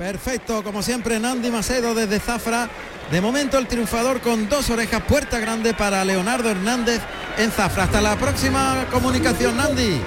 Perfecto, 0.00 0.64
como 0.64 0.82
siempre, 0.82 1.20
Nandi 1.20 1.50
Macedo 1.50 1.94
desde 1.94 2.20
Zafra. 2.20 2.70
De 3.10 3.20
momento 3.20 3.58
el 3.58 3.66
triunfador 3.66 4.22
con 4.22 4.48
dos 4.48 4.70
orejas, 4.70 5.02
puerta 5.02 5.38
grande 5.38 5.74
para 5.74 6.02
Leonardo 6.06 6.48
Hernández 6.48 7.02
en 7.36 7.50
Zafra. 7.50 7.84
Hasta 7.84 8.00
la 8.00 8.16
próxima 8.16 8.86
comunicación, 8.90 9.58
Nandi. 9.58 10.00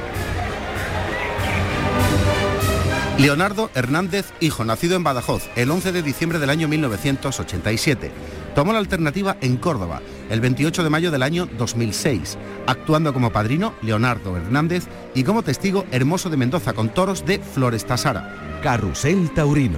Leonardo 3.19 3.69
Hernández, 3.75 4.33
hijo, 4.39 4.65
nacido 4.65 4.95
en 4.95 5.03
Badajoz 5.03 5.43
el 5.55 5.69
11 5.69 5.91
de 5.91 6.01
diciembre 6.01 6.39
del 6.39 6.49
año 6.49 6.67
1987. 6.67 8.11
Tomó 8.55 8.73
la 8.73 8.79
alternativa 8.79 9.37
en 9.41 9.57
Córdoba 9.57 10.01
el 10.33 10.41
28 10.41 10.83
de 10.83 10.89
mayo 10.89 11.11
del 11.11 11.21
año 11.21 11.47
2006, 11.59 12.39
actuando 12.65 13.13
como 13.13 13.31
padrino 13.31 13.75
Leonardo 13.83 14.35
Hernández 14.35 14.85
y 15.13 15.23
como 15.23 15.43
testigo 15.43 15.85
Hermoso 15.91 16.31
de 16.31 16.37
Mendoza 16.37 16.73
con 16.73 16.89
toros 16.89 17.23
de 17.23 17.37
Floresta 17.37 17.97
Sara. 17.97 18.59
Carrusel 18.63 19.31
Taurino. 19.35 19.77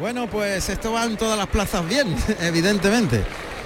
Bueno, 0.00 0.26
pues 0.26 0.68
esto 0.68 0.92
va 0.92 1.04
en 1.04 1.16
todas 1.16 1.38
las 1.38 1.46
plazas 1.46 1.88
bien, 1.88 2.16
evidentemente. 2.40 3.22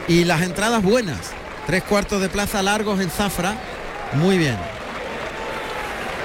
Y 0.09 0.25
las 0.25 0.43
entradas 0.43 0.83
buenas. 0.83 1.33
Tres 1.67 1.83
cuartos 1.85 2.21
de 2.21 2.29
plaza 2.29 2.63
largos 2.63 3.01
en 3.01 3.09
Zafra. 3.09 3.57
Muy 4.13 4.37
bien. 4.37 4.76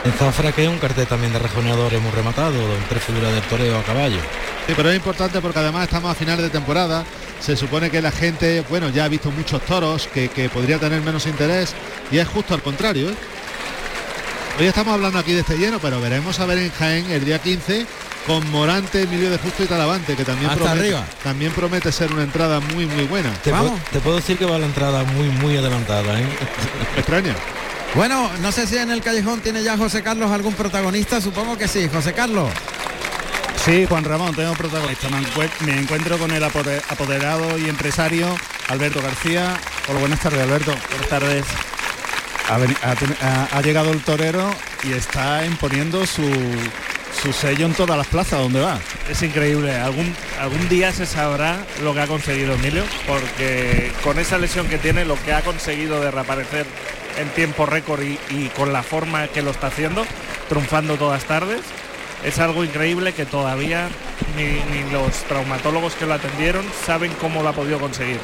En 0.03 0.11
Zafra 0.13 0.51
que 0.51 0.63
es 0.63 0.69
un 0.69 0.79
cartel 0.79 1.05
también 1.05 1.31
de 1.31 1.37
rejoneadores 1.39 2.01
muy 2.01 2.11
rematado, 2.11 2.57
tres 2.89 3.03
figuras 3.03 3.31
del 3.33 3.43
toreo 3.43 3.77
a 3.77 3.83
caballo. 3.83 4.17
Sí, 4.65 4.73
pero 4.75 4.89
es 4.89 4.95
importante 4.95 5.39
porque 5.41 5.59
además 5.59 5.83
estamos 5.83 6.11
a 6.11 6.15
final 6.15 6.37
de 6.41 6.49
temporada. 6.49 7.03
Se 7.39 7.55
supone 7.55 7.89
que 7.91 8.01
la 8.01 8.11
gente, 8.11 8.63
bueno, 8.69 8.89
ya 8.89 9.05
ha 9.05 9.07
visto 9.07 9.29
muchos 9.31 9.61
toros 9.63 10.07
que, 10.11 10.29
que 10.29 10.49
podría 10.49 10.79
tener 10.79 11.01
menos 11.01 11.25
interés 11.27 11.73
y 12.11 12.17
es 12.17 12.27
justo 12.27 12.53
al 12.55 12.61
contrario. 12.63 13.09
¿eh? 13.09 13.15
Hoy 14.59 14.65
estamos 14.67 14.93
hablando 14.95 15.19
aquí 15.19 15.33
de 15.33 15.41
este 15.41 15.57
lleno, 15.57 15.79
pero 15.79 16.01
veremos 16.01 16.39
a 16.39 16.45
ver 16.45 16.57
en 16.59 16.71
Jaén 16.71 17.09
el 17.11 17.23
día 17.23 17.39
15 17.39 17.85
con 18.27 18.49
Morante, 18.51 19.03
Emilio 19.03 19.29
de 19.31 19.37
Justo 19.37 19.63
y 19.63 19.67
Talavante, 19.67 20.15
que 20.15 20.25
también 20.25 20.49
Hasta 20.51 20.63
promete, 20.63 20.79
arriba. 20.81 21.05
también 21.23 21.51
promete 21.51 21.91
ser 21.91 22.11
una 22.11 22.23
entrada 22.23 22.59
muy 22.59 22.85
muy 22.87 23.05
buena. 23.05 23.31
Te, 23.43 23.51
Vamos. 23.51 23.79
pu- 23.79 23.83
te 23.91 23.99
puedo 23.99 24.15
decir 24.17 24.37
que 24.37 24.45
va 24.45 24.57
la 24.59 24.65
entrada 24.67 25.03
muy 25.03 25.29
muy 25.29 25.57
adelantada, 25.57 26.19
¿eh? 26.19 26.25
Extraña. 26.97 27.35
Bueno, 27.95 28.29
no 28.41 28.51
sé 28.51 28.67
si 28.67 28.77
en 28.77 28.89
el 28.91 29.01
callejón 29.01 29.41
tiene 29.41 29.63
ya 29.63 29.77
José 29.77 30.01
Carlos 30.01 30.31
algún 30.31 30.53
protagonista. 30.53 31.19
Supongo 31.19 31.57
que 31.57 31.67
sí. 31.67 31.89
José 31.91 32.13
Carlos. 32.13 32.49
Sí, 33.65 33.85
Juan 33.87 34.03
Ramón, 34.05 34.33
tengo 34.33 34.53
protagonista. 34.53 35.09
Me, 35.09 35.17
encue- 35.19 35.49
me 35.65 35.77
encuentro 35.77 36.17
con 36.17 36.31
el 36.31 36.41
apode- 36.43 36.81
apoderado 36.89 37.57
y 37.57 37.67
empresario 37.69 38.27
Alberto 38.69 39.01
García. 39.01 39.57
Hola, 39.89 39.99
buenas 39.99 40.19
tardes, 40.21 40.41
Alberto. 40.41 40.73
Buenas 40.89 41.07
tardes. 41.09 41.45
Ha 42.49 43.61
llegado 43.61 43.91
el 43.91 44.01
torero 44.03 44.49
y 44.83 44.93
está 44.93 45.45
imponiendo 45.45 46.05
su, 46.05 46.23
su 47.21 47.31
sello 47.31 47.65
en 47.65 47.73
todas 47.73 47.97
las 47.97 48.07
plazas 48.07 48.39
donde 48.39 48.61
va. 48.61 48.79
Es 49.09 49.21
increíble. 49.21 49.75
Algún, 49.75 50.13
algún 50.39 50.67
día 50.67 50.91
se 50.91 51.05
sabrá 51.05 51.59
lo 51.83 51.93
que 51.93 52.01
ha 52.01 52.07
conseguido 52.07 52.53
Emilio, 52.55 52.83
porque 53.07 53.91
con 54.03 54.17
esa 54.19 54.37
lesión 54.37 54.67
que 54.67 54.77
tiene, 54.79 55.05
lo 55.05 55.21
que 55.23 55.33
ha 55.33 55.41
conseguido 55.43 56.01
de 56.01 56.11
reaparecer 56.11 56.65
en 57.17 57.29
tiempo 57.29 57.65
récord 57.65 58.01
y, 58.01 58.19
y 58.29 58.49
con 58.55 58.73
la 58.73 58.83
forma 58.83 59.27
que 59.27 59.41
lo 59.41 59.51
está 59.51 59.67
haciendo, 59.67 60.05
triunfando 60.49 60.95
todas 60.95 61.23
tardes, 61.25 61.61
es 62.23 62.39
algo 62.39 62.63
increíble 62.63 63.13
que 63.13 63.25
todavía 63.25 63.89
ni, 64.35 64.43
ni 64.43 64.89
los 64.91 65.11
traumatólogos 65.23 65.95
que 65.95 66.05
lo 66.05 66.13
atendieron 66.13 66.65
saben 66.85 67.11
cómo 67.19 67.41
lo 67.41 67.49
ha 67.49 67.53
podido 67.53 67.79
conseguir. 67.79 68.19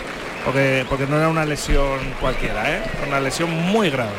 Porque, 0.46 0.86
porque 0.88 1.06
no 1.08 1.18
era 1.18 1.28
una 1.28 1.44
lesión 1.44 2.00
cualquiera, 2.22 2.72
¿eh? 2.72 2.82
Era 3.00 3.08
una 3.08 3.20
lesión 3.20 3.50
muy 3.50 3.90
grave. 3.90 4.14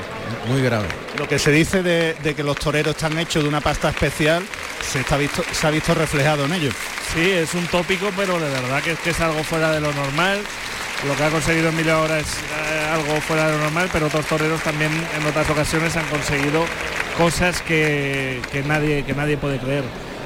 Muy 0.49 0.61
grave. 0.61 0.87
Lo 1.17 1.27
que 1.27 1.39
se 1.39 1.51
dice 1.51 1.83
de, 1.83 2.15
de 2.23 2.35
que 2.35 2.43
los 2.43 2.57
toreros 2.59 2.97
están 2.97 3.17
hechos 3.19 3.43
de 3.43 3.49
una 3.49 3.63
pasta 3.63 3.89
especial 3.89 4.45
se, 4.83 5.01
está 5.01 5.17
visto, 5.17 5.43
se 5.53 5.67
ha 5.67 5.71
visto 5.71 5.95
reflejado 5.95 6.45
en 6.45 6.53
ellos. 6.53 6.75
Sí, 7.15 7.31
es 7.31 7.55
un 7.55 7.67
tópico, 7.69 8.11
pero 8.15 8.39
de 8.39 8.51
verdad 8.51 8.83
que 8.83 8.93
es, 8.93 8.99
que 8.99 9.11
es 9.11 9.21
algo 9.21 9.43
fuera 9.43 9.71
de 9.71 9.81
lo 9.81 9.93
normal. 9.95 10.41
Lo 11.07 11.17
que 11.17 11.23
ha 11.23 11.31
conseguido 11.31 11.69
Emilio 11.69 11.95
ahora 11.95 12.19
es 12.19 12.27
eh, 12.27 12.89
algo 12.93 13.21
fuera 13.21 13.47
de 13.47 13.53
lo 13.53 13.59
normal, 13.59 13.89
pero 13.93 14.07
otros 14.07 14.27
toreros 14.27 14.61
también 14.63 14.91
en 14.93 15.27
otras 15.27 15.49
ocasiones 15.49 15.97
han 15.97 16.07
conseguido 16.07 16.65
cosas 17.17 17.63
que, 17.63 18.41
que 18.51 18.63
nadie, 18.65 19.05
que 19.05 19.15
nadie 19.15 19.37
puede 19.37 19.59
creer. 19.59 19.85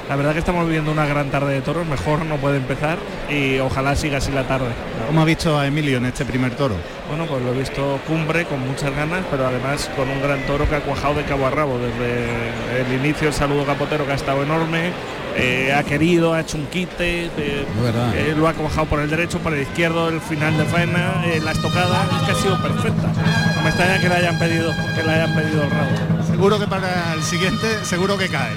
La 0.09 0.17
verdad 0.17 0.33
que 0.33 0.39
estamos 0.39 0.65
viviendo 0.65 0.91
una 0.91 1.05
gran 1.05 1.31
tarde 1.31 1.53
de 1.53 1.61
toros, 1.61 1.87
mejor 1.87 2.25
no 2.25 2.35
puede 2.35 2.57
empezar 2.57 2.97
y 3.29 3.59
ojalá 3.59 3.95
siga 3.95 4.17
así 4.17 4.31
la 4.31 4.43
tarde. 4.43 4.67
¿Cómo 5.07 5.21
ha 5.21 5.25
visto 5.25 5.57
a 5.57 5.65
Emilio 5.65 5.97
en 5.97 6.05
este 6.05 6.25
primer 6.25 6.55
toro? 6.55 6.75
Bueno, 7.07 7.25
pues 7.25 7.41
lo 7.41 7.53
he 7.53 7.57
visto 7.57 7.99
cumbre 8.05 8.45
con 8.45 8.59
muchas 8.59 8.93
ganas, 8.95 9.23
pero 9.31 9.47
además 9.47 9.89
con 9.95 10.09
un 10.09 10.21
gran 10.21 10.45
toro 10.45 10.69
que 10.69 10.75
ha 10.75 10.81
cuajado 10.81 11.15
de 11.15 11.23
cabo 11.23 11.47
a 11.47 11.51
rabo 11.51 11.77
desde 11.77 12.81
el 12.81 12.99
inicio, 12.99 13.29
el 13.29 13.33
saludo 13.33 13.65
capotero 13.65 14.05
que 14.05 14.11
ha 14.11 14.15
estado 14.15 14.43
enorme, 14.43 14.91
eh, 15.37 15.73
ha 15.73 15.83
querido, 15.83 16.33
ha 16.33 16.41
hecho 16.41 16.57
un 16.57 16.65
quite, 16.67 17.25
eh, 17.25 17.29
eh, 17.37 18.33
lo 18.37 18.47
ha 18.47 18.53
cuajado 18.53 18.87
por 18.87 18.99
el 18.99 19.09
derecho, 19.09 19.39
por 19.39 19.53
el 19.53 19.61
izquierdo, 19.61 20.09
el 20.09 20.19
final 20.19 20.57
de 20.57 20.65
faena, 20.65 21.23
eh, 21.25 21.39
la 21.43 21.51
estocada, 21.53 22.07
es 22.17 22.23
que 22.23 22.31
ha 22.31 22.35
sido 22.35 22.61
perfecta. 22.61 23.07
No 23.55 23.61
me 23.63 23.69
extraña 23.69 23.99
que 23.99 24.09
le 24.09 24.15
hayan 24.15 24.37
pedido, 24.37 24.71
que 24.95 25.03
le 25.03 25.11
hayan 25.11 25.33
pedido 25.33 25.63
el 25.63 25.71
rabo. 25.71 26.23
Seguro 26.27 26.59
que 26.59 26.67
para 26.67 27.13
el 27.13 27.23
siguiente, 27.23 27.85
seguro 27.85 28.17
que 28.17 28.27
cae. 28.27 28.51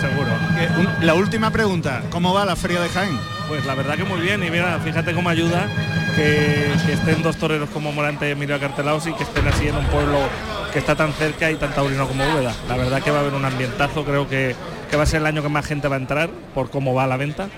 Seguro. 0.00 0.30
La 1.00 1.14
última 1.14 1.50
pregunta, 1.50 2.02
¿cómo 2.10 2.34
va 2.34 2.44
la 2.44 2.56
feria 2.56 2.80
de 2.80 2.88
Jaén? 2.88 3.18
Pues 3.48 3.64
la 3.66 3.74
verdad 3.74 3.96
que 3.96 4.04
muy 4.04 4.20
bien 4.20 4.42
y 4.42 4.50
mira, 4.50 4.78
fíjate 4.80 5.14
cómo 5.14 5.28
ayuda 5.28 5.68
que, 6.14 6.70
que 6.86 6.92
estén 6.92 7.22
dos 7.22 7.36
toreros 7.36 7.70
como 7.70 7.92
Morante 7.92 8.28
y 8.28 8.32
Emilio 8.32 8.56
Acartelaos 8.56 9.06
y 9.06 9.12
que 9.12 9.22
estén 9.22 9.46
así 9.48 9.68
en 9.68 9.76
un 9.76 9.86
pueblo 9.86 10.18
que 10.72 10.78
está 10.78 10.94
tan 10.94 11.12
cerca 11.12 11.50
y 11.50 11.56
tan 11.56 11.72
taurino 11.72 12.06
como 12.06 12.24
Úbeda. 12.24 12.54
La 12.68 12.76
verdad 12.76 13.02
que 13.02 13.10
va 13.10 13.18
a 13.18 13.20
haber 13.20 13.34
un 13.34 13.44
ambientazo, 13.44 14.04
creo 14.04 14.28
que, 14.28 14.54
que 14.90 14.96
va 14.96 15.04
a 15.04 15.06
ser 15.06 15.20
el 15.20 15.26
año 15.26 15.42
que 15.42 15.48
más 15.48 15.66
gente 15.66 15.88
va 15.88 15.96
a 15.96 15.98
entrar 16.00 16.30
por 16.54 16.70
cómo 16.70 16.94
va 16.94 17.06
la 17.06 17.16
venta 17.16 17.48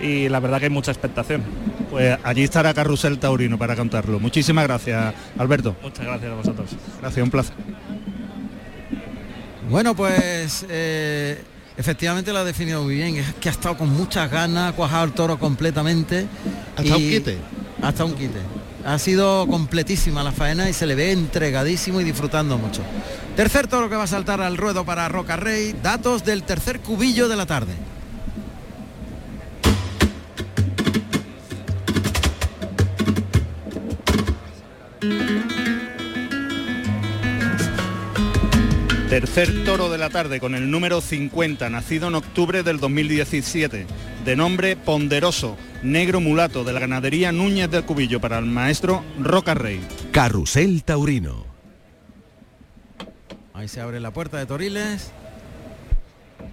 y 0.00 0.28
la 0.28 0.40
verdad 0.40 0.58
que 0.58 0.66
hay 0.66 0.70
mucha 0.70 0.90
expectación. 0.90 1.42
Pues 1.90 2.18
allí 2.22 2.42
estará 2.42 2.72
Carrusel 2.72 3.18
Taurino 3.18 3.58
para 3.58 3.76
contarlo. 3.76 4.18
Muchísimas 4.18 4.64
gracias, 4.64 5.14
Alberto. 5.38 5.76
Muchas 5.82 6.06
gracias 6.06 6.32
a 6.32 6.34
vosotros. 6.34 6.70
Gracias, 7.00 7.22
un 7.22 7.30
placer. 7.30 7.54
Bueno, 9.68 9.94
pues 9.94 10.66
eh, 10.68 11.42
efectivamente 11.76 12.32
lo 12.32 12.38
ha 12.38 12.44
definido 12.44 12.82
muy 12.82 12.96
bien. 12.96 13.16
Es 13.16 13.34
que 13.34 13.48
ha 13.48 13.52
estado 13.52 13.76
con 13.76 13.90
muchas 13.90 14.30
ganas, 14.30 14.72
ha 14.72 14.76
cuajado 14.76 15.04
el 15.04 15.12
toro 15.12 15.38
completamente. 15.38 16.26
Hasta 16.76 16.96
un 16.96 17.02
quite. 17.02 17.38
Hasta 17.82 18.04
un 18.04 18.14
quite. 18.14 18.40
Ha 18.84 18.98
sido 18.98 19.46
completísima 19.46 20.24
la 20.24 20.32
faena 20.32 20.68
y 20.68 20.72
se 20.72 20.86
le 20.86 20.94
ve 20.94 21.12
entregadísimo 21.12 22.00
y 22.00 22.04
disfrutando 22.04 22.58
mucho. 22.58 22.82
Tercer 23.36 23.68
toro 23.68 23.88
que 23.88 23.96
va 23.96 24.04
a 24.04 24.08
saltar 24.08 24.40
al 24.40 24.56
ruedo 24.56 24.84
para 24.84 25.08
Roca 25.08 25.36
Rey. 25.36 25.74
Datos 25.82 26.24
del 26.24 26.42
tercer 26.42 26.80
cubillo 26.80 27.28
de 27.28 27.36
la 27.36 27.46
tarde. 27.46 27.74
Tercer 39.12 39.64
toro 39.66 39.90
de 39.90 39.98
la 39.98 40.08
tarde 40.08 40.40
con 40.40 40.54
el 40.54 40.70
número 40.70 41.02
50, 41.02 41.68
nacido 41.68 42.08
en 42.08 42.14
octubre 42.14 42.62
del 42.62 42.80
2017, 42.80 43.86
de 44.24 44.36
nombre 44.36 44.74
Ponderoso, 44.74 45.58
negro 45.82 46.22
mulato 46.22 46.64
de 46.64 46.72
la 46.72 46.80
ganadería 46.80 47.30
Núñez 47.30 47.70
del 47.70 47.84
Cubillo 47.84 48.22
para 48.22 48.38
el 48.38 48.46
maestro 48.46 49.04
Roca 49.20 49.52
Rey. 49.52 49.86
Carrusel 50.12 50.82
Taurino. 50.82 51.44
Ahí 53.52 53.68
se 53.68 53.82
abre 53.82 54.00
la 54.00 54.14
puerta 54.14 54.38
de 54.38 54.46
Toriles. 54.46 55.10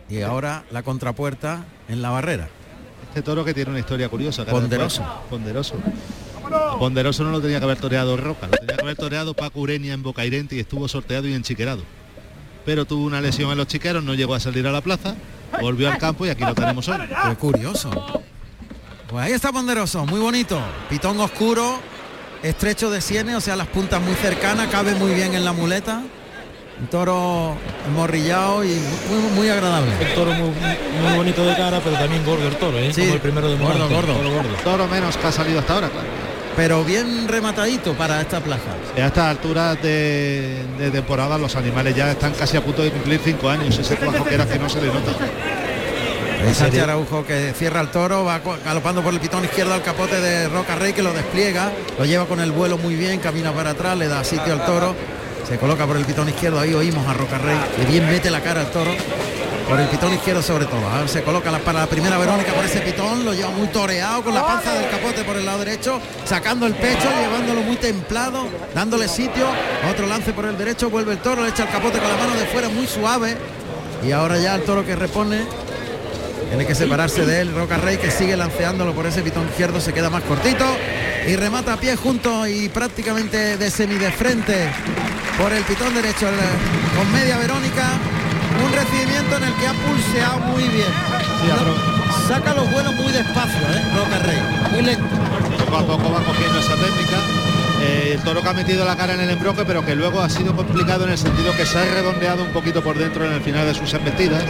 Y 0.09 0.21
ahora 0.23 0.65
la 0.69 0.83
contrapuerta 0.83 1.63
en 1.87 2.01
la 2.01 2.09
barrera. 2.09 2.49
Este 3.07 3.21
toro 3.21 3.45
que 3.45 3.53
tiene 3.53 3.69
una 3.69 3.79
historia 3.79 4.09
curiosa. 4.09 4.45
Ponderoso. 4.45 5.01
después- 5.01 5.29
Ponderoso. 5.29 5.75
Ponderoso 6.77 7.23
no 7.23 7.31
lo 7.31 7.39
tenía 7.39 7.59
que 7.59 7.63
haber 7.63 7.77
toreado 7.77 8.17
Roca, 8.17 8.47
lo 8.47 8.57
tenía 8.57 8.75
que 8.75 8.81
haber 8.83 8.97
toreado 8.97 9.33
Paco 9.33 9.61
Ureña 9.61 9.93
en 9.93 10.03
Bocairente 10.03 10.57
y 10.57 10.59
estuvo 10.59 10.89
sorteado 10.89 11.25
y 11.25 11.33
enchiquerado. 11.33 11.83
Pero 12.69 12.85
tuvo 12.85 13.03
una 13.03 13.19
lesión 13.19 13.49
en 13.49 13.57
los 13.57 13.65
chiqueros, 13.65 14.03
no 14.03 14.13
llegó 14.13 14.35
a 14.35 14.39
salir 14.39 14.67
a 14.67 14.71
la 14.71 14.81
plaza, 14.81 15.15
volvió 15.59 15.89
al 15.91 15.97
campo 15.97 16.27
y 16.27 16.29
aquí 16.29 16.43
lo 16.43 16.53
tenemos 16.53 16.87
hoy. 16.87 16.99
Qué 17.27 17.35
curioso. 17.35 17.89
Pues 19.07 19.25
ahí 19.25 19.31
está 19.31 19.51
Ponderoso, 19.51 20.05
muy 20.05 20.19
bonito. 20.19 20.61
Pitón 20.87 21.19
oscuro, 21.19 21.79
estrecho 22.43 22.91
de 22.91 23.01
sienes, 23.01 23.33
o 23.37 23.41
sea, 23.41 23.55
las 23.55 23.65
puntas 23.65 23.99
muy 23.99 24.13
cercanas, 24.13 24.67
cabe 24.67 24.93
muy 24.93 25.15
bien 25.15 25.33
en 25.33 25.45
la 25.45 25.51
muleta. 25.51 26.03
Un 26.79 26.87
toro 26.91 27.55
morrillado 27.95 28.63
y 28.63 28.67
muy, 29.09 29.31
muy 29.35 29.49
agradable. 29.49 29.91
El 29.99 30.13
toro 30.13 30.31
muy, 30.35 30.51
muy 30.51 31.17
bonito 31.17 31.43
de 31.43 31.55
cara, 31.55 31.81
pero 31.83 31.97
también 31.97 32.23
gordo 32.23 32.47
el 32.47 32.55
toro, 32.57 32.77
¿eh? 32.77 32.93
Sí, 32.93 33.01
Como 33.01 33.15
el 33.15 33.19
primero 33.19 33.49
de 33.49 33.57
gordo, 33.57 33.89
gordo. 33.89 34.13
toro 34.13 34.29
gordo. 34.29 34.49
Toro 34.63 34.87
menos 34.87 35.17
que 35.17 35.25
ha 35.25 35.31
salido 35.31 35.57
hasta 35.59 35.73
ahora, 35.73 35.89
claro. 35.89 36.07
Pero 36.59 36.83
bien 36.83 37.25
rematadito 37.29 37.93
para 37.93 38.19
esta 38.19 38.41
plaza. 38.41 38.75
A 38.97 39.07
estas 39.07 39.27
alturas 39.27 39.81
de, 39.81 40.57
de 40.77 40.91
temporada 40.91 41.37
los 41.37 41.55
animales 41.55 41.95
ya 41.95 42.11
están 42.11 42.33
casi 42.33 42.57
a 42.57 42.61
punto 42.61 42.81
de 42.81 42.91
cumplir 42.91 43.21
cinco 43.23 43.47
años. 43.47 43.79
Ese 43.79 43.95
trabajo 43.95 44.25
que 44.25 44.35
era 44.35 44.45
que 44.45 44.59
no 44.59 44.67
se 44.67 44.81
le 44.81 44.87
nota. 44.87 45.09
Es 46.45 46.57
Sánchez 46.57 46.83
Araujo 46.83 47.25
que 47.25 47.53
cierra 47.53 47.79
el 47.79 47.87
toro, 47.91 48.25
va 48.25 48.41
galopando 48.65 49.01
por 49.01 49.13
el 49.13 49.21
pitón 49.21 49.45
izquierdo 49.45 49.73
al 49.73 49.83
capote 49.83 50.19
de 50.19 50.49
Roca 50.49 50.75
Rey 50.75 50.91
que 50.91 51.01
lo 51.01 51.13
despliega, 51.13 51.71
lo 51.97 52.03
lleva 52.03 52.25
con 52.25 52.41
el 52.41 52.51
vuelo 52.51 52.77
muy 52.77 52.95
bien, 52.95 53.21
camina 53.21 53.53
para 53.53 53.69
atrás, 53.69 53.97
le 53.97 54.09
da 54.09 54.21
sitio 54.25 54.51
al 54.51 54.65
toro, 54.65 54.93
se 55.47 55.57
coloca 55.57 55.87
por 55.87 55.95
el 55.95 56.03
pitón 56.03 56.27
izquierdo, 56.27 56.59
ahí 56.59 56.73
oímos 56.73 57.07
a 57.07 57.13
Roca 57.13 57.37
Rey, 57.37 57.57
que 57.77 57.85
bien 57.85 58.05
mete 58.05 58.29
la 58.29 58.41
cara 58.41 58.59
al 58.59 58.71
toro, 58.71 58.91
por 59.69 59.79
el 59.79 59.87
pitón 59.87 60.13
izquierdo 60.13 60.41
sobre 60.41 60.65
todo. 60.65 60.85
Ahora 60.89 61.07
se 61.07 61.21
coloca 61.23 61.51
la- 61.51 61.59
para 61.59 61.81
la 61.81 61.87
primera 61.87 62.17
Verónica 62.17 62.51
por 62.53 62.65
ese 62.65 62.79
pitón, 62.81 63.23
lo 63.23 63.33
lleva 63.33 63.49
muy 63.51 63.67
toreado 63.67 64.23
con 64.23 64.33
la 64.33 64.45
panza 64.45 64.73
del 64.73 64.89
capote 64.89 65.23
por 65.23 65.37
el 65.37 65.45
lado 65.45 65.59
derecho, 65.59 65.99
sacando 66.25 66.65
el 66.65 66.73
pecho, 66.73 67.07
llevándolo 67.21 67.61
muy 67.61 67.75
templado, 67.75 68.47
dándole 68.73 69.07
sitio, 69.07 69.45
otro 69.89 70.07
lance 70.07 70.33
por 70.33 70.45
el 70.45 70.57
derecho, 70.57 70.89
vuelve 70.89 71.13
el 71.13 71.19
toro, 71.19 71.43
le 71.43 71.49
echa 71.49 71.63
el 71.63 71.69
capote 71.69 71.99
con 71.99 72.09
la 72.09 72.17
mano 72.17 72.33
de 72.35 72.45
fuera 72.47 72.67
muy 72.69 72.87
suave. 72.87 73.37
Y 74.05 74.11
ahora 74.11 74.37
ya 74.39 74.55
el 74.55 74.63
toro 74.63 74.85
que 74.85 74.95
repone 74.95 75.41
tiene 76.49 76.65
que 76.65 76.73
separarse 76.73 77.25
de 77.25 77.41
él 77.41 77.53
Roca 77.53 77.77
Rey 77.77 77.97
que 77.97 78.09
sigue 78.09 78.35
lanceándolo 78.35 78.93
por 78.93 79.05
ese 79.05 79.21
pitón 79.21 79.45
izquierdo, 79.49 79.79
se 79.79 79.93
queda 79.93 80.09
más 80.09 80.23
cortito 80.23 80.65
y 81.27 81.35
remata 81.35 81.73
a 81.73 81.77
pie 81.77 81.95
junto 81.95 82.47
y 82.47 82.69
prácticamente 82.69 83.57
de 83.57 83.69
semi 83.69 83.95
de 83.95 84.09
frente 84.11 84.67
por 85.37 85.53
el 85.53 85.63
pitón 85.63 85.93
derecho 85.93 86.27
con 86.97 87.11
media 87.11 87.37
Verónica. 87.37 87.83
Recibimiento 88.79 89.37
en 89.37 89.43
el 89.43 89.53
que 89.55 89.67
ha 89.67 89.73
pulseado 89.73 90.39
muy 90.51 90.63
bien. 90.63 90.87
Saca 92.27 92.53
los 92.53 92.71
vuelos 92.71 92.93
muy 92.95 93.11
despacio, 93.11 93.59
¿eh? 93.73 93.81
Roca 93.95 94.19
Rey, 94.19 94.37
muy 94.71 94.81
lento. 94.83 95.03
Poco 95.65 95.77
a 95.77 95.85
poco 95.85 96.11
va 96.13 96.19
cogiendo 96.23 96.59
esa 96.59 96.75
técnica. 96.75 97.17
Eh, 97.81 98.11
el 98.15 98.21
toro 98.23 98.41
que 98.41 98.49
ha 98.49 98.53
metido 98.53 98.85
la 98.85 98.95
cara 98.97 99.13
en 99.13 99.21
el 99.21 99.29
embroque, 99.29 99.63
pero 99.65 99.85
que 99.85 99.95
luego 99.95 100.19
ha 100.21 100.29
sido 100.29 100.53
complicado 100.55 101.05
en 101.05 101.11
el 101.11 101.17
sentido 101.17 101.55
que 101.55 101.65
se 101.65 101.77
ha 101.79 101.85
redondeado 101.85 102.43
un 102.43 102.49
poquito 102.51 102.81
por 102.83 102.97
dentro 102.97 103.25
en 103.25 103.33
el 103.33 103.41
final 103.41 103.65
de 103.65 103.73
sus 103.73 103.93
embestidas. 103.93 104.43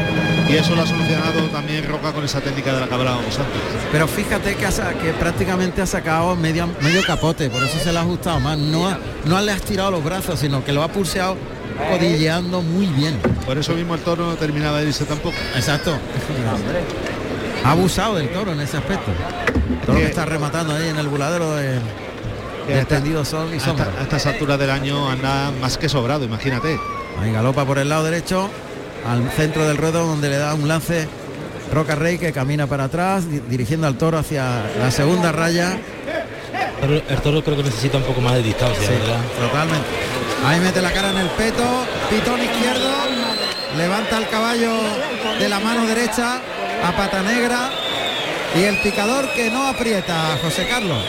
Y 0.49 0.55
eso 0.55 0.75
lo 0.75 0.81
ha 0.81 0.85
solucionado 0.87 1.41
también 1.51 1.87
Roca 1.87 2.11
con 2.11 2.23
esa 2.25 2.41
técnica 2.41 2.73
de 2.73 2.81
la 2.81 2.87
que 2.87 2.93
hablábamos 2.95 3.37
antes. 3.37 3.61
Pero 3.91 4.07
fíjate 4.07 4.55
que, 4.55 4.65
ha 4.65 4.71
que 4.71 5.13
prácticamente 5.19 5.81
ha 5.81 5.85
sacado 5.85 6.35
medio, 6.35 6.67
medio 6.81 7.03
capote, 7.05 7.49
por 7.49 7.63
eso 7.63 7.77
se 7.79 7.91
le 7.91 7.99
ha 7.99 8.01
ajustado 8.01 8.39
más. 8.39 8.57
No, 8.57 8.87
ha- 8.87 8.97
no 9.25 9.39
le 9.41 9.51
has 9.51 9.61
tirado 9.61 9.91
los 9.91 10.03
brazos, 10.03 10.39
sino 10.39 10.63
que 10.65 10.71
lo 10.73 10.81
ha 10.83 10.87
pulseado 10.87 11.37
codilleando 11.91 12.61
muy 12.61 12.85
bien. 12.87 13.17
Por 13.45 13.57
eso 13.57 13.73
mismo 13.73 13.95
el 13.95 14.01
toro 14.01 14.25
no 14.27 14.35
terminaba 14.35 14.79
de 14.79 14.87
irse 14.87 15.05
tampoco. 15.05 15.35
Exacto. 15.55 15.97
Ha 17.63 17.71
abusado 17.71 18.15
del 18.15 18.29
toro 18.29 18.51
en 18.53 18.61
ese 18.61 18.77
aspecto. 18.77 19.11
El 19.69 19.85
toro 19.85 19.97
que 19.99 20.05
está 20.05 20.25
rematando 20.25 20.73
ahí 20.75 20.89
en 20.89 20.97
el 20.97 21.07
buladero 21.07 21.55
de, 21.55 21.79
Que 22.67 22.73
del 22.73 22.81
hasta- 22.81 22.95
tendido 22.95 23.25
sol 23.25 23.49
y 23.53 23.59
sombra. 23.59 23.87
a 23.99 24.03
estas 24.03 24.25
alturas 24.25 24.57
del 24.59 24.69
año 24.69 25.09
anda 25.09 25.51
más 25.61 25.77
que 25.77 25.89
sobrado, 25.89 26.23
imagínate. 26.25 26.79
Ahí 27.21 27.31
galopa 27.31 27.65
por 27.65 27.77
el 27.79 27.89
lado 27.89 28.03
derecho 28.05 28.49
al 29.09 29.29
centro 29.31 29.67
del 29.67 29.77
ruedo 29.77 30.05
donde 30.05 30.29
le 30.29 30.37
da 30.37 30.53
un 30.53 30.67
lance 30.67 31.07
Roca 31.73 31.95
Rey 31.95 32.17
que 32.17 32.31
camina 32.31 32.65
para 32.67 32.85
atrás 32.85 33.29
di- 33.29 33.41
dirigiendo 33.47 33.85
al 33.87 33.95
toro 33.97 34.17
hacia 34.17 34.63
la 34.79 34.89
segunda 34.91 35.31
raya. 35.31 35.77
Pero 36.81 36.93
el 37.09 37.17
toro 37.21 37.43
creo 37.43 37.57
que 37.57 37.63
necesita 37.63 37.97
un 37.97 38.03
poco 38.03 38.21
más 38.21 38.33
de 38.35 38.43
distancia, 38.43 38.87
Sí, 38.87 38.93
¿verdad? 38.93 39.19
totalmente. 39.39 39.85
Ahí 40.45 40.59
mete 40.59 40.81
la 40.81 40.91
cara 40.91 41.11
en 41.11 41.17
el 41.17 41.29
peto, 41.29 41.85
pitón 42.09 42.41
izquierdo, 42.41 42.91
levanta 43.77 44.17
el 44.17 44.27
caballo 44.29 44.71
de 45.37 45.49
la 45.49 45.59
mano 45.59 45.85
derecha 45.85 46.41
a 46.83 46.91
pata 46.95 47.21
negra 47.21 47.69
y 48.55 48.63
el 48.63 48.77
picador 48.77 49.29
que 49.33 49.51
no 49.51 49.67
aprieta, 49.67 50.37
José 50.41 50.67
Carlos. 50.67 51.03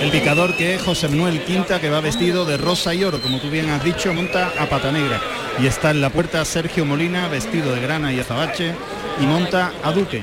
El 0.00 0.10
picador 0.10 0.56
que 0.56 0.74
es 0.74 0.82
José 0.82 1.08
Manuel 1.08 1.42
Quinta, 1.44 1.80
que 1.80 1.90
va 1.90 2.00
vestido 2.00 2.44
de 2.44 2.56
rosa 2.56 2.94
y 2.94 3.02
oro, 3.02 3.20
como 3.20 3.38
tú 3.38 3.50
bien 3.50 3.70
has 3.70 3.82
dicho, 3.82 4.12
monta 4.12 4.52
a 4.58 4.66
pata 4.66 4.92
negra. 4.92 5.20
Y 5.58 5.66
está 5.66 5.90
en 5.90 6.00
la 6.00 6.10
puerta 6.10 6.44
Sergio 6.44 6.84
Molina, 6.84 7.28
vestido 7.28 7.74
de 7.74 7.80
grana 7.80 8.12
y 8.12 8.20
azabache, 8.20 8.74
y 9.20 9.26
monta 9.26 9.72
a 9.82 9.92
Duque. 9.92 10.22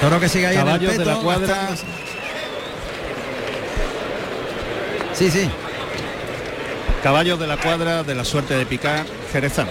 Toro 0.00 0.20
que 0.20 0.28
sigue 0.28 0.46
ahí 0.48 0.56
en 0.56 0.68
el 0.68 0.78
de 0.78 0.86
peto, 0.88 1.04
la 1.04 1.16
cuadra. 1.16 1.68
Sí, 5.14 5.30
sí. 5.30 5.48
Caballos 7.02 7.38
de 7.38 7.46
la 7.46 7.56
cuadra 7.56 8.02
de 8.04 8.14
la 8.14 8.24
suerte 8.24 8.54
de 8.54 8.64
picar, 8.66 9.04
Jerezano. 9.32 9.70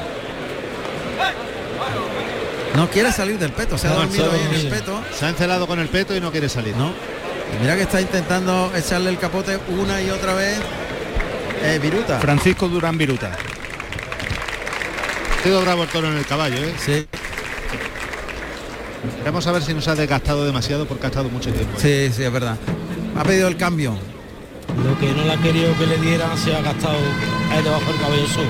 No 2.76 2.90
quiere 2.90 3.12
salir 3.12 3.38
del 3.38 3.52
peto, 3.52 3.78
se 3.78 3.88
ha 3.88 3.92
No, 3.92 3.98
dormido 3.98 4.32
ahí 4.32 4.42
en 4.50 4.54
el 4.56 4.68
peto. 4.70 5.02
Se 5.18 5.26
ha 5.26 5.30
encelado 5.30 5.68
con 5.68 5.80
el 5.80 5.90
peto 5.90 6.16
y 6.16 6.22
no 6.22 6.32
quiere 6.32 6.48
salir. 6.50 6.76
No. 6.76 6.90
Y 6.90 7.62
Mira 7.62 7.76
que 7.76 7.82
está 7.84 8.00
intentando 8.00 8.72
echarle 8.76 9.10
el 9.10 9.18
capote 9.18 9.58
una 9.70 10.02
y 10.02 10.10
otra 10.10 10.34
vez. 10.34 10.58
eh, 11.64 11.80
Viruta. 11.82 12.20
Francisco 12.20 12.68
Durán 12.70 12.98
Viruta. 12.98 13.32
sido 15.44 15.62
bravo 15.62 15.84
el 15.84 15.90
toro 15.90 16.08
en 16.08 16.18
el 16.18 16.26
caballo, 16.26 16.56
¿eh? 16.58 16.74
Sí. 16.84 17.06
Vamos 19.26 19.46
a 19.48 19.52
ver 19.52 19.62
si 19.64 19.74
nos 19.74 19.88
ha 19.88 19.96
desgastado 19.96 20.46
demasiado 20.46 20.86
porque 20.86 21.06
ha 21.08 21.10
estado 21.10 21.30
mucho 21.30 21.52
tiempo. 21.52 21.78
Sí, 21.80 22.10
sí, 22.16 22.24
es 22.24 22.32
verdad. 22.32 22.56
Ha 23.18 23.24
pedido 23.24 23.48
el 23.48 23.58
cambio. 23.58 23.96
Lo 24.86 24.98
que 25.00 25.14
no 25.14 25.24
le 25.24 25.34
ha 25.34 25.38
querido 25.38 25.78
que 25.78 25.86
le 25.86 25.98
dieran 25.98 26.38
se 26.38 26.56
ha 26.56 26.62
gastado 26.62 26.98
ahí 27.52 27.64
debajo 27.64 27.92
del 27.92 28.02
cabello 28.02 28.28
solo. 28.28 28.50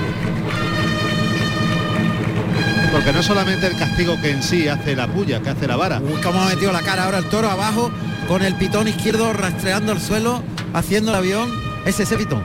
Porque 2.92 3.12
no 3.12 3.20
es 3.20 3.26
solamente 3.26 3.66
el 3.66 3.76
castigo 3.76 4.20
que 4.20 4.30
en 4.30 4.42
sí 4.42 4.68
hace 4.68 4.94
la 4.94 5.06
puya, 5.06 5.40
que 5.40 5.50
hace 5.50 5.66
la 5.66 5.76
vara. 5.76 6.00
Uy, 6.00 6.20
cómo 6.22 6.42
ha 6.42 6.48
metido 6.48 6.72
la 6.72 6.82
cara 6.82 7.04
ahora 7.04 7.18
el 7.18 7.24
toro 7.26 7.50
abajo 7.50 7.90
con 8.28 8.42
el 8.42 8.54
pitón 8.54 8.88
izquierdo 8.88 9.32
rastreando 9.32 9.92
el 9.92 10.00
suelo, 10.00 10.42
haciendo 10.74 11.10
el 11.10 11.16
avión. 11.16 11.50
Es 11.84 11.98
ese 12.00 12.16
pitón. 12.16 12.42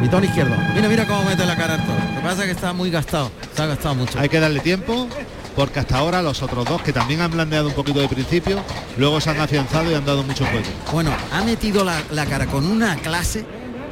Pitón 0.00 0.24
izquierdo. 0.24 0.56
Mira, 0.74 0.88
mira 0.88 1.06
cómo 1.06 1.22
mete 1.24 1.44
la 1.46 1.56
cara 1.56 1.74
el 1.74 1.82
toro. 1.82 1.98
Lo 1.98 2.20
que 2.20 2.26
pasa 2.26 2.40
es 2.40 2.46
que 2.46 2.52
está 2.52 2.72
muy 2.72 2.90
gastado. 2.90 3.30
Se 3.54 3.62
ha 3.62 3.66
gastado 3.66 3.94
mucho. 3.94 4.18
Hay 4.18 4.28
que 4.28 4.40
darle 4.40 4.60
tiempo 4.60 5.08
porque 5.56 5.80
hasta 5.80 5.98
ahora 5.98 6.22
los 6.22 6.42
otros 6.42 6.64
dos 6.64 6.80
que 6.82 6.92
también 6.92 7.20
han 7.20 7.30
blandeado 7.30 7.68
un 7.68 7.74
poquito 7.74 8.00
de 8.00 8.08
principio, 8.08 8.58
luego 8.96 9.20
se 9.20 9.30
han 9.30 9.40
afianzado 9.40 9.90
y 9.90 9.94
han 9.94 10.04
dado 10.04 10.22
mucho 10.22 10.44
juego. 10.46 10.66
Bueno, 10.92 11.10
ha 11.32 11.42
metido 11.42 11.84
la, 11.84 12.00
la 12.10 12.26
cara 12.26 12.46
con 12.46 12.66
una 12.66 12.96
clase, 12.96 13.44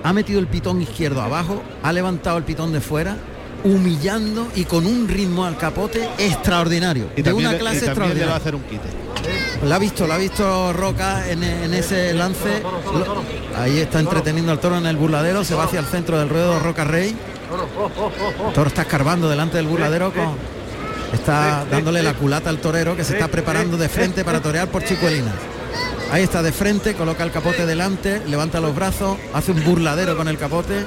ha 0.05 0.13
metido 0.13 0.39
el 0.41 0.47
pitón 0.47 0.81
izquierdo 0.83 1.21
abajo, 1.23 1.63
ha 1.83 1.93
levantado 1.93 2.39
el 2.39 2.45
pitón 2.45 2.73
de 2.73 2.81
fuera, 2.81 3.17
humillando 3.65 4.47
y 4.55 4.65
con 4.65 4.87
un 4.87 5.09
ritmo 5.09 5.45
al 5.45 5.57
capote 5.57 6.09
extraordinario. 6.19 7.09
Y 7.17 7.23
de 7.23 7.31
también, 7.31 7.49
una 7.49 7.59
clase 7.59 7.77
y 7.77 7.81
le 7.81 7.87
va 7.87 7.91
a 7.91 7.93
extraordinaria. 7.93 8.37
hacer 8.37 8.55
un 8.55 8.63
quite. 8.63 8.89
La 9.67 9.75
ha 9.75 9.79
visto, 9.81 10.07
la 10.07 10.15
ha 10.15 10.19
visto 10.19 10.73
Roca 10.73 11.29
en, 11.29 11.43
en 11.43 11.75
ese 11.75 12.15
lance. 12.15 12.63
Lo- 12.63 13.61
ahí 13.61 13.79
está 13.81 13.99
entreteniendo 13.99 14.53
al 14.53 14.61
toro 14.61 14.77
en 14.79 14.87
el 14.87 14.97
burladero, 14.97 15.43
se 15.43 15.57
va 15.57 15.65
hacia 15.65 15.81
el 15.81 15.87
centro 15.87 16.19
del 16.21 16.29
ruedo 16.29 16.61
Roca 16.61 16.85
Rey. 16.85 17.17
El 18.47 18.53
toro 18.55 18.69
está 18.69 18.83
escarbando 18.83 19.29
delante 19.29 19.57
del 19.57 19.67
burladero 19.67 20.13
con. 20.13 20.58
Está 21.13 21.65
dándole 21.71 22.03
la 22.03 22.15
culata 22.15 22.51
al 22.51 22.59
torero 22.59 22.97
que 22.97 23.05
se 23.05 23.15
está 23.15 23.29
preparando 23.29 23.77
de 23.77 23.89
frente 23.89 24.25
para 24.25 24.41
torear 24.41 24.69
por 24.69 24.85
Chicuelinas. 24.85 25.35
Ahí 26.11 26.23
está 26.23 26.43
de 26.43 26.53
frente, 26.53 26.95
coloca 26.95 27.23
el 27.23 27.31
capote 27.31 27.67
delante, 27.67 28.23
levanta 28.27 28.61
los 28.61 28.75
brazos, 28.75 29.19
hace 29.35 29.53
un 29.53 29.63
burladero 29.65 30.17
con 30.17 30.29
el 30.29 30.39
capote. 30.39 30.87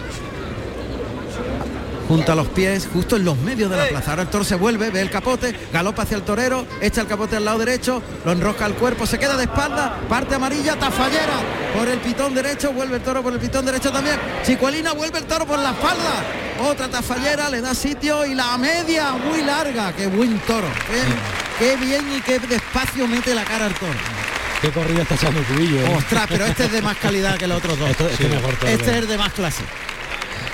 Junta 2.11 2.35
los 2.35 2.49
pies, 2.49 2.89
justo 2.91 3.15
en 3.15 3.23
los 3.23 3.37
medios 3.37 3.69
de 3.71 3.77
la 3.77 3.85
plaza. 3.87 4.09
Ahora 4.11 4.23
el 4.23 4.27
toro 4.27 4.43
se 4.43 4.55
vuelve, 4.55 4.89
ve 4.89 4.99
el 4.99 5.09
capote, 5.09 5.55
galopa 5.71 6.01
hacia 6.03 6.17
el 6.17 6.23
torero, 6.23 6.67
echa 6.81 6.99
el 6.99 7.07
capote 7.07 7.37
al 7.37 7.45
lado 7.45 7.59
derecho, 7.59 8.03
lo 8.25 8.33
enrosca 8.33 8.65
al 8.65 8.73
cuerpo, 8.73 9.05
se 9.07 9.17
queda 9.17 9.37
de 9.37 9.43
espalda, 9.43 9.97
parte 10.09 10.35
amarilla, 10.35 10.75
tafallera 10.77 11.39
por 11.73 11.87
el 11.87 11.99
pitón 11.99 12.35
derecho, 12.35 12.73
vuelve 12.73 12.97
el 12.97 13.01
toro 13.01 13.23
por 13.23 13.31
el 13.31 13.39
pitón 13.39 13.65
derecho 13.65 13.93
también. 13.93 14.17
Chicuelina 14.45 14.91
vuelve 14.91 15.19
el 15.19 15.23
toro 15.23 15.45
por 15.45 15.57
la 15.57 15.71
espalda. 15.71 16.25
Otra 16.69 16.89
tafallera, 16.89 17.49
le 17.49 17.61
da 17.61 17.73
sitio 17.73 18.25
y 18.25 18.35
la 18.35 18.57
media 18.57 19.13
muy 19.13 19.41
larga. 19.43 19.93
Qué 19.93 20.07
buen 20.07 20.37
toro. 20.39 20.67
Qué, 20.87 21.65
qué 21.65 21.77
bien 21.77 22.05
y 22.13 22.19
qué 22.19 22.39
despacio 22.39 23.07
mete 23.07 23.33
la 23.33 23.45
cara 23.45 23.67
al 23.67 23.73
toro. 23.75 23.93
Qué 24.61 24.69
corrida 24.69 25.03
está 25.03 25.15
echando 25.15 25.39
el 25.39 25.45
cubillo. 25.45 25.77
¿eh? 25.79 25.95
Ostras, 25.97 26.25
pero 26.27 26.45
este 26.45 26.65
es 26.65 26.71
de 26.73 26.81
más 26.81 26.97
calidad 26.97 27.37
que 27.37 27.47
los 27.47 27.57
otros 27.59 27.79
dos. 27.79 27.89
Esto- 27.89 28.09
este 28.67 28.97
es 28.99 29.07
de 29.07 29.17
más 29.17 29.31
clase. 29.31 29.63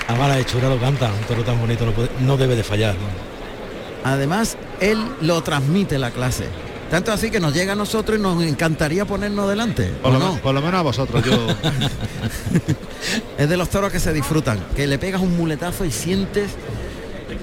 A 0.08 0.14
mala 0.14 0.38
hechura 0.38 0.68
lo 0.68 0.78
canta, 0.80 1.12
un 1.12 1.24
toro 1.26 1.44
tan 1.44 1.60
bonito 1.60 1.84
no, 1.86 1.92
puede- 1.92 2.08
no 2.20 2.36
debe 2.36 2.56
de 2.56 2.64
fallar. 2.64 2.94
¿no? 2.94 4.10
Además, 4.10 4.56
él 4.80 4.98
lo 5.20 5.42
transmite 5.42 5.98
la 5.98 6.10
clase. 6.10 6.46
Tanto 6.90 7.12
así 7.12 7.30
que 7.30 7.38
nos 7.40 7.52
llega 7.52 7.74
a 7.74 7.76
nosotros 7.76 8.18
y 8.18 8.22
nos 8.22 8.42
encantaría 8.42 9.04
ponernos 9.04 9.46
delante. 9.48 9.88
Por 10.02 10.10
¿o 10.10 10.14
lo, 10.14 10.18
no? 10.18 10.34
por 10.38 10.54
lo 10.54 10.62
menos 10.62 10.80
a 10.80 10.82
vosotros, 10.82 11.22
yo. 11.24 11.46
Es 13.38 13.48
de 13.48 13.56
los 13.56 13.68
toros 13.68 13.92
que 13.92 14.00
se 14.00 14.12
disfrutan, 14.12 14.58
que 14.74 14.86
le 14.86 14.98
pegas 14.98 15.20
un 15.20 15.36
muletazo 15.36 15.84
y 15.84 15.90
sientes 15.90 16.50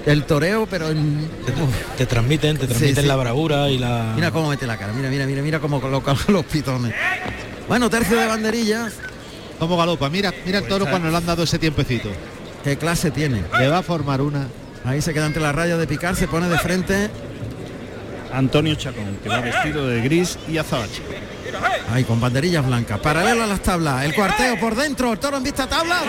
el 0.04 0.24
toreo, 0.24 0.66
pero 0.68 0.90
en... 0.90 1.28
Te 1.96 2.06
transmiten, 2.06 2.56
te 2.58 2.66
transmiten 2.66 3.02
sí. 3.02 3.08
la 3.08 3.16
bravura 3.16 3.70
y 3.70 3.78
la. 3.78 4.12
Mira 4.14 4.30
cómo 4.30 4.48
mete 4.50 4.66
la 4.66 4.76
cara, 4.76 4.92
mira, 4.92 5.08
mira, 5.08 5.26
mira, 5.26 5.42
mira 5.42 5.60
cómo 5.60 5.80
coloca 5.80 6.14
los 6.28 6.44
pitones. 6.44 6.92
Bueno, 7.68 7.88
tercio 7.88 8.16
de 8.18 8.26
banderillas. 8.26 8.92
¿Cómo 9.58 9.76
galopa? 9.76 10.10
Mira, 10.10 10.32
mira 10.44 10.58
el 10.58 10.66
toro 10.68 10.86
cuando 10.88 11.08
le 11.08 11.16
han 11.16 11.24
dado 11.26 11.44
ese 11.44 11.58
tiempecito. 11.58 12.10
¿Qué 12.66 12.76
clase 12.76 13.12
tiene? 13.12 13.44
Le 13.60 13.68
va 13.68 13.78
a 13.78 13.82
formar 13.84 14.20
una. 14.20 14.48
Ahí 14.84 15.00
se 15.00 15.14
queda 15.14 15.26
ante 15.26 15.38
la 15.38 15.52
raya 15.52 15.76
de 15.76 15.86
picar, 15.86 16.16
se 16.16 16.26
pone 16.26 16.48
de 16.48 16.58
frente. 16.58 17.08
Antonio 18.32 18.74
Chacón, 18.74 19.18
que 19.22 19.28
va 19.28 19.40
vestido 19.40 19.86
de 19.86 20.00
gris 20.00 20.36
y 20.48 20.58
azabache. 20.58 21.00
Ahí 21.92 22.02
con 22.02 22.20
banderillas 22.20 22.66
blancas, 22.66 22.98
paralelo 22.98 23.44
a 23.44 23.46
las 23.46 23.60
tablas, 23.60 24.04
el 24.04 24.12
cuarteo 24.14 24.58
por 24.58 24.74
dentro, 24.74 25.12
el 25.12 25.18
toro 25.20 25.36
en 25.36 25.44
vista 25.44 25.68
tabla 25.68 26.00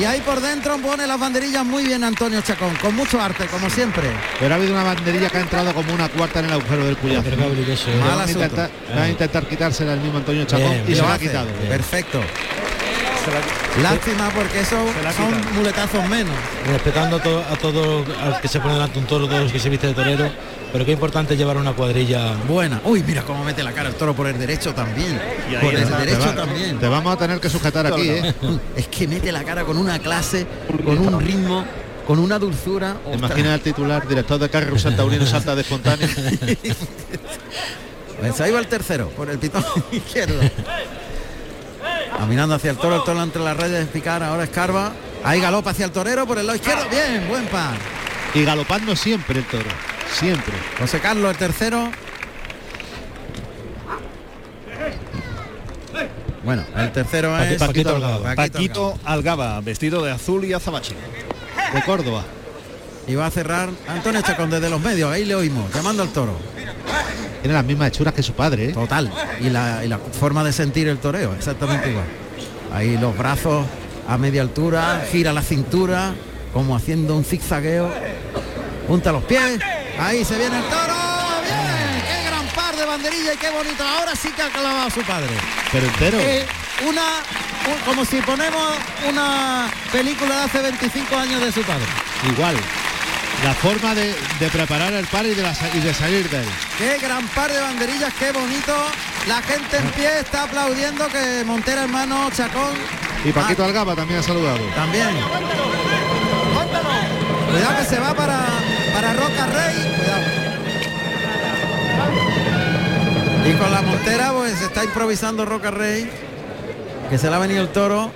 y 0.00 0.02
ahí 0.04 0.20
por 0.22 0.40
dentro 0.40 0.76
pone 0.78 1.06
las 1.06 1.20
banderillas 1.20 1.64
muy 1.64 1.84
bien 1.84 2.02
Antonio 2.02 2.40
Chacón, 2.40 2.74
con 2.82 2.96
mucho 2.96 3.20
arte, 3.20 3.46
como 3.46 3.70
siempre. 3.70 4.10
Pero 4.40 4.54
ha 4.54 4.56
habido 4.56 4.72
una 4.72 4.82
banderilla 4.82 5.30
que 5.30 5.38
ha 5.38 5.42
entrado 5.42 5.72
como 5.72 5.94
una 5.94 6.08
cuarta 6.08 6.40
en 6.40 6.46
el 6.46 6.52
agujero 6.54 6.84
del. 6.84 6.96
Mal 7.00 7.12
Va 7.14 8.22
a 8.22 8.24
asunto. 8.24 8.42
intentar, 8.42 8.70
va 8.98 9.02
a 9.04 9.08
intentar 9.08 9.46
quitársela 9.46 9.92
el 9.92 10.00
mismo 10.00 10.18
Antonio 10.18 10.44
Chacón 10.46 10.68
Bien, 10.68 10.84
y 10.88 10.94
se 10.96 11.00
lo 11.00 11.08
la 11.08 11.14
ha 11.14 11.18
quitado. 11.20 11.46
Perfecto. 11.68 12.20
Lástima 13.82 14.30
porque 14.30 14.60
eso 14.60 14.76
son 15.16 15.54
muletazos 15.54 16.08
menos. 16.08 16.34
Respetando 16.66 17.16
a, 17.16 17.22
to- 17.22 17.44
a 17.50 17.56
todos 17.56 18.06
al 18.22 18.40
que 18.40 18.48
se 18.48 18.60
pone 18.60 18.74
delante 18.74 18.98
un 18.98 19.06
toro, 19.06 19.26
todos 19.26 19.42
los 19.44 19.52
que 19.52 19.58
se 19.58 19.68
viste 19.70 19.86
de 19.86 19.94
torero, 19.94 20.28
pero 20.72 20.84
qué 20.84 20.92
importante 20.92 21.36
llevar 21.36 21.56
una 21.56 21.72
cuadrilla. 21.72 22.34
Buena. 22.48 22.80
Uy, 22.84 23.02
mira 23.06 23.22
cómo 23.22 23.44
mete 23.44 23.62
la 23.62 23.72
cara 23.72 23.88
el 23.88 23.94
toro 23.94 24.14
por 24.14 24.26
el 24.26 24.38
derecho 24.38 24.74
también. 24.74 25.20
Por 25.60 25.74
el 25.74 25.88
derecho 25.88 26.20
va- 26.28 26.34
también. 26.34 26.78
te 26.78 26.88
vamos 26.88 27.14
a 27.14 27.16
tener 27.18 27.38
que 27.40 27.48
sujetar 27.50 27.86
aquí, 27.86 28.08
¿eh? 28.08 28.34
Es 28.76 28.88
que 28.88 29.06
mete 29.06 29.30
la 29.32 29.44
cara 29.44 29.64
con 29.64 29.76
una 29.78 29.98
clase, 29.98 30.46
con 30.84 30.98
un 30.98 31.20
ritmo, 31.20 31.64
con 32.06 32.18
una 32.18 32.38
dulzura. 32.38 32.96
Ostras. 33.04 33.18
Imagina 33.18 33.54
el 33.54 33.60
titular, 33.60 34.06
director 34.06 34.38
de 34.38 34.48
Carrusel 34.48 34.96
Taurino 34.96 35.26
salta 35.26 35.54
de 35.54 35.62
espontáneo. 35.62 36.08
Pues 38.20 38.40
ahí 38.40 38.52
va 38.52 38.58
el 38.60 38.66
tercero, 38.68 39.08
por 39.10 39.28
el 39.30 39.38
pitón 39.38 39.64
izquierdo. 39.92 40.40
Caminando 42.18 42.54
hacia 42.54 42.70
el 42.70 42.76
toro, 42.76 42.96
el 42.96 43.04
toro 43.04 43.22
entre 43.22 43.42
las 43.42 43.56
redes 43.56 43.86
de 43.86 43.86
picar, 43.86 44.22
ahora 44.22 44.44
escarba. 44.44 44.92
Ahí 45.24 45.40
galopa 45.40 45.70
hacia 45.70 45.86
el 45.86 45.92
torero 45.92 46.26
por 46.26 46.38
el 46.38 46.46
lado 46.46 46.56
izquierdo. 46.56 46.84
Bien, 46.90 47.26
buen 47.28 47.46
par. 47.46 47.76
Y 48.34 48.44
galopando 48.44 48.94
siempre 48.96 49.40
el 49.40 49.44
toro. 49.46 49.70
Siempre. 50.12 50.54
José 50.78 51.00
Carlos, 51.00 51.30
el 51.30 51.36
tercero. 51.36 51.90
Bueno, 56.44 56.64
el 56.76 56.90
tercero 56.90 57.38
es 57.38 57.58
Paquito, 57.58 57.66
Paquito 57.66 57.96
Algaba. 57.96 58.34
Paquito 58.34 58.98
Algaba, 59.04 59.60
vestido 59.60 60.04
de 60.04 60.10
azul 60.10 60.44
y 60.44 60.52
azabache. 60.52 60.94
De 61.72 61.82
Córdoba. 61.82 62.24
Y 63.06 63.14
va 63.14 63.26
a 63.26 63.30
cerrar 63.30 63.68
Antonio 63.88 64.22
Chacón 64.22 64.50
desde 64.50 64.70
los 64.70 64.80
medios. 64.80 65.10
Ahí 65.12 65.24
le 65.24 65.34
oímos, 65.34 65.72
llamando 65.74 66.02
al 66.02 66.10
toro. 66.10 66.36
Tiene 67.40 67.54
las 67.54 67.64
mismas 67.64 67.88
hechuras 67.88 68.14
que 68.14 68.22
su 68.22 68.32
padre, 68.34 68.66
¿eh? 68.70 68.72
Total. 68.72 69.10
Y 69.40 69.50
la, 69.50 69.84
y 69.84 69.88
la 69.88 69.98
forma 69.98 70.44
de 70.44 70.52
sentir 70.52 70.86
el 70.88 70.98
toreo, 70.98 71.34
exactamente 71.34 71.90
igual. 71.90 72.06
Ahí 72.72 72.96
los 72.96 73.16
brazos 73.18 73.66
a 74.08 74.16
media 74.18 74.42
altura, 74.42 75.04
gira 75.10 75.32
la 75.32 75.42
cintura, 75.42 76.14
como 76.52 76.76
haciendo 76.76 77.16
un 77.16 77.24
zigzagueo. 77.24 77.90
Junta 78.86 79.10
los 79.12 79.24
pies. 79.24 79.58
Ahí 79.98 80.24
se 80.24 80.38
viene 80.38 80.56
el 80.58 80.64
toro. 80.64 80.94
Bien. 81.44 82.02
Qué 82.06 82.28
gran 82.28 82.46
par 82.54 82.76
de 82.76 82.84
banderilla 82.84 83.34
y 83.34 83.36
qué 83.36 83.50
bonito. 83.50 83.82
Ahora 83.84 84.14
sí 84.14 84.28
que 84.30 84.42
ha 84.42 84.48
clavado 84.48 84.86
a 84.86 84.90
su 84.90 85.00
padre. 85.02 85.30
Pero 85.72 85.86
entero. 85.86 86.18
Eh, 86.20 86.46
una, 86.88 87.02
un- 87.02 87.84
como 87.84 88.04
si 88.04 88.16
ponemos 88.22 88.74
una 89.08 89.68
película 89.90 90.36
de 90.36 90.42
hace 90.44 90.62
25 90.62 91.16
años 91.16 91.40
de 91.40 91.50
su 91.52 91.62
padre. 91.62 91.84
Igual. 92.32 92.54
La 93.44 93.54
forma 93.54 93.94
de, 93.94 94.14
de 94.38 94.48
preparar 94.50 94.92
el 94.92 95.04
par 95.06 95.26
y 95.26 95.34
de, 95.34 95.42
la 95.42 95.52
sa- 95.54 95.68
y 95.74 95.80
de 95.80 95.92
salir 95.92 96.28
de 96.30 96.38
él. 96.38 96.48
Qué 96.78 96.98
gran 97.04 97.26
par 97.28 97.50
de 97.50 97.60
banderillas, 97.60 98.12
qué 98.14 98.30
bonito. 98.30 98.72
La 99.26 99.42
gente 99.42 99.78
en 99.78 99.88
pie 99.90 100.20
está 100.20 100.44
aplaudiendo 100.44 101.08
que 101.08 101.42
Montera 101.44 101.82
hermano 101.84 102.28
Chacón 102.30 102.74
Y 103.24 103.32
Paquito 103.32 103.64
Algaba 103.64 103.94
también 103.96 104.20
ha 104.20 104.22
saludado. 104.22 104.58
también. 104.76 105.08
Cuidado 107.50 107.76
que 107.78 107.84
se 107.84 107.98
va 107.98 108.14
para, 108.14 108.38
para 108.94 109.12
Roca 109.12 109.46
Rey. 109.46 109.92
Cuidado. 109.96 110.22
Y 113.48 113.52
con 113.54 113.72
la 113.72 113.82
Montera 113.82 114.32
pues 114.32 114.60
está 114.62 114.84
improvisando 114.84 115.44
Roca 115.44 115.70
Rey. 115.72 116.08
Que 117.10 117.18
se 117.18 117.28
le 117.28 117.34
ha 117.34 117.38
venido 117.40 117.60
el 117.62 117.68
toro. 117.70 118.12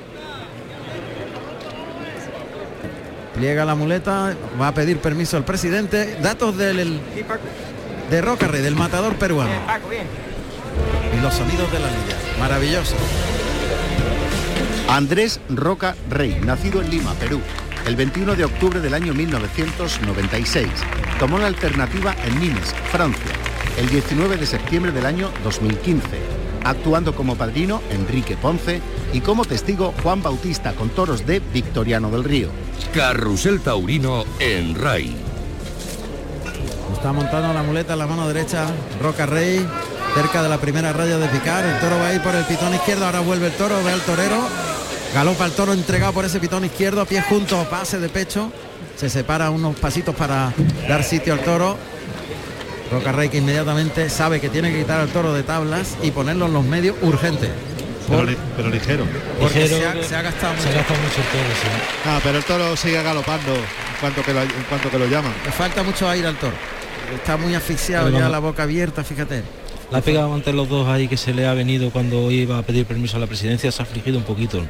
Pliega 3.36 3.64
la 3.64 3.74
muleta, 3.74 4.34
va 4.60 4.68
a 4.68 4.74
pedir 4.74 4.98
permiso 4.98 5.36
al 5.36 5.44
presidente. 5.44 6.16
Datos 6.22 6.56
del 6.56 6.78
el- 6.80 7.00
de 8.10 8.22
Roca 8.22 8.48
Rey, 8.48 8.62
del 8.62 8.76
matador 8.76 9.16
peruano. 9.16 9.50
Y 11.16 11.20
los 11.20 11.34
sonidos 11.34 11.70
de 11.70 11.78
la 11.78 11.86
liga. 11.88 12.16
Maravilloso. 12.38 12.94
Andrés 14.88 15.40
Roca 15.50 15.96
Rey, 16.08 16.40
nacido 16.44 16.80
en 16.80 16.90
Lima, 16.90 17.12
Perú, 17.14 17.40
el 17.86 17.96
21 17.96 18.36
de 18.36 18.44
octubre 18.44 18.80
del 18.80 18.94
año 18.94 19.12
1996. 19.14 20.68
Tomó 21.18 21.38
la 21.38 21.46
alternativa 21.48 22.14
en 22.24 22.40
Nimes, 22.40 22.74
Francia, 22.92 23.32
el 23.78 23.88
19 23.88 24.36
de 24.36 24.46
septiembre 24.46 24.92
del 24.92 25.04
año 25.06 25.30
2015, 25.44 26.06
actuando 26.64 27.14
como 27.14 27.36
padrino 27.36 27.82
Enrique 27.90 28.36
Ponce 28.36 28.80
y 29.12 29.20
como 29.20 29.44
testigo 29.44 29.94
Juan 30.02 30.22
Bautista 30.22 30.72
con 30.72 30.90
toros 30.90 31.26
de 31.26 31.40
Victoriano 31.40 32.10
del 32.10 32.24
Río. 32.24 32.48
Carrusel 32.94 33.60
Taurino 33.60 34.24
en 34.38 34.74
RAI. 34.74 35.16
Está 36.92 37.12
montando 37.12 37.52
la 37.52 37.62
muleta 37.62 37.92
en 37.92 37.98
la 37.98 38.06
mano 38.06 38.26
derecha 38.26 38.66
Roca 39.00 39.26
Rey, 39.26 39.66
cerca 40.14 40.42
de 40.42 40.48
la 40.48 40.58
primera 40.58 40.92
raya 40.92 41.18
de 41.18 41.28
picar. 41.28 41.64
El 41.64 41.78
toro 41.78 41.98
va 41.98 42.08
a 42.08 42.14
ir 42.14 42.22
por 42.22 42.34
el 42.34 42.44
pitón 42.44 42.74
izquierdo, 42.74 43.06
ahora 43.06 43.20
vuelve 43.20 43.46
el 43.46 43.52
toro, 43.52 43.82
ve 43.84 43.92
al 43.92 44.00
torero. 44.00 44.36
Galopa 45.14 45.46
el 45.46 45.52
toro 45.52 45.72
entregado 45.72 46.12
por 46.12 46.24
ese 46.24 46.40
pitón 46.40 46.64
izquierdo, 46.64 47.06
pies 47.06 47.24
juntos, 47.26 47.66
pase 47.68 47.98
de 47.98 48.08
pecho. 48.08 48.50
Se 48.96 49.10
separa 49.10 49.50
unos 49.50 49.76
pasitos 49.76 50.14
para 50.14 50.52
dar 50.88 51.04
sitio 51.04 51.32
al 51.34 51.40
toro. 51.40 51.76
Roca 52.90 53.12
Rey 53.12 53.28
que 53.28 53.38
inmediatamente 53.38 54.08
sabe 54.08 54.40
que 54.40 54.48
tiene 54.48 54.72
que 54.72 54.78
quitar 54.80 55.00
al 55.00 55.08
toro 55.08 55.32
de 55.32 55.42
tablas 55.42 55.96
y 56.02 56.12
ponerlo 56.12 56.46
en 56.46 56.52
los 56.54 56.64
medios 56.64 56.96
urgente. 57.02 57.50
Pero, 58.08 58.24
li- 58.24 58.36
pero 58.56 58.68
ligero. 58.70 59.04
Porque 59.40 59.60
Ligero, 59.62 59.76
se, 59.78 59.86
ha, 59.86 60.02
se 60.04 60.16
ha 60.16 60.22
gastado 60.22 60.54
Se 60.60 60.68
mucho. 60.68 60.78
mucho 60.78 61.20
el 61.20 61.26
toro, 61.32 61.54
sí. 61.60 61.68
Ah, 62.06 62.20
pero 62.22 62.38
el 62.38 62.44
toro 62.44 62.76
sigue 62.76 63.02
galopando 63.02 63.54
en 63.54 63.62
cuanto 64.00 64.22
que 64.22 64.32
lo, 64.32 64.42
en 64.42 64.50
cuanto 64.68 64.90
que 64.90 64.98
lo 64.98 65.06
llaman. 65.06 65.32
Le 65.44 65.50
falta 65.52 65.82
mucho 65.82 66.08
aire 66.08 66.28
al 66.28 66.36
toro. 66.36 66.54
Está 67.14 67.36
muy 67.36 67.54
asfixiado 67.54 68.06
Pero 68.06 68.18
ya 68.18 68.24
no. 68.24 68.30
la 68.30 68.38
boca 68.38 68.62
abierta, 68.64 69.02
fíjate. 69.04 69.42
La 69.90 69.98
ha 69.98 70.00
pegado 70.02 70.34
ante 70.34 70.52
los 70.52 70.68
dos 70.68 70.88
ahí 70.88 71.06
que 71.08 71.16
se 71.16 71.32
le 71.32 71.46
ha 71.46 71.54
venido 71.54 71.90
cuando 71.90 72.30
iba 72.30 72.58
a 72.58 72.62
pedir 72.62 72.86
permiso 72.86 73.16
a 73.16 73.20
la 73.20 73.26
presidencia, 73.28 73.70
se 73.70 73.82
ha 73.82 73.84
afligido 73.84 74.18
un 74.18 74.24
poquito. 74.24 74.64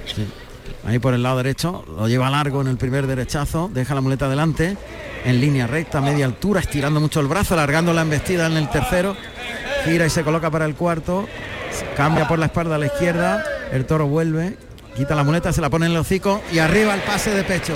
Ahí 0.87 0.99
por 0.99 1.15
el 1.15 1.23
lado 1.23 1.39
derecho, 1.39 1.85
lo 1.97 2.07
lleva 2.09 2.29
largo 2.31 2.61
en 2.61 2.69
el 2.69 2.77
primer 2.77 3.07
derechazo, 3.07 3.71
deja 3.73 3.95
la 3.95 4.01
muleta 4.03 4.27
adelante, 4.27 4.77
en 5.25 5.41
línea 5.41 5.67
recta, 5.67 6.01
media 6.01 6.27
altura, 6.27 6.61
estirando 6.61 7.01
mucho 7.01 7.21
el 7.21 7.27
brazo, 7.29 7.55
alargando 7.55 7.93
la 7.95 8.03
embestida 8.03 8.47
en 8.47 8.57
el 8.59 8.69
tercero, 8.69 9.17
gira 9.85 10.07
y 10.07 10.11
se 10.11 10.23
coloca 10.23 10.51
para 10.51 10.67
el 10.67 10.75
cuarto, 10.75 11.27
cambia 11.97 12.27
por 12.29 12.39
la 12.39 12.47
espalda 12.47 12.77
a 12.77 12.79
la 12.79 12.87
izquierda, 12.87 13.45
el 13.73 13.85
toro 13.87 14.07
vuelve, 14.07 14.57
quita 14.97 15.15
la 15.15 15.25
muleta, 15.25 15.53
se 15.53 15.61
la 15.61 15.71
pone 15.71 15.87
en 15.87 15.93
el 15.93 15.99
hocico 15.99 16.43
y 16.53 16.59
arriba 16.59 16.95
el 16.95 17.01
pase 17.03 17.31
de 17.31 17.45
pecho. 17.45 17.75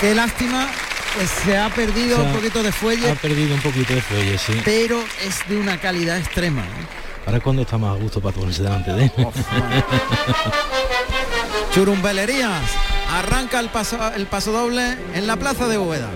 Qué 0.00 0.14
lástima, 0.14 0.68
pues 1.16 1.28
se 1.44 1.56
ha 1.58 1.68
perdido 1.70 2.22
un 2.22 2.32
poquito 2.32 2.62
de 2.62 2.70
fuelle, 2.72 3.10
Ha 3.10 3.14
perdido 3.14 3.54
un 3.54 3.60
poquito 3.60 3.94
de 3.94 4.02
fuelle, 4.02 4.38
sí. 4.38 4.60
pero 4.64 5.00
es 5.26 5.48
de 5.48 5.56
una 5.56 5.80
calidad 5.80 6.18
extrema. 6.18 6.62
¿eh? 6.62 7.24
Ahora 7.26 7.38
es 7.38 7.42
cuando 7.44 7.62
está 7.62 7.76
más 7.78 7.96
a 7.96 8.00
gusto 8.00 8.20
para 8.20 8.34
ponerse 8.34 8.62
delante 8.62 8.92
de 8.92 9.04
él. 9.04 9.12
Churumbelerías. 11.74 12.62
Arranca 13.10 13.60
el 13.60 13.68
paso, 13.68 13.98
el 14.14 14.26
paso 14.26 14.52
doble 14.52 14.96
en 15.14 15.26
la 15.26 15.36
plaza 15.36 15.66
de 15.66 15.78
Úbeda. 15.78 16.08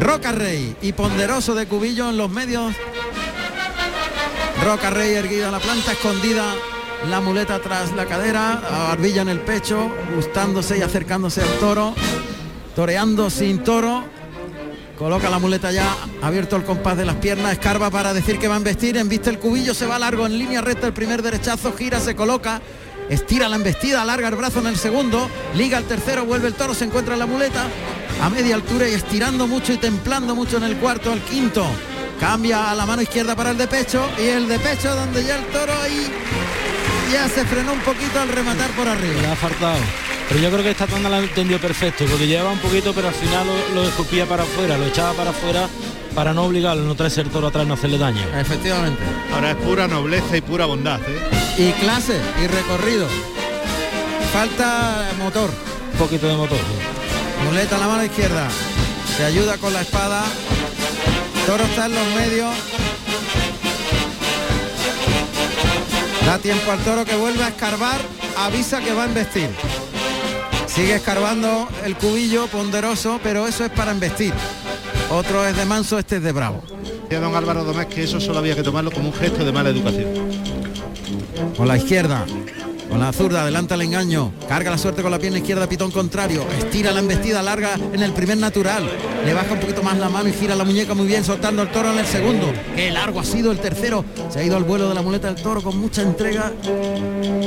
Roca 0.00 0.32
Rey 0.32 0.76
y 0.82 0.92
Ponderoso 0.92 1.54
de 1.54 1.66
Cubillo 1.66 2.10
en 2.10 2.16
los 2.18 2.30
medios. 2.30 2.74
Roca 4.66 4.90
Rey 4.90 5.14
erguida 5.14 5.52
la 5.52 5.60
planta, 5.60 5.92
escondida 5.92 6.44
la 7.08 7.20
muleta 7.20 7.60
tras 7.60 7.92
la 7.92 8.04
cadera, 8.04 8.60
barbilla 8.88 9.22
en 9.22 9.28
el 9.28 9.38
pecho, 9.38 9.88
gustándose 10.16 10.76
y 10.76 10.82
acercándose 10.82 11.40
al 11.40 11.58
toro, 11.60 11.94
toreando 12.74 13.30
sin 13.30 13.62
toro. 13.62 14.02
Coloca 14.98 15.30
la 15.30 15.38
muleta 15.38 15.70
ya, 15.70 15.86
abierto 16.20 16.56
el 16.56 16.64
compás 16.64 16.96
de 16.96 17.04
las 17.04 17.14
piernas, 17.14 17.52
escarba 17.52 17.90
para 17.90 18.12
decir 18.12 18.40
que 18.40 18.48
va 18.48 18.54
a 18.54 18.56
embestir, 18.56 18.96
embiste 18.96 19.30
el 19.30 19.38
cubillo, 19.38 19.72
se 19.72 19.86
va 19.86 20.00
largo 20.00 20.26
en 20.26 20.36
línea 20.36 20.62
recta 20.62 20.88
el 20.88 20.92
primer 20.92 21.22
derechazo, 21.22 21.72
gira, 21.72 22.00
se 22.00 22.16
coloca, 22.16 22.60
estira 23.08 23.48
la 23.48 23.54
embestida, 23.54 24.02
alarga 24.02 24.26
el 24.26 24.34
brazo 24.34 24.58
en 24.58 24.66
el 24.66 24.76
segundo, 24.76 25.30
liga 25.54 25.78
el 25.78 25.84
tercero, 25.84 26.24
vuelve 26.24 26.48
el 26.48 26.54
toro, 26.54 26.74
se 26.74 26.86
encuentra 26.86 27.14
en 27.14 27.20
la 27.20 27.26
muleta 27.26 27.68
a 28.20 28.28
media 28.30 28.56
altura 28.56 28.88
y 28.88 28.94
estirando 28.94 29.46
mucho 29.46 29.72
y 29.72 29.76
templando 29.76 30.34
mucho 30.34 30.56
en 30.56 30.64
el 30.64 30.76
cuarto, 30.78 31.12
al 31.12 31.20
quinto. 31.20 31.64
Cambia 32.20 32.70
a 32.70 32.74
la 32.74 32.86
mano 32.86 33.02
izquierda 33.02 33.36
para 33.36 33.50
el 33.50 33.58
de 33.58 33.66
pecho 33.66 34.08
y 34.18 34.22
el 34.28 34.48
de 34.48 34.58
pecho 34.58 34.94
donde 34.94 35.22
ya 35.24 35.36
el 35.36 35.44
toro 35.46 35.72
ahí 35.82 36.10
ya 37.12 37.28
se 37.28 37.44
frenó 37.44 37.72
un 37.72 37.80
poquito 37.80 38.20
al 38.20 38.28
rematar 38.28 38.70
por 38.70 38.86
Le 38.86 38.92
arriba. 38.92 39.32
ha 39.32 39.36
faltado. 39.36 39.78
Pero 40.28 40.40
yo 40.40 40.50
creo 40.50 40.62
que 40.64 40.70
esta 40.70 40.86
tanda 40.86 41.08
la 41.08 41.18
entendió 41.18 41.60
perfecto, 41.60 42.04
porque 42.06 42.26
llevaba 42.26 42.50
un 42.50 42.58
poquito, 42.58 42.92
pero 42.92 43.08
al 43.08 43.14
final 43.14 43.46
lo, 43.46 43.82
lo 43.82 43.88
escupía 43.88 44.26
para 44.26 44.42
afuera, 44.42 44.76
lo 44.76 44.86
echaba 44.86 45.12
para 45.12 45.30
afuera 45.30 45.68
para 46.16 46.32
no 46.34 46.44
obligarlo, 46.44 46.82
no 46.82 46.94
traerse 46.96 47.20
el 47.20 47.28
toro 47.28 47.46
atrás, 47.48 47.66
no 47.66 47.74
hacerle 47.74 47.98
daño. 47.98 48.22
Efectivamente. 48.36 49.00
Ahora 49.32 49.50
es 49.50 49.56
pura 49.56 49.86
nobleza 49.86 50.36
y 50.36 50.40
pura 50.40 50.64
bondad. 50.64 50.98
¿eh? 51.06 51.20
Y 51.58 51.72
clase 51.72 52.18
y 52.42 52.46
recorrido. 52.46 53.06
Falta 54.32 55.10
motor. 55.18 55.50
Un 55.92 55.98
poquito 55.98 56.26
de 56.26 56.34
motor. 56.36 56.58
sí. 56.58 57.44
Muleta 57.44 57.76
a 57.76 57.78
la 57.78 57.86
mano 57.86 58.04
izquierda. 58.04 58.48
Se 59.16 59.24
ayuda 59.24 59.58
con 59.58 59.72
la 59.72 59.82
espada. 59.82 60.24
Toro 61.46 61.62
está 61.62 61.86
en 61.86 61.94
los 61.94 62.06
medios. 62.08 62.54
Da 66.26 66.38
tiempo 66.38 66.72
al 66.72 66.78
toro 66.80 67.04
que 67.04 67.14
vuelve 67.14 67.44
a 67.44 67.48
escarbar. 67.48 68.00
Avisa 68.36 68.80
que 68.80 68.92
va 68.92 69.04
a 69.04 69.06
embestir. 69.06 69.48
Sigue 70.66 70.96
escarbando 70.96 71.68
el 71.84 71.96
cubillo 71.96 72.48
ponderoso, 72.48 73.20
pero 73.22 73.46
eso 73.46 73.64
es 73.64 73.70
para 73.70 73.92
embestir. 73.92 74.34
Otro 75.08 75.46
es 75.46 75.56
de 75.56 75.64
manso, 75.64 76.00
este 76.00 76.16
es 76.16 76.22
de 76.24 76.32
bravo. 76.32 76.64
Don 77.08 77.36
Álvaro 77.36 77.62
Domés 77.62 77.86
que 77.86 78.02
eso 78.02 78.20
solo 78.20 78.40
había 78.40 78.56
que 78.56 78.64
tomarlo 78.64 78.90
como 78.90 79.08
un 79.10 79.14
gesto 79.14 79.44
de 79.44 79.52
mala 79.52 79.70
educación. 79.70 80.08
Con 81.56 81.68
la 81.68 81.76
izquierda. 81.76 82.26
Con 82.88 83.00
la 83.00 83.12
zurda, 83.12 83.42
adelanta 83.42 83.74
el 83.74 83.82
engaño. 83.82 84.32
Carga 84.48 84.70
la 84.70 84.78
suerte 84.78 85.02
con 85.02 85.10
la 85.10 85.18
pierna 85.18 85.38
izquierda, 85.38 85.68
pitón 85.68 85.90
contrario. 85.90 86.46
Estira 86.58 86.92
la 86.92 87.00
embestida 87.00 87.42
larga 87.42 87.74
en 87.92 88.02
el 88.02 88.12
primer 88.12 88.38
natural. 88.38 88.88
Le 89.24 89.34
baja 89.34 89.52
un 89.52 89.60
poquito 89.60 89.82
más 89.82 89.98
la 89.98 90.08
mano 90.08 90.28
y 90.28 90.32
gira 90.32 90.54
la 90.54 90.64
muñeca 90.64 90.94
muy 90.94 91.06
bien, 91.06 91.24
soltando 91.24 91.62
el 91.62 91.68
toro 91.70 91.92
en 91.92 91.98
el 91.98 92.06
segundo. 92.06 92.46
Qué 92.74 92.90
largo 92.90 93.20
ha 93.20 93.24
sido 93.24 93.50
el 93.50 93.58
tercero. 93.58 94.04
Se 94.30 94.38
ha 94.38 94.44
ido 94.44 94.56
al 94.56 94.64
vuelo 94.64 94.88
de 94.88 94.94
la 94.94 95.02
muleta 95.02 95.26
del 95.32 95.42
toro 95.42 95.62
con 95.62 95.76
mucha 95.78 96.02
entrega. 96.02 96.52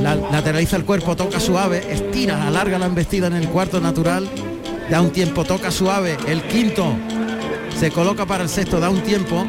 La- 0.01 0.15
lateraliza 0.15 0.75
el 0.75 0.85
cuerpo, 0.85 1.15
toca 1.15 1.39
suave. 1.39 1.83
Estira, 1.89 2.45
alarga 2.45 2.77
la 2.77 2.85
embestida 2.87 3.27
en 3.27 3.33
el 3.33 3.47
cuarto 3.47 3.79
natural. 3.79 4.29
Da 4.89 5.01
un 5.01 5.11
tiempo, 5.11 5.45
toca 5.45 5.71
suave. 5.71 6.17
El 6.27 6.43
quinto 6.43 6.93
se 7.79 7.91
coloca 7.91 8.25
para 8.25 8.43
el 8.43 8.49
sexto, 8.49 8.79
da 8.79 8.89
un 8.89 9.01
tiempo. 9.01 9.45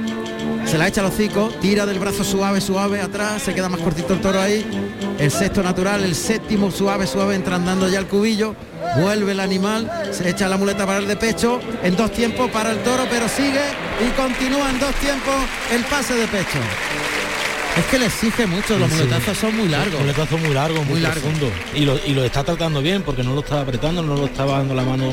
Se 0.66 0.78
la 0.78 0.86
echa 0.86 1.00
al 1.00 1.08
hocico, 1.08 1.48
tira 1.60 1.84
del 1.84 1.98
brazo 1.98 2.22
suave, 2.22 2.60
suave 2.60 3.00
atrás, 3.00 3.42
se 3.42 3.54
queda 3.54 3.68
más 3.68 3.80
cortito 3.80 4.12
el 4.14 4.20
toro 4.20 4.40
ahí. 4.40 4.64
El 5.18 5.30
sexto 5.30 5.62
natural, 5.62 6.04
el 6.04 6.14
séptimo 6.14 6.70
suave, 6.70 7.06
suave, 7.06 7.34
entra 7.34 7.56
andando 7.56 7.88
ya 7.88 7.98
el 7.98 8.06
cubillo. 8.06 8.54
Vuelve 9.00 9.32
el 9.32 9.40
animal, 9.40 9.90
se 10.12 10.28
echa 10.30 10.48
la 10.48 10.56
muleta 10.56 10.86
para 10.86 10.98
el 10.98 11.08
de 11.08 11.16
pecho. 11.16 11.60
En 11.82 11.96
dos 11.96 12.12
tiempos 12.12 12.50
para 12.50 12.70
el 12.70 12.78
toro, 12.78 13.04
pero 13.10 13.28
sigue 13.28 13.60
y 14.06 14.10
continúa 14.20 14.70
en 14.70 14.78
dos 14.78 14.94
tiempos 14.96 15.34
el 15.72 15.82
pase 15.84 16.14
de 16.14 16.26
pecho. 16.28 16.58
Es 17.76 17.84
que 17.86 17.98
le 17.98 18.06
exige 18.06 18.46
mucho, 18.46 18.78
los 18.78 18.88
Sí, 18.90 18.96
muletazos 18.96 19.38
son 19.38 19.56
muy 19.56 19.68
largos. 19.68 19.94
Un 19.94 20.00
muletazo 20.02 20.38
muy 20.38 20.54
largo, 20.54 20.76
muy, 20.82 20.92
Muy 20.94 21.00
largo. 21.00 21.20
profundo. 21.20 21.50
Y 21.74 21.84
lo, 21.84 21.98
y 22.04 22.14
lo 22.14 22.24
está 22.24 22.42
tratando 22.44 22.80
bien 22.80 23.02
porque 23.02 23.22
no 23.22 23.32
lo 23.34 23.40
estaba 23.40 23.62
apretando, 23.62 24.02
no 24.02 24.14
lo 24.16 24.26
estaba 24.26 24.58
dando 24.58 24.74
la 24.74 24.82
mano. 24.84 25.12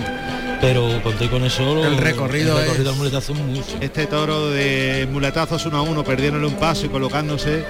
Pero 0.60 1.02
conté 1.04 1.30
con 1.30 1.44
eso. 1.44 1.86
El 1.86 1.98
recorrido 1.98 2.58
el 2.58 2.64
recorrido 2.66 2.80
es- 2.82 2.84
del 2.86 2.96
muletazo 2.96 3.34
es 3.34 3.40
muy. 3.40 3.64
Este 3.80 4.08
toro 4.08 4.50
de 4.50 5.08
muletazos 5.12 5.66
uno 5.68 5.78
a 5.78 5.82
uno, 5.82 6.04
perdiéndole 6.04 6.48
un 6.48 6.56
paso 6.56 6.86
y 6.88 6.90
colocándose, 6.90 7.64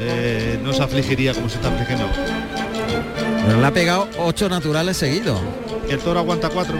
eh, 0.00 0.58
no 0.62 0.72
se 0.72 0.82
afligiría 0.82 1.34
como 1.34 1.48
se 1.48 1.56
está 1.56 1.68
afligiendo. 1.68 2.08
Pero 3.46 3.60
le 3.60 3.66
ha 3.66 3.70
pegado 3.72 4.08
ocho 4.18 4.48
naturales 4.48 4.96
seguidos. 4.96 5.38
El 5.88 5.98
toro 5.98 6.20
aguanta 6.20 6.48
cuatro. 6.48 6.78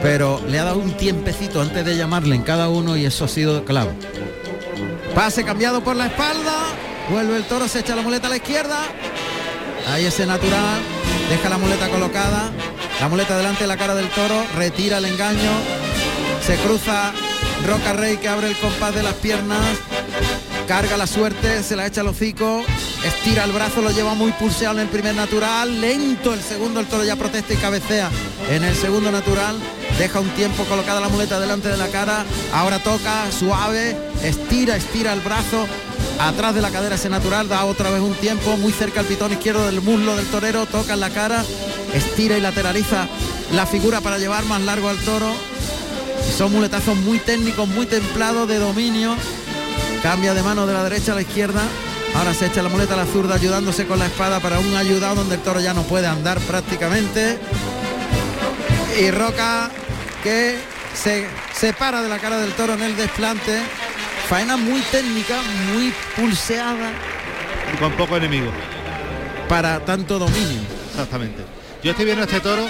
pero 0.00 0.40
le 0.48 0.60
ha 0.60 0.64
dado 0.64 0.78
un 0.78 0.92
tiempecito 0.92 1.60
antes 1.60 1.84
de 1.84 1.96
llamarle 1.96 2.36
en 2.36 2.42
cada 2.42 2.68
uno 2.68 2.96
y 2.96 3.04
eso 3.04 3.24
ha 3.24 3.28
sido 3.28 3.64
clave. 3.64 3.90
Pase 5.12 5.42
cambiado 5.42 5.82
por 5.82 5.96
la 5.96 6.06
espalda, 6.06 6.54
vuelve 7.10 7.36
el 7.36 7.42
toro, 7.44 7.66
se 7.66 7.80
echa 7.80 7.96
la 7.96 8.02
muleta 8.02 8.28
a 8.28 8.30
la 8.30 8.36
izquierda, 8.36 8.78
ahí 9.88 10.04
ese 10.04 10.24
natural, 10.24 10.78
deja 11.28 11.48
la 11.48 11.58
muleta 11.58 11.88
colocada, 11.88 12.52
la 13.00 13.08
muleta 13.08 13.36
delante 13.36 13.64
de 13.64 13.68
la 13.68 13.76
cara 13.76 13.94
del 13.94 14.08
toro, 14.08 14.44
retira 14.56 14.98
el 14.98 15.04
engaño, 15.04 15.50
se 16.44 16.56
cruza 16.56 17.12
Roca 17.66 17.92
Rey 17.92 18.16
que 18.16 18.28
abre 18.28 18.48
el 18.48 18.56
compás 18.58 18.94
de 18.94 19.02
las 19.02 19.14
piernas, 19.14 19.60
carga 20.66 20.96
la 20.96 21.06
suerte, 21.06 21.62
se 21.62 21.76
la 21.76 21.86
echa 21.86 22.00
al 22.00 22.08
hocico, 22.08 22.64
estira 23.04 23.44
el 23.44 23.52
brazo, 23.52 23.82
lo 23.82 23.90
lleva 23.90 24.14
muy 24.14 24.32
pulseado 24.32 24.76
en 24.76 24.82
el 24.82 24.88
primer 24.88 25.14
natural, 25.14 25.80
lento 25.80 26.34
el 26.34 26.42
segundo, 26.42 26.80
el 26.80 26.86
toro 26.86 27.04
ya 27.04 27.16
protesta 27.16 27.54
y 27.54 27.56
cabecea 27.56 28.10
en 28.50 28.64
el 28.64 28.74
segundo 28.74 29.12
natural, 29.12 29.56
deja 29.98 30.18
un 30.20 30.30
tiempo 30.30 30.64
colocada 30.64 31.00
la 31.00 31.08
muleta 31.08 31.38
delante 31.38 31.68
de 31.68 31.76
la 31.76 31.88
cara, 31.88 32.24
ahora 32.52 32.82
toca 32.82 33.30
suave, 33.30 33.96
estira, 34.24 34.76
estira 34.76 35.12
el 35.12 35.20
brazo, 35.20 35.66
atrás 36.18 36.54
de 36.54 36.60
la 36.60 36.70
cadera 36.70 36.96
ese 36.96 37.08
natural, 37.08 37.48
da 37.48 37.64
otra 37.64 37.90
vez 37.90 38.00
un 38.00 38.14
tiempo, 38.14 38.56
muy 38.56 38.72
cerca 38.72 39.00
al 39.00 39.06
pitón 39.06 39.32
izquierdo 39.32 39.64
del 39.66 39.80
muslo 39.80 40.16
del 40.16 40.26
torero, 40.26 40.66
toca 40.66 40.94
en 40.94 41.00
la 41.00 41.10
cara, 41.10 41.44
estira 41.94 42.36
y 42.36 42.40
lateraliza 42.40 43.06
la 43.52 43.66
figura 43.66 44.00
para 44.00 44.18
llevar 44.18 44.44
más 44.44 44.60
largo 44.62 44.88
al 44.88 44.98
toro. 44.98 45.32
Son 46.36 46.52
muletazos 46.52 46.96
muy 46.96 47.18
técnicos, 47.18 47.68
muy 47.68 47.86
templados 47.86 48.48
de 48.48 48.58
dominio. 48.58 49.14
Cambia 50.02 50.34
de 50.34 50.42
mano 50.42 50.66
de 50.66 50.74
la 50.74 50.84
derecha 50.84 51.12
a 51.12 51.14
la 51.16 51.22
izquierda. 51.22 51.62
Ahora 52.14 52.32
se 52.34 52.46
echa 52.46 52.62
la 52.62 52.68
muleta 52.68 52.94
a 52.94 52.96
la 52.96 53.06
zurda 53.06 53.34
ayudándose 53.34 53.86
con 53.86 53.98
la 53.98 54.06
espada 54.06 54.40
para 54.40 54.58
un 54.58 54.74
ayudado 54.76 55.16
donde 55.16 55.34
el 55.36 55.40
toro 55.42 55.60
ya 55.60 55.74
no 55.74 55.82
puede 55.82 56.06
andar 56.06 56.38
prácticamente. 56.40 57.38
Y 59.00 59.10
Roca 59.10 59.70
que 60.22 60.56
se 60.94 61.26
separa 61.54 62.02
de 62.02 62.08
la 62.08 62.18
cara 62.18 62.38
del 62.38 62.52
toro 62.52 62.74
en 62.74 62.82
el 62.82 62.96
desplante. 62.96 63.60
Faena 64.28 64.56
muy 64.56 64.80
técnica, 64.92 65.36
muy 65.72 65.92
pulseada 66.16 66.90
Y 67.72 67.76
con 67.78 67.92
poco 67.92 68.16
enemigo. 68.16 68.50
para 69.48 69.80
tanto 69.84 70.18
dominio. 70.18 70.60
Exactamente. 70.90 71.42
Yo 71.82 71.92
estoy 71.92 72.06
viendo 72.06 72.24
este 72.24 72.40
toro 72.40 72.66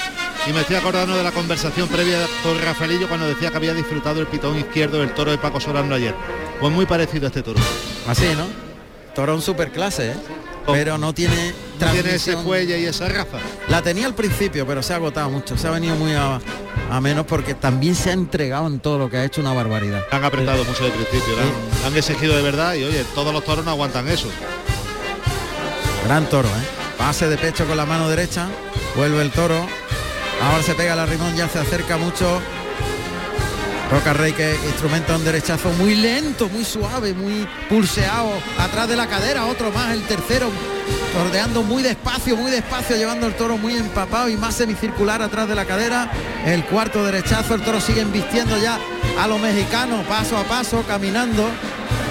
y 0.46 0.52
me 0.52 0.60
estoy 0.60 0.76
acordando 0.76 1.16
de 1.16 1.22
la 1.22 1.32
conversación 1.32 1.88
previa 1.88 2.18
con 2.42 2.60
Rafaelillo 2.60 3.08
cuando 3.08 3.26
decía 3.26 3.50
que 3.50 3.56
había 3.56 3.72
disfrutado 3.74 4.20
el 4.20 4.26
pitón 4.26 4.58
izquierdo 4.58 4.98
del 4.98 5.14
toro 5.14 5.30
de 5.30 5.38
Paco 5.38 5.60
Solano 5.60 5.94
ayer. 5.94 6.14
Pues 6.60 6.72
muy 6.72 6.84
parecido 6.84 7.26
a 7.26 7.28
este 7.28 7.42
toro. 7.42 7.58
Así, 8.06 8.26
¿no? 8.36 8.46
Toro 9.14 9.34
un 9.34 9.42
super 9.42 9.72
clase, 9.72 10.10
¿eh? 10.12 10.14
Pero 10.66 10.98
no 10.98 11.14
tiene 11.14 11.54
No 11.80 11.90
tiene 11.90 12.14
ese 12.16 12.36
fuelle 12.36 12.78
y 12.78 12.84
esa 12.84 13.08
raza. 13.08 13.38
La 13.68 13.80
tenía 13.80 14.04
al 14.04 14.14
principio, 14.14 14.66
pero 14.66 14.82
se 14.82 14.92
ha 14.92 14.96
agotado 14.96 15.30
mucho. 15.30 15.56
Se 15.56 15.66
ha 15.66 15.70
venido 15.70 15.96
muy 15.96 16.12
a, 16.12 16.38
a 16.90 17.00
menos 17.00 17.24
porque 17.24 17.54
también 17.54 17.94
se 17.94 18.10
ha 18.10 18.12
entregado 18.12 18.66
en 18.66 18.78
todo 18.78 18.98
lo 18.98 19.08
que 19.08 19.16
ha 19.16 19.24
hecho 19.24 19.40
una 19.40 19.54
barbaridad. 19.54 20.04
Han 20.10 20.24
apretado 20.24 20.62
mucho 20.64 20.84
de 20.84 20.90
principio, 20.90 21.34
han 21.86 21.96
exigido 21.96 22.36
de 22.36 22.42
verdad 22.42 22.74
y 22.74 22.84
oye, 22.84 23.04
todos 23.14 23.32
los 23.32 23.42
toros 23.42 23.64
no 23.64 23.70
aguantan 23.70 24.06
eso. 24.08 24.28
Gran 26.04 26.26
toro, 26.28 26.48
¿eh? 26.48 26.66
Pase 26.98 27.28
de 27.28 27.38
pecho 27.38 27.66
con 27.66 27.76
la 27.76 27.86
mano 27.86 28.08
derecha. 28.10 28.46
Vuelve 28.96 29.22
el 29.22 29.30
toro. 29.30 29.66
Ahora 30.42 30.62
se 30.62 30.74
pega 30.74 30.94
la 30.94 31.06
rimón, 31.06 31.36
ya 31.36 31.48
se 31.48 31.58
acerca 31.58 31.96
mucho. 31.96 32.40
Roca 33.90 34.12
Rey 34.12 34.34
que 34.34 34.54
instrumenta 34.66 35.16
un 35.16 35.24
derechazo 35.24 35.70
muy 35.70 35.94
lento, 35.94 36.48
muy 36.48 36.64
suave, 36.64 37.14
muy 37.14 37.48
pulseado. 37.70 38.32
Atrás 38.58 38.88
de 38.88 38.96
la 38.96 39.06
cadera, 39.06 39.46
otro 39.46 39.70
más, 39.72 39.92
el 39.94 40.02
tercero. 40.02 40.50
Tordeando 41.14 41.62
muy 41.62 41.82
despacio, 41.82 42.36
muy 42.36 42.50
despacio, 42.50 42.96
llevando 42.96 43.26
el 43.26 43.34
toro 43.34 43.56
muy 43.56 43.76
empapado 43.76 44.28
y 44.28 44.36
más 44.36 44.54
semicircular 44.54 45.22
atrás 45.22 45.48
de 45.48 45.54
la 45.54 45.64
cadera. 45.64 46.10
El 46.44 46.64
cuarto 46.64 47.02
derechazo, 47.04 47.54
el 47.54 47.62
toro 47.62 47.80
sigue 47.80 48.02
embistiendo 48.02 48.58
ya 48.58 48.78
a 49.18 49.26
los 49.26 49.40
mexicanos, 49.40 50.04
paso 50.06 50.36
a 50.36 50.44
paso, 50.44 50.84
caminando. 50.86 51.48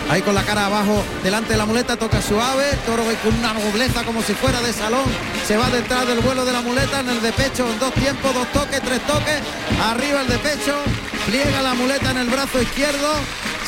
Ahí 0.10 0.22
con 0.22 0.34
la 0.34 0.44
cara 0.44 0.68
abajo, 0.68 1.04
delante 1.22 1.52
de 1.52 1.58
la 1.58 1.66
muleta, 1.66 1.98
toca 1.98 2.22
suave, 2.22 2.64
toro 2.86 3.04
con 3.24 3.36
una 3.38 3.54
nobleza 3.54 4.04
como 4.04 4.22
si 4.22 4.34
fuera 4.34 4.62
de 4.62 4.72
salón, 4.72 5.04
se 5.46 5.58
va 5.58 5.70
detrás 5.70 6.08
del 6.08 6.20
vuelo 6.20 6.46
de 6.46 6.54
la 6.54 6.62
muleta 6.62 7.02
en 7.02 7.10
el 7.10 7.22
de 7.22 7.34
pecho, 7.34 7.70
en 7.70 7.78
dos 7.78 7.94
tiempos, 7.94 8.34
dos 8.34 8.48
toques, 8.54 8.82
tres 8.82 9.02
toques, 9.06 9.42
arriba 9.84 10.22
el 10.22 10.28
de 10.30 10.38
pecho, 10.38 10.76
pliega 11.26 11.62
la 11.62 11.74
muleta 11.74 12.12
en 12.12 12.18
el 12.20 12.28
brazo 12.30 12.62
izquierdo, 12.62 13.16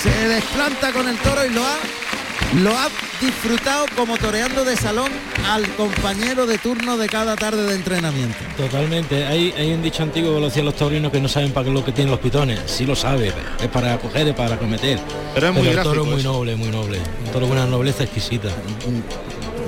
se 0.02 0.28
desplanta 0.30 0.94
con 0.94 1.10
el 1.10 1.18
toro 1.18 1.46
y 1.46 1.50
lo 1.50 1.62
ha, 1.62 1.76
lo 2.56 2.72
ha 2.72 2.90
disfrutado 3.22 3.86
como 3.96 4.18
toreando 4.18 4.66
de 4.66 4.76
salón 4.76 5.12
al 5.48 5.68
compañero 5.76 6.48
de 6.48 6.58
turno 6.58 6.98
de 6.98 7.08
cada 7.08 7.36
tarde 7.36 7.64
de 7.64 7.76
entrenamiento. 7.76 8.38
Totalmente. 8.58 9.26
Hay, 9.26 9.54
hay 9.58 9.74
un 9.74 9.82
dicho 9.82 10.04
antiguo 10.04 10.34
que 10.34 10.40
lo 10.40 10.46
decían 10.48 10.66
los 10.66 10.76
taurinos 10.76 11.12
que 11.12 11.20
no 11.20 11.28
saben 11.28 11.52
para 11.52 11.66
qué 11.66 11.70
es 11.70 11.76
lo 11.76 11.86
que 11.86 11.92
tienen 11.92 12.12
los 12.12 12.20
pitones. 12.20 12.60
Sí 12.66 12.86
lo 12.86 12.96
sabe, 12.96 13.32
es 13.60 13.68
para 13.68 13.98
coger, 14.00 14.28
es 14.28 14.36
para 14.36 14.58
cometer. 14.58 15.00
Pero 15.34 15.48
es 15.48 15.54
muy 15.54 15.68
el 15.68 15.74
gráfico 15.74 15.96
toro 15.96 16.04
es 16.06 16.10
muy 16.10 16.24
noble, 16.24 16.56
muy 16.56 16.70
noble. 16.70 17.00
Un 17.26 17.32
toro 17.32 17.48
con 17.48 17.58
una 17.58 17.68
nobleza 17.68 18.04
exquisita. 18.04 18.50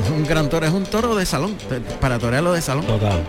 Un 0.09 0.25
gran 0.25 0.49
toro, 0.49 0.65
es 0.65 0.73
un 0.73 0.83
toro 0.85 1.15
de 1.15 1.25
salón, 1.25 1.55
para 1.99 2.17
torearlo 2.17 2.53
de 2.53 2.61
salón. 2.61 2.85
Total. 2.85 3.23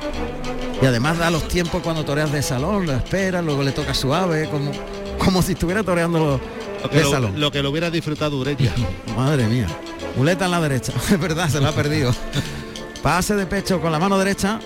Y 0.80 0.86
además 0.86 1.18
da 1.18 1.30
los 1.30 1.46
tiempos 1.46 1.82
cuando 1.82 2.04
toreas 2.04 2.32
de 2.32 2.42
salón, 2.42 2.86
lo 2.86 2.92
espera, 2.92 3.42
luego 3.42 3.62
le 3.62 3.72
toca 3.72 3.92
suave, 3.92 4.48
como, 4.48 4.72
como 5.18 5.42
si 5.42 5.52
estuviera 5.52 5.82
toreando 5.82 6.40
Lo 6.82 6.90
que 6.90 6.96
lo, 7.38 7.50
que 7.52 7.62
lo 7.62 7.70
hubiera 7.70 7.90
disfrutado 7.90 8.38
Ureña. 8.38 8.72
Madre 9.16 9.46
mía. 9.46 9.66
Muleta 10.16 10.44
en 10.46 10.50
la 10.50 10.60
derecha. 10.60 10.92
Es 11.10 11.20
verdad, 11.20 11.48
se 11.48 11.60
la 11.60 11.68
ha 11.70 11.72
perdido. 11.72 12.14
Pase 13.02 13.34
de 13.34 13.46
pecho 13.46 13.80
con 13.80 13.92
la 13.92 13.98
mano 13.98 14.18
derecha. 14.18 14.60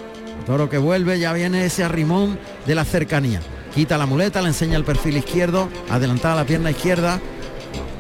Toro 0.45 0.69
que 0.69 0.79
vuelve, 0.79 1.19
ya 1.19 1.33
viene 1.33 1.65
ese 1.65 1.83
arrimón 1.85 2.39
de 2.67 2.75
la 2.75 2.85
cercanía. 2.85 3.41
Quita 3.75 3.99
la 3.99 4.07
muleta, 4.07 4.41
le 4.43 4.49
enseña 4.49 4.77
el 4.77 4.85
perfil 4.85 5.17
izquierdo, 5.17 5.69
adelantada 5.91 6.35
la 6.37 6.45
pierna 6.45 6.71
izquierda. 6.71 7.21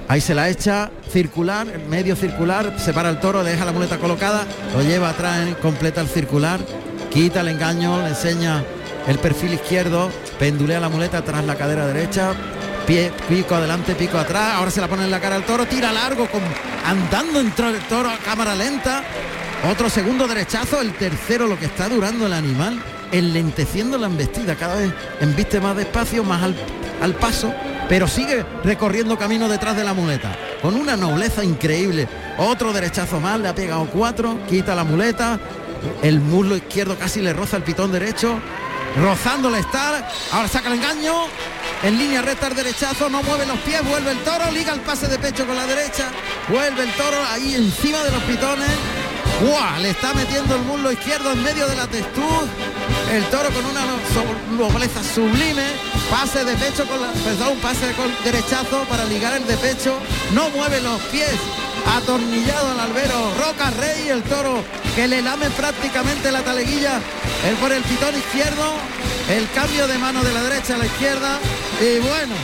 Ahí 0.08 0.20
se 0.20 0.34
la 0.34 0.48
echa, 0.48 0.90
circular, 1.10 1.66
medio 1.90 2.14
circular, 2.14 2.78
separa 2.78 3.08
el 3.10 3.18
toro, 3.18 3.42
le 3.42 3.50
deja 3.50 3.64
la 3.64 3.72
muleta 3.72 3.98
colocada, 3.98 4.44
lo 4.74 4.82
lleva 4.82 5.10
atrás, 5.10 5.40
en- 5.48 5.54
completa 5.54 6.00
el 6.00 6.06
circular, 6.06 6.60
quita 7.12 7.40
el 7.40 7.48
engaño, 7.48 8.00
le 8.02 8.08
enseña 8.10 8.62
el 9.08 9.18
perfil 9.18 9.54
izquierdo, 9.54 10.08
pendulea 10.38 10.78
la 10.78 10.88
muleta 10.88 11.22
tras 11.24 11.44
la 11.44 11.56
cadera 11.56 11.88
derecha, 11.88 12.34
pie, 12.86 13.12
pico 13.28 13.54
adelante, 13.54 13.94
pico 13.94 14.16
atrás, 14.18 14.54
ahora 14.54 14.70
se 14.70 14.80
la 14.80 14.88
pone 14.88 15.04
en 15.04 15.10
la 15.10 15.20
cara 15.20 15.36
al 15.36 15.44
toro, 15.44 15.66
tira 15.66 15.92
largo, 15.92 16.26
con, 16.28 16.40
andando 16.84 17.40
entre 17.40 17.70
el 17.70 17.80
toro 17.80 18.08
a 18.08 18.18
cámara 18.18 18.54
lenta, 18.54 19.02
otro 19.70 19.90
segundo 19.90 20.28
derechazo, 20.28 20.80
el 20.80 20.92
tercero 20.94 21.46
lo 21.46 21.58
que 21.58 21.66
está 21.66 21.88
durando 21.88 22.26
el 22.26 22.32
animal, 22.32 22.80
enlenteciendo 23.12 23.98
la 23.98 24.06
embestida, 24.06 24.54
cada 24.54 24.76
vez 24.76 24.92
embiste 25.20 25.60
más 25.60 25.76
despacio, 25.76 26.22
más 26.22 26.42
al, 26.42 26.54
al 27.02 27.14
paso, 27.14 27.52
pero 27.88 28.06
sigue 28.06 28.44
recorriendo 28.64 29.18
camino 29.18 29.48
detrás 29.48 29.76
de 29.76 29.84
la 29.84 29.94
muleta, 29.94 30.36
con 30.62 30.74
una 30.74 30.96
nobleza 30.96 31.44
increíble. 31.44 32.08
Otro 32.38 32.72
derechazo 32.72 33.20
más, 33.20 33.40
le 33.40 33.48
ha 33.48 33.54
pegado 33.54 33.86
cuatro, 33.86 34.38
quita 34.48 34.74
la 34.74 34.84
muleta, 34.84 35.38
el 36.02 36.20
muslo 36.20 36.56
izquierdo 36.56 36.96
casi 36.96 37.20
le 37.20 37.32
roza 37.32 37.56
el 37.56 37.62
pitón 37.62 37.92
derecho, 37.92 38.38
rozándole 39.00 39.60
está, 39.60 40.08
ahora 40.32 40.48
saca 40.48 40.68
el 40.68 40.74
engaño, 40.74 41.12
en 41.82 41.98
línea 41.98 42.22
recta 42.22 42.48
el 42.48 42.54
derechazo, 42.54 43.08
no 43.08 43.22
mueve 43.22 43.46
los 43.46 43.58
pies, 43.60 43.84
vuelve 43.84 44.12
el 44.12 44.18
toro, 44.18 44.50
liga 44.50 44.72
el 44.72 44.80
pase 44.80 45.06
de 45.08 45.18
pecho 45.18 45.46
con 45.46 45.56
la 45.56 45.66
derecha, 45.66 46.10
vuelve 46.48 46.84
el 46.84 46.92
toro 46.92 47.16
ahí 47.32 47.54
encima 47.54 48.02
de 48.02 48.10
los 48.10 48.22
pitones, 48.22 48.70
¡Guau! 49.40 49.80
Le 49.82 49.90
está 49.90 50.14
metiendo 50.14 50.54
el 50.54 50.62
muslo 50.62 50.90
izquierdo 50.90 51.32
en 51.32 51.42
medio 51.42 51.68
de 51.68 51.76
la 51.76 51.86
textura. 51.86 52.46
El 53.12 53.22
toro 53.26 53.50
con 53.50 53.66
una 53.66 53.82
nobleza 54.56 55.02
sublime. 55.04 55.66
Pase 56.10 56.44
de 56.44 56.54
pecho 56.54 56.86
con 56.86 57.00
la. 57.02 57.08
Perdón, 57.12 57.58
pase 57.60 57.92
con 57.92 58.10
derechazo 58.24 58.84
para 58.88 59.04
ligar 59.04 59.34
el 59.36 59.46
de 59.46 59.56
pecho. 59.58 59.98
No 60.32 60.48
mueve 60.50 60.80
los 60.80 61.00
pies. 61.12 61.34
Atornillado 61.94 62.72
al 62.72 62.80
albero. 62.80 63.34
Roca 63.38 63.70
Rey, 63.70 64.08
el 64.08 64.22
toro 64.24 64.64
que 64.94 65.06
le 65.06 65.22
lame 65.22 65.50
prácticamente 65.50 66.32
la 66.32 66.42
taleguilla. 66.42 67.00
Él 67.48 67.54
por 67.56 67.72
el 67.72 67.82
pitón 67.82 68.16
izquierdo. 68.16 68.74
El 69.28 69.48
cambio 69.50 69.86
de 69.86 69.98
mano 69.98 70.22
de 70.22 70.32
la 70.32 70.42
derecha 70.42 70.74
a 70.74 70.78
la 70.78 70.86
izquierda. 70.86 71.38
Y 71.80 71.98
bueno, 71.98 72.34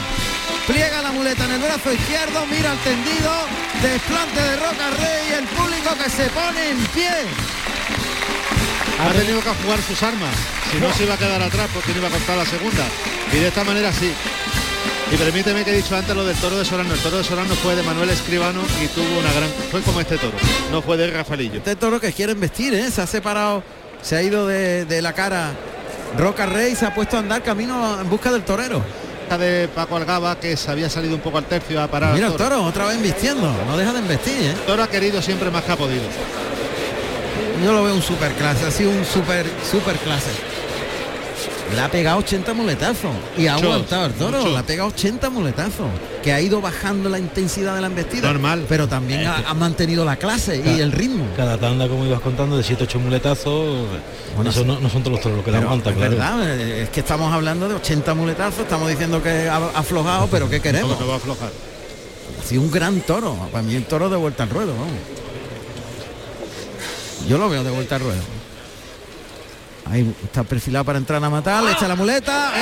pliega 0.66 1.03
la 1.03 1.12
muleta 1.12 1.45
en 1.45 1.53
el 1.53 1.61
brazo 1.61 1.93
izquierdo, 1.93 2.45
mira 2.47 2.72
al 2.72 2.78
tendido, 2.78 3.30
desplante 3.82 4.43
de 4.43 4.57
Roca 4.57 4.90
Rey, 4.99 5.32
el 5.38 5.45
público 5.47 5.95
que 6.03 6.11
se 6.11 6.28
pone 6.30 6.70
en 6.70 6.78
pie. 6.86 7.11
Ha 9.01 9.12
tenido 9.12 9.40
que 9.43 9.51
jugar 9.62 9.80
sus 9.82 10.03
armas. 10.03 10.34
Si 10.70 10.78
no 10.78 10.93
se 10.93 11.05
iba 11.05 11.14
a 11.14 11.18
quedar 11.18 11.43
atrás 11.43 11.68
porque 11.72 11.93
no 11.93 11.99
iba 11.99 12.09
a 12.09 12.11
contar 12.11 12.36
la 12.36 12.47
segunda. 12.47 12.84
Y 13.32 13.36
de 13.36 13.49
esta 13.49 13.64
manera 13.64 13.93
sí. 13.93 14.12
Y 15.12 15.16
permíteme 15.16 15.62
que 15.64 15.72
he 15.72 15.76
dicho 15.76 15.94
antes 15.94 16.16
lo 16.16 16.24
del 16.24 16.36
toro 16.36 16.56
de 16.56 16.64
Solano. 16.64 16.94
El 16.94 17.00
toro 17.00 17.18
de 17.18 17.24
Solano 17.24 17.54
fue 17.56 17.76
de 17.76 17.82
Manuel 17.82 18.08
Escribano 18.10 18.60
y 18.82 18.86
tuvo 18.88 19.18
una 19.18 19.30
gran. 19.32 19.50
Fue 19.70 19.82
como 19.82 20.00
este 20.00 20.16
toro. 20.16 20.32
No 20.70 20.80
fue 20.80 20.96
de 20.96 21.10
Rafaelillo. 21.10 21.58
Este 21.58 21.76
toro 21.76 22.00
que 22.00 22.12
quieren 22.12 22.40
vestir, 22.40 22.72
¿eh? 22.72 22.90
se 22.90 23.02
ha 23.02 23.06
separado, 23.06 23.62
se 24.00 24.16
ha 24.16 24.22
ido 24.22 24.46
de, 24.46 24.86
de 24.86 25.02
la 25.02 25.12
cara 25.12 25.50
Roca 26.16 26.46
Rey, 26.46 26.74
se 26.74 26.86
ha 26.86 26.94
puesto 26.94 27.16
a 27.16 27.20
andar 27.20 27.42
camino 27.42 28.00
en 28.00 28.08
busca 28.08 28.32
del 28.32 28.42
torero. 28.42 28.82
de 29.38 29.68
Paco 29.74 29.96
Algaba 29.96 30.38
que 30.38 30.56
se 30.56 30.70
había 30.70 30.88
salido 30.88 31.14
un 31.14 31.20
poco 31.20 31.36
al 31.38 31.44
tercio 31.44 31.82
a 31.82 31.88
parar. 31.88 32.14
Mira 32.14 32.28
el 32.28 32.34
toro, 32.34 32.62
otra 32.64 32.86
vez 32.86 33.00
vistiendo, 33.02 33.52
no 33.66 33.76
deja 33.76 33.92
de 33.92 33.98
embestir, 33.98 34.34
¿eh? 34.40 34.54
Toro 34.66 34.82
ha 34.82 34.88
querido 34.88 35.20
siempre 35.20 35.50
más 35.50 35.62
que 35.64 35.72
ha 35.72 35.76
podido. 35.76 36.04
Yo 37.62 37.72
lo 37.72 37.84
veo 37.84 37.94
un 37.94 38.02
super 38.02 38.32
clase, 38.32 38.66
ha 38.66 38.70
sido 38.70 38.90
un 38.90 39.04
super, 39.04 39.46
super 39.70 39.96
clase. 39.98 40.30
Le 41.75 41.81
ha 41.81 41.91
pegado 41.91 42.18
80 42.18 42.53
muletazos 42.55 43.11
y 43.37 43.47
ha 43.47 43.55
Muchos, 43.55 43.70
aguantado 43.73 44.07
el 44.07 44.12
toro, 44.12 44.39
muchos. 44.39 44.53
le 44.53 44.59
ha 44.59 44.62
pegado 44.62 44.89
80 44.91 45.31
muletazos, 45.31 45.87
que 46.23 46.33
ha 46.33 46.41
ido 46.41 46.61
bajando 46.61 47.09
la 47.09 47.18
intensidad 47.18 47.75
de 47.75 47.81
la 47.81 47.87
embestida. 47.87 48.29
Normal. 48.29 48.66
Pero 48.68 48.87
también 48.89 49.27
ha, 49.27 49.37
ha 49.49 49.55
mantenido 49.55 50.05
la 50.05 50.16
clase 50.16 50.62
y 50.64 50.81
el 50.81 50.93
ritmo. 50.93 51.25
Cada 51.37 51.57
tanda, 51.59 51.89
como 51.89 52.05
ibas 52.05 52.20
contando, 52.20 52.57
de 52.59 52.62
7 52.62 52.85
8 52.85 52.99
muletazos, 53.01 53.87
eso 54.47 54.64
no, 54.64 54.81
no 54.81 54.91
son 54.91 55.03
todos 55.03 55.12
los 55.16 55.20
toros 55.23 55.37
los 55.37 55.45
que 55.45 55.51
Pero, 55.51 55.62
aguantan, 55.64 55.93
es 55.95 55.99
claro. 55.99 56.11
verdad, 56.39 56.61
es 56.61 56.89
que 56.91 57.01
estamos 57.01 57.33
hablando 57.33 57.68
de 57.68 57.75
80 57.77 58.14
muletazos, 58.14 58.61
estamos 58.61 58.89
diciendo 58.91 59.23
que 59.23 59.49
ha 59.49 59.57
aflojado, 59.75 60.27
pero 60.29 60.51
¿qué 60.51 60.61
queremos? 60.62 60.91
No, 60.93 61.01
no 61.01 61.07
va 61.09 61.14
a 61.14 61.16
aflojar. 61.16 61.51
Ha 62.39 62.45
sido 62.47 62.61
un 62.62 62.70
gran 62.70 63.01
toro, 63.01 63.35
para 63.51 63.62
mí 63.62 63.75
el 63.75 63.85
toro 63.85 64.11
de 64.11 64.16
vuelta 64.16 64.43
al 64.43 64.51
ruedo, 64.51 64.73
vamos. 64.73 64.89
Yo 67.29 67.39
lo 67.39 67.49
veo 67.49 67.62
de 67.64 67.70
vuelta 67.70 67.95
al 67.97 68.03
ruedo. 68.03 68.20
Ahí 69.91 70.14
está 70.24 70.43
perfilado 70.45 70.85
para 70.85 70.99
entrar 70.99 71.22
a 71.22 71.28
matar, 71.30 71.62
le 71.62 71.72
echa 71.72 71.89
la 71.89 71.97
muleta. 71.97 72.53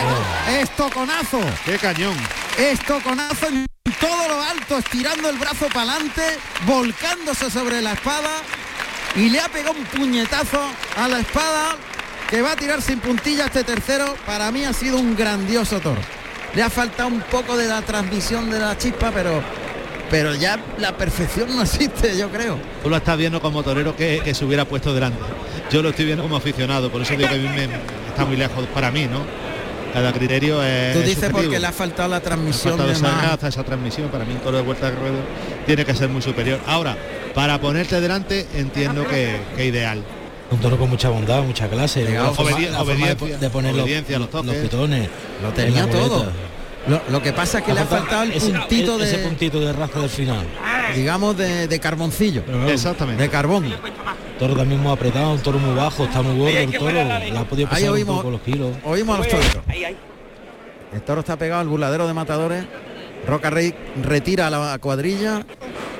eh, 0.48 0.62
Es 0.62 0.70
toconazo. 0.76 1.38
¡Qué 1.64 1.78
cañón! 1.78 2.16
Es 2.58 2.80
toconazo 2.84 3.46
en 3.48 3.66
todo 4.00 4.28
lo 4.28 4.42
alto, 4.42 4.78
estirando 4.78 5.28
el 5.28 5.38
brazo 5.38 5.66
para 5.72 5.92
adelante, 5.92 6.22
volcándose 6.66 7.50
sobre 7.50 7.80
la 7.82 7.92
espada 7.92 8.30
y 9.16 9.28
le 9.28 9.40
ha 9.40 9.48
pegado 9.48 9.76
un 9.76 9.84
puñetazo 9.84 10.60
a 10.96 11.08
la 11.08 11.20
espada 11.20 11.76
que 12.28 12.40
va 12.42 12.52
a 12.52 12.56
tirar 12.56 12.80
sin 12.80 13.00
puntilla 13.00 13.46
este 13.46 13.64
tercero. 13.64 14.16
Para 14.26 14.50
mí 14.50 14.64
ha 14.64 14.72
sido 14.72 14.98
un 14.98 15.16
grandioso 15.16 15.80
toro. 15.80 16.00
Le 16.54 16.62
ha 16.62 16.70
faltado 16.70 17.08
un 17.08 17.20
poco 17.20 17.56
de 17.56 17.66
la 17.68 17.82
transmisión 17.82 18.50
de 18.50 18.58
la 18.58 18.76
chispa, 18.78 19.10
pero 19.12 19.42
pero 20.10 20.34
ya 20.34 20.58
la 20.78 20.96
perfección 20.96 21.54
no 21.54 21.62
existe, 21.62 22.16
yo 22.16 22.28
creo. 22.30 22.58
Tú 22.82 22.90
lo 22.90 22.96
estás 22.96 23.16
viendo 23.16 23.40
como 23.40 23.62
torero 23.62 23.94
que, 23.96 24.20
que 24.24 24.34
se 24.34 24.44
hubiera 24.44 24.64
puesto 24.64 24.92
delante. 24.92 25.18
Yo 25.70 25.82
lo 25.82 25.90
estoy 25.90 26.04
viendo 26.06 26.22
como 26.24 26.36
aficionado, 26.36 26.90
por 26.90 27.00
eso 27.02 27.14
digo 27.16 27.28
que 27.28 27.34
a 27.36 27.38
mí 27.38 27.48
me, 27.48 27.64
está 28.08 28.24
muy 28.26 28.36
lejos 28.36 28.66
para 28.74 28.90
mí, 28.90 29.06
¿no? 29.06 29.20
Cada 29.92 30.12
criterio 30.12 30.62
es. 30.62 30.92
Tú 30.92 31.00
dices 31.00 31.14
subjetivo. 31.16 31.38
porque 31.42 31.58
le 31.58 31.66
ha 31.66 31.72
faltado 31.72 32.08
la 32.08 32.16
Ha 32.16 32.20
transmisión 32.20 32.76
faltado 32.78 32.88
de 32.88 32.94
esa 32.94 33.20
raza, 33.30 33.48
esa 33.48 33.64
transmisión, 33.64 34.08
para 34.08 34.24
mí 34.24 34.34
un 34.34 34.38
toro 34.40 34.56
de 34.56 34.62
vuelta 34.62 34.90
de 34.90 34.96
ruedo 34.96 35.16
tiene 35.66 35.84
que 35.84 35.94
ser 35.94 36.08
muy 36.08 36.22
superior. 36.22 36.60
Ahora, 36.66 36.96
para 37.34 37.60
ponerte 37.60 38.00
delante 38.00 38.46
entiendo 38.54 39.06
que, 39.06 39.36
que 39.56 39.64
ideal. 39.66 40.02
Un 40.52 40.58
toro 40.58 40.76
con 40.78 40.90
mucha 40.90 41.08
bondad, 41.08 41.42
mucha 41.42 41.68
clase. 41.68 42.04
Obedi- 42.20 42.76
obediencia, 42.76 43.38
de 43.38 43.50
poner 43.50 43.72
los, 43.74 43.84
obediencia, 43.84 44.18
los 44.18 44.32
los, 44.32 44.44
toques. 44.46 44.60
pitones. 44.62 45.08
Lo 45.42 45.50
tenía 45.50 45.88
todo. 45.88 46.26
Lo, 46.86 47.00
lo 47.10 47.22
que 47.22 47.32
pasa 47.32 47.58
es 47.58 47.64
que 47.64 47.74
le 47.74 47.80
ha 47.80 47.86
faltado 47.86 48.22
el 48.22 48.32
ese- 48.32 48.50
puntito 48.52 49.02
ese 49.02 49.18
de, 49.18 49.24
puntito 49.24 49.60
de 49.60 49.72
raza 49.72 50.00
del 50.00 50.08
final. 50.10 50.46
digamos, 50.94 51.36
de, 51.36 51.68
de 51.68 51.78
carboncillo. 51.80 52.42
Exactamente. 52.68 53.22
De 53.22 53.28
carbón. 53.28 53.66
Toro 54.38 54.56
también 54.56 54.80
muy 54.80 54.90
apretado, 54.90 55.32
un 55.32 55.40
toro 55.40 55.58
muy 55.58 55.74
bajo, 55.76 56.04
está 56.04 56.22
muy 56.22 56.38
gordo 56.38 56.58
el 56.58 56.72
toro. 56.78 56.92
La 57.04 57.40
ha 57.40 57.44
podido 57.44 57.68
Ahí 57.68 57.74
pasar 57.74 57.90
un 57.90 57.96
oímos- 57.96 58.16
poco 58.18 58.30
los 58.30 58.40
kilos. 58.40 58.76
Oímos 58.84 59.14
a 59.16 59.18
los 59.18 59.28
toreros. 59.28 59.56
El 60.92 61.02
toro 61.02 61.20
está 61.20 61.36
pegado 61.36 61.60
al 61.60 61.68
burladero 61.68 62.06
de 62.08 62.14
matadores. 62.14 62.64
Roca 63.26 63.50
Rey 63.50 63.74
retira 64.02 64.46
a 64.46 64.50
la 64.50 64.78
cuadrilla. 64.78 65.44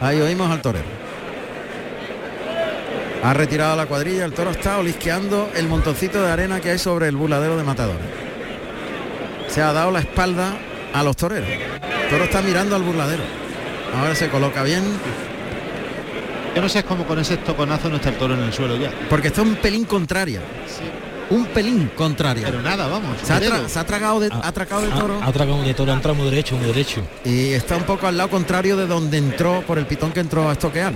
Ahí 0.01 0.19
oímos 0.21 0.51
al 0.51 0.63
torero. 0.63 0.87
Ha 3.23 3.35
retirado 3.35 3.77
la 3.77 3.85
cuadrilla. 3.87 4.25
El 4.25 4.33
toro 4.33 4.51
está 4.51 4.79
olisqueando 4.79 5.51
el 5.55 5.69
montoncito 5.69 6.23
de 6.23 6.31
arena 6.33 6.61
que 6.61 6.71
hay 6.71 6.79
sobre 6.79 7.09
el 7.09 7.17
burladero 7.17 7.57
de 7.59 7.63
matadores. 7.65 8.01
Se 9.49 9.61
ha 9.61 9.73
dado 9.75 9.91
la 9.91 10.01
espalda 10.01 10.55
a 10.93 11.03
los 11.03 11.17
toreros. 11.17 11.49
El 11.49 12.11
toro 12.11 12.25
está 12.25 12.43
mirando 12.43 12.77
al 12.77 12.83
burladero. 12.83 13.23
Ahora 13.97 14.15
se 14.15 14.29
coloca 14.29 14.63
bien. 14.63 14.83
Yo 16.55 16.63
no 16.63 16.69
sé 16.69 16.83
cómo 16.83 17.05
con 17.07 17.19
ese 17.19 17.37
toconazo 17.37 17.89
no 17.89 17.97
está 17.97 18.09
el 18.09 18.17
toro 18.17 18.35
en 18.35 18.41
el 18.41 18.53
suelo 18.53 18.77
ya. 18.77 18.91
Porque 19.09 19.29
está 19.29 19.43
un 19.43 19.57
pelín 19.57 19.85
contraria. 19.85 20.41
Un 21.31 21.47
pelín 21.47 21.91
contraria. 21.95 22.47
Pero 22.47 22.61
nada, 22.61 22.89
vamos. 22.89 23.17
Se 23.23 23.33
ha, 23.33 23.69
se 23.69 23.79
ha 23.79 23.85
tragado 23.85 24.19
de, 24.19 24.31
ha 24.33 24.49
atracado 24.49 24.83
de 24.83 24.89
toro. 24.89 25.21
Ha 25.23 25.27
atracado 25.27 25.63
de 25.63 25.75
toro, 25.75 25.93
ha 25.93 25.95
entrado 25.95 26.17
muy 26.17 26.29
derecho, 26.29 26.57
muy 26.57 26.67
derecho. 26.67 27.03
y 27.25 27.51
está 27.51 27.77
un 27.77 27.85
poco 27.85 28.09
al 28.09 28.17
lado 28.17 28.31
contrario 28.31 28.77
de 28.77 28.87
donde 28.87 29.19
entró 29.19 29.63
por 29.63 29.79
el 29.79 29.87
pitón 29.87 30.11
que 30.11 30.21
entró 30.21 30.49
a 30.49 30.53
estoquear. 30.53 30.93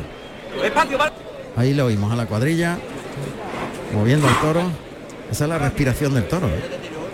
Ahí 1.56 1.72
le 1.72 1.82
oímos 1.82 2.12
a 2.12 2.16
la 2.16 2.26
cuadrilla, 2.26 2.78
moviendo 3.92 4.26
al 4.26 4.40
toro. 4.40 4.62
Esa 5.30 5.44
es 5.44 5.50
la 5.50 5.58
respiración 5.58 6.14
del 6.14 6.26
toro. 6.26 6.48
¿eh? 6.48 6.60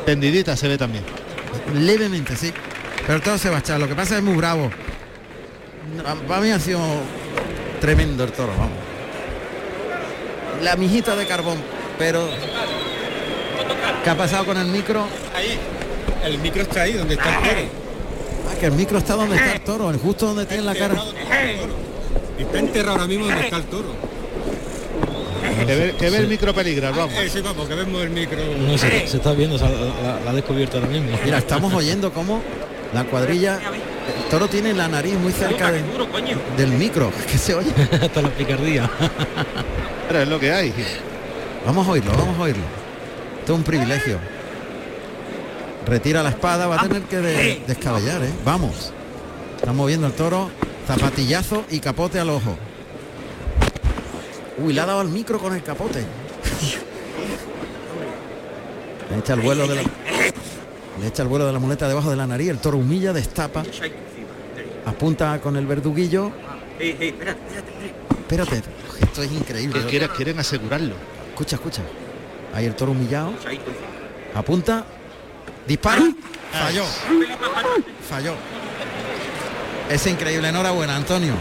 Tendidita 0.06 0.56
se 0.56 0.68
ve 0.68 0.78
también. 0.78 1.04
Levemente, 1.74 2.36
sí. 2.36 2.52
Pero 3.10 3.18
el 3.18 3.24
toro 3.24 3.38
se 3.38 3.50
va 3.50 3.56
a 3.56 3.58
echar. 3.58 3.80
Lo 3.80 3.88
que 3.88 3.96
pasa 3.96 4.18
es 4.18 4.22
muy 4.22 4.36
bravo. 4.36 4.70
Para 6.28 6.40
mí 6.40 6.50
ha 6.52 6.60
sido 6.60 6.78
tremendo 7.80 8.22
el 8.22 8.30
toro, 8.30 8.52
vamos. 8.56 8.70
La 10.62 10.76
mijita 10.76 11.16
de 11.16 11.26
carbón, 11.26 11.56
pero 11.98 12.28
¿qué 14.04 14.10
ha 14.10 14.16
pasado 14.16 14.44
con 14.44 14.58
el 14.58 14.68
micro? 14.68 15.08
Ahí. 15.34 15.58
El 16.24 16.38
micro 16.38 16.62
está 16.62 16.82
ahí, 16.82 16.92
donde 16.92 17.14
está 17.14 17.30
el 17.30 17.42
toro. 17.48 17.60
Ah, 18.48 18.54
que 18.60 18.66
el 18.66 18.72
micro 18.74 18.98
está 18.98 19.16
donde 19.16 19.34
está 19.34 19.52
el 19.54 19.60
toro, 19.62 19.92
justo 19.98 20.26
donde 20.26 20.46
tiene 20.46 20.62
la 20.62 20.76
cara. 20.76 20.94
Está 22.38 22.58
enterrado 22.60 22.92
ahora 22.92 23.06
mismo 23.08 23.26
donde 23.26 23.40
está 23.42 23.56
el 23.56 23.64
toro. 23.64 23.88
Que 25.66 25.74
ve, 25.74 25.94
que 25.98 26.10
ve 26.10 26.16
el 26.18 26.28
micro 26.28 26.54
peligrar, 26.54 26.94
vamos. 26.94 27.12
Eh, 27.18 27.28
sí, 27.28 27.40
vamos, 27.40 27.66
que 27.66 27.74
vemos 27.74 28.02
el 28.04 28.10
micro. 28.10 28.38
No, 28.56 28.78
se, 28.78 29.08
se 29.08 29.16
está 29.16 29.32
viendo, 29.32 29.58
se 29.58 29.64
ha- 29.64 29.68
la, 29.68 30.20
la 30.24 30.30
ha 30.30 30.32
descubierto 30.32 30.76
ahora 30.78 30.88
mismo. 30.88 31.08
Mira, 31.24 31.38
estamos 31.38 31.74
oyendo 31.74 32.12
cómo 32.12 32.40
la 32.92 33.04
cuadrilla, 33.04 33.58
el 33.58 34.28
toro 34.30 34.48
tiene 34.48 34.72
la 34.74 34.88
nariz 34.88 35.14
muy 35.14 35.32
cerca 35.32 35.70
de- 35.70 35.82
del 36.56 36.70
micro, 36.72 37.10
que 37.30 37.38
se 37.38 37.54
oye. 37.54 37.70
Hasta 38.02 38.22
la 38.22 38.28
picardía. 38.30 38.90
Pero 40.08 40.20
es 40.22 40.28
lo 40.28 40.40
que 40.40 40.52
hay. 40.52 40.72
Vamos 41.66 41.86
a 41.86 41.90
oírlo, 41.90 42.12
vamos 42.12 42.36
a 42.38 42.42
oírlo. 42.42 42.62
Esto 43.40 43.52
es 43.52 43.58
un 43.58 43.64
privilegio. 43.64 44.18
Retira 45.86 46.22
la 46.22 46.30
espada, 46.30 46.66
va 46.66 46.76
a 46.80 46.82
tener 46.82 47.02
que 47.02 47.18
de- 47.18 47.62
descabellar, 47.66 48.22
¿eh? 48.22 48.30
Vamos. 48.44 48.92
Está 49.56 49.72
moviendo 49.72 50.06
el 50.06 50.12
toro, 50.14 50.50
zapatillazo 50.86 51.64
y 51.70 51.80
capote 51.80 52.18
al 52.18 52.30
ojo. 52.30 52.56
Uy, 54.58 54.72
le 54.72 54.80
ha 54.80 54.86
dado 54.86 55.00
al 55.00 55.08
micro 55.08 55.38
con 55.38 55.54
el 55.54 55.62
capote. 55.62 56.00
Le 59.10 59.18
echa 59.18 59.34
el 59.34 59.40
vuelo 59.40 59.66
de 59.66 59.76
la, 59.76 59.82
le 60.98 61.06
echa 61.06 61.22
el 61.22 61.28
vuelo 61.28 61.46
de 61.46 61.52
la 61.52 61.58
muleta 61.58 61.86
debajo 61.86 62.10
de 62.10 62.16
la 62.16 62.26
nariz, 62.26 62.48
el 62.48 62.58
toro 62.58 62.78
humilla, 62.78 63.12
destapa, 63.12 63.62
apunta 64.86 65.40
con 65.40 65.56
el 65.56 65.66
verduguillo. 65.66 66.32
Espérate, 66.78 68.62
esto 69.00 69.22
es 69.22 69.32
increíble. 69.32 69.84
Quieren 70.16 70.38
asegurarlo. 70.38 70.94
Escucha, 71.30 71.56
escucha. 71.56 71.82
Ahí 72.54 72.66
el 72.66 72.74
toro 72.74 72.92
humillado. 72.92 73.32
Apunta. 74.34 74.84
Dispara. 75.66 76.02
Falló. 76.52 76.84
Falló. 78.08 78.34
Es 79.90 80.06
increíble. 80.06 80.48
Enhorabuena, 80.48 80.96
Antonio. 80.96 81.34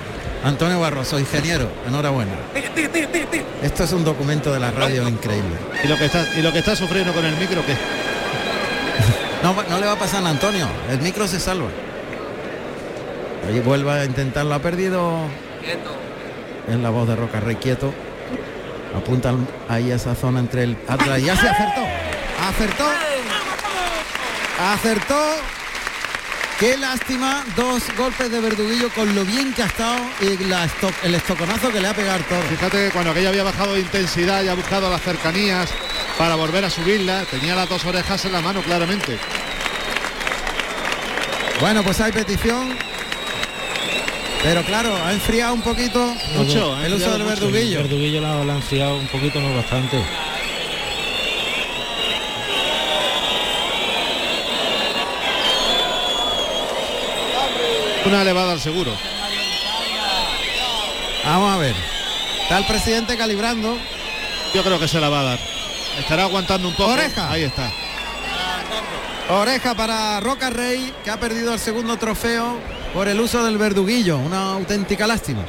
Antonio 0.43 0.79
Barroso, 0.79 1.19
ingeniero. 1.19 1.69
Enhorabuena. 1.87 2.31
Esto 3.61 3.83
es 3.83 3.91
un 3.93 4.03
documento 4.03 4.53
de 4.53 4.59
la 4.59 4.71
radio 4.71 5.07
increíble. 5.07 5.55
Y 5.83 5.87
lo 5.87 5.97
que 5.97 6.05
está, 6.05 6.25
y 6.37 6.41
lo 6.41 6.51
que 6.51 6.59
está 6.59 6.75
sufriendo 6.75 7.13
con 7.13 7.25
el 7.25 7.35
micro, 7.37 7.65
que 7.65 7.75
No, 9.53 9.63
no 9.69 9.79
le 9.79 9.85
va 9.87 9.93
a 9.93 9.99
pasar 9.99 10.23
a 10.25 10.29
Antonio. 10.29 10.67
El 10.89 10.99
micro 11.01 11.27
se 11.27 11.39
salva. 11.39 11.69
Ahí 13.47 13.59
vuelve 13.61 13.91
a 13.91 14.05
intentarlo. 14.05 14.53
Ha 14.53 14.59
perdido. 14.59 15.21
Es 16.67 16.75
la 16.77 16.89
voz 16.91 17.07
de 17.07 17.15
Roca 17.15 17.39
Rey 17.39 17.55
quieto. 17.55 17.91
Apunta 18.95 19.33
ahí 19.67 19.91
a 19.91 19.95
esa 19.95 20.13
zona 20.15 20.39
entre 20.39 20.63
el 20.63 20.77
atrás. 20.87 21.21
Ya 21.21 21.35
se 21.35 21.47
acertó. 21.47 21.81
Acertó. 22.47 22.85
Acertó. 24.71 25.19
Qué 26.59 26.77
lástima. 26.77 27.43
Dos 27.55 27.83
golpes 27.97 28.29
de 28.29 28.41
verduguillo 28.41 28.89
con 28.93 29.15
lo 29.15 29.23
bien 29.25 29.53
que 29.53 29.63
ha 29.63 29.67
estado 29.67 29.95
y 30.21 30.43
la 30.43 30.65
esto- 30.65 30.91
el 31.03 31.15
estoconazo 31.15 31.71
que 31.71 31.79
le 31.79 31.87
ha 31.87 31.93
pegado. 31.93 32.19
Fíjate 32.49 32.85
que 32.85 32.91
cuando 32.91 33.11
aquella 33.11 33.29
había 33.29 33.43
bajado 33.43 33.73
de 33.75 33.79
intensidad 33.79 34.43
y 34.43 34.49
ha 34.49 34.53
buscado 34.53 34.89
las 34.91 35.01
cercanías 35.01 35.69
para 36.17 36.35
volver 36.35 36.65
a 36.65 36.69
subirla, 36.69 37.23
tenía 37.31 37.55
las 37.55 37.69
dos 37.69 37.85
orejas 37.85 38.25
en 38.25 38.33
la 38.33 38.41
mano 38.41 38.61
claramente. 38.61 39.17
Bueno, 41.59 41.83
pues 41.83 41.99
hay 42.01 42.11
petición. 42.11 42.75
Pero 44.43 44.63
claro, 44.63 44.95
ha 45.05 45.11
enfriado 45.11 45.53
un 45.53 45.61
poquito 45.61 45.99
Mucho, 46.37 46.81
el 46.81 46.93
uso 46.93 47.11
del 47.11 47.23
mucho. 47.23 47.29
verduguillo. 47.41 47.79
El 47.79 47.87
verduguillo 47.87 48.21
la, 48.21 48.43
la 48.45 48.53
ha 48.53 48.55
enfriado 48.55 48.95
un 48.95 49.07
poquito, 49.07 49.41
no 49.41 49.53
bastante. 49.55 50.01
Una 58.05 58.21
elevada 58.21 58.53
al 58.53 58.59
seguro. 58.59 58.91
Vamos 61.25 61.53
a 61.53 61.57
ver. 61.57 61.75
Está 62.43 62.57
el 62.57 62.65
presidente 62.65 63.17
calibrando. 63.17 63.77
Yo 64.53 64.63
creo 64.63 64.79
que 64.79 64.87
se 64.87 64.99
la 64.99 65.09
va 65.09 65.19
a 65.21 65.23
dar. 65.23 65.39
Estará 65.99 66.23
aguantando 66.23 66.67
un 66.69 66.73
poco. 66.75 66.91
Oreja. 66.91 67.29
Ahí 67.31 67.43
está. 67.43 67.71
Oreja 69.31 69.75
para 69.75 70.19
Roca 70.21 70.49
Rey, 70.49 70.91
que 71.03 71.11
ha 71.11 71.19
perdido 71.19 71.53
el 71.53 71.59
segundo 71.59 71.97
trofeo 71.97 72.57
por 72.95 73.07
el 73.07 73.19
uso 73.19 73.45
del 73.45 73.59
verduguillo. 73.59 74.17
Una 74.17 74.53
auténtica 74.53 75.05
lástima. 75.05 75.45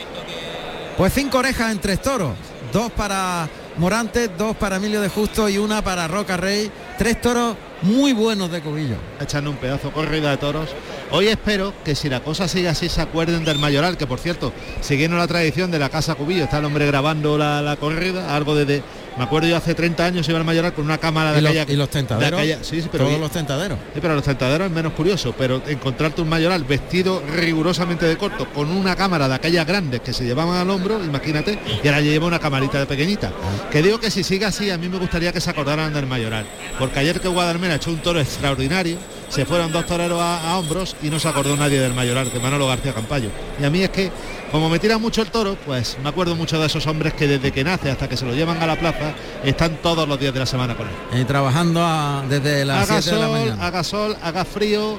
Pues 0.98 1.14
cinco 1.14 1.38
orejas 1.38 1.72
en 1.72 1.78
tres 1.78 2.02
toros. 2.02 2.32
Dos 2.74 2.92
para 2.92 3.48
Morante, 3.78 4.28
dos 4.28 4.54
para 4.54 4.76
Emilio 4.76 5.00
de 5.00 5.08
Justo 5.08 5.48
y 5.48 5.56
una 5.56 5.82
para 5.82 6.06
Roca 6.08 6.36
Rey. 6.36 6.70
Tres 6.98 7.22
toros 7.22 7.56
muy 7.80 8.12
buenos 8.12 8.50
de 8.52 8.60
cubillo. 8.60 8.96
Echando 9.18 9.50
un 9.50 9.56
pedazo 9.56 9.90
corrida 9.92 10.30
de 10.30 10.36
toros. 10.36 10.68
Hoy 11.10 11.28
espero 11.28 11.72
que 11.82 11.94
si 11.94 12.10
la 12.10 12.20
cosa 12.20 12.48
sigue 12.48 12.68
así 12.68 12.90
se 12.90 13.00
acuerden 13.00 13.46
del 13.46 13.58
mayoral, 13.58 13.96
que 13.96 14.06
por 14.06 14.18
cierto, 14.18 14.52
siguiendo 14.82 15.16
la 15.16 15.26
tradición 15.26 15.70
de 15.70 15.78
la 15.78 15.88
Casa 15.88 16.14
Cubillo, 16.14 16.44
está 16.44 16.58
el 16.58 16.66
hombre 16.66 16.86
grabando 16.86 17.38
la, 17.38 17.76
corrida, 17.80 18.36
algo 18.36 18.54
desde. 18.54 18.82
Me 19.18 19.24
acuerdo 19.24 19.48
yo 19.48 19.56
hace 19.56 19.74
30 19.74 20.04
años 20.06 20.28
iba 20.28 20.38
al 20.38 20.44
mayoral 20.44 20.72
con 20.72 20.84
una 20.84 20.96
cámara 20.98 21.32
de 21.32 21.38
Y 21.38 21.42
los, 21.42 21.50
aquella. 21.50 21.72
y 21.72 21.76
los 21.76 21.88
de 21.88 21.92
tentaderos. 21.92 22.40
aquella- 22.40 22.64
sí, 22.64 22.80
sí, 22.80 22.88
pero 22.90 23.04
todos 23.04 23.18
y- 23.18 23.20
los 23.20 23.30
tentaderos. 23.30 23.78
Sí, 23.94 23.98
pero 24.00 24.14
los 24.14 24.24
tentaderos 24.24 24.66
es 24.68 24.72
menos 24.72 24.92
curioso, 24.94 25.34
pero 25.36 25.60
encontrarte 25.66 26.22
un 26.22 26.28
mayoral 26.28 26.64
vestido 26.64 27.22
rigurosamente 27.36 28.06
de 28.06 28.16
corto, 28.16 28.48
con 28.52 28.70
una 28.70 28.96
cámara 28.96 29.28
de 29.28 29.34
aquellas 29.34 29.66
grandes 29.66 30.00
que 30.00 30.12
se 30.12 30.24
llevaban 30.24 30.56
al 30.56 30.70
hombro, 30.70 31.04
imagínate, 31.04 31.58
y 31.82 31.86
ahora 31.88 32.00
lleva 32.00 32.26
una 32.26 32.38
camarita 32.38 32.78
de 32.78 32.86
pequeñita. 32.86 33.30
Que 33.70 33.82
digo 33.82 34.00
que 34.00 34.10
si 34.10 34.22
sigue 34.22 34.46
así, 34.46 34.70
a 34.70 34.78
mí 34.78 34.88
me 34.88 34.98
gustaría 34.98 35.32
que 35.32 35.40
se 35.40 35.50
acordaran 35.50 35.92
del 35.92 36.06
mayoral, 36.06 36.46
porque 36.78 37.00
ayer 37.00 37.20
que 37.20 37.28
Guadalmena 37.28 37.74
echó 37.74 37.90
un 37.90 37.98
toro 37.98 38.20
extraordinario, 38.20 38.96
se 39.30 39.46
fueron 39.46 39.72
dos 39.72 39.86
toreros 39.86 40.20
a, 40.20 40.50
a 40.50 40.58
hombros 40.58 40.94
y 41.02 41.08
no 41.08 41.18
se 41.18 41.28
acordó 41.28 41.56
nadie 41.56 41.80
del 41.80 41.94
mayoral, 41.94 42.30
que 42.30 42.38
Manolo 42.38 42.66
García 42.66 42.92
Campayo. 42.92 43.30
Y 43.60 43.64
a 43.64 43.70
mí 43.70 43.82
es 43.82 43.88
que, 43.90 44.10
como 44.52 44.68
me 44.68 44.78
tira 44.78 44.98
mucho 44.98 45.22
el 45.22 45.28
toro, 45.30 45.56
pues 45.64 45.96
me 46.02 46.08
acuerdo 46.10 46.34
mucho 46.36 46.58
de 46.60 46.66
esos 46.66 46.86
hombres 46.86 47.14
que 47.14 47.26
desde 47.28 47.50
que 47.52 47.64
nace 47.64 47.90
hasta 47.90 48.08
que 48.08 48.16
se 48.16 48.26
lo 48.26 48.34
llevan 48.34 48.62
a 48.62 48.66
la 48.66 48.78
plaza, 48.78 49.14
están 49.44 49.76
todos 49.76 50.06
los 50.08 50.18
días 50.20 50.34
de 50.34 50.40
la 50.40 50.46
semana 50.46 50.76
con 50.76 50.86
él. 50.88 51.20
Y 51.20 51.24
trabajando 51.24 51.80
a- 51.82 52.22
desde 52.28 52.64
las 52.64 52.90
haga 52.90 53.00
7 53.00 53.16
de 53.16 53.22
la 53.22 53.28
sol, 53.28 53.38
mañana. 53.40 53.66
haga 53.66 53.84
sol, 53.84 54.16
haga 54.22 54.44
frío, 54.44 54.98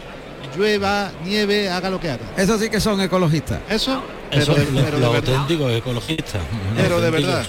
llueva, 0.57 1.11
nieve, 1.25 1.69
haga 1.69 1.89
lo 1.89 1.99
que 1.99 2.09
haga. 2.11 2.23
Eso 2.37 2.57
sí 2.57 2.69
que 2.69 2.79
son 2.79 2.99
ecologistas. 3.01 3.59
Eso, 3.69 4.01
Eso 4.31 4.53
pero 4.53 4.55
de, 4.55 4.63
es 4.63 4.71
lo, 4.71 4.81
pero 4.85 4.97
lo 4.99 5.11
de 5.11 5.17
auténtico, 5.17 5.69
ecologista. 5.69 6.39
Pero 6.77 6.99
de 7.01 7.09
verdad. 7.11 7.45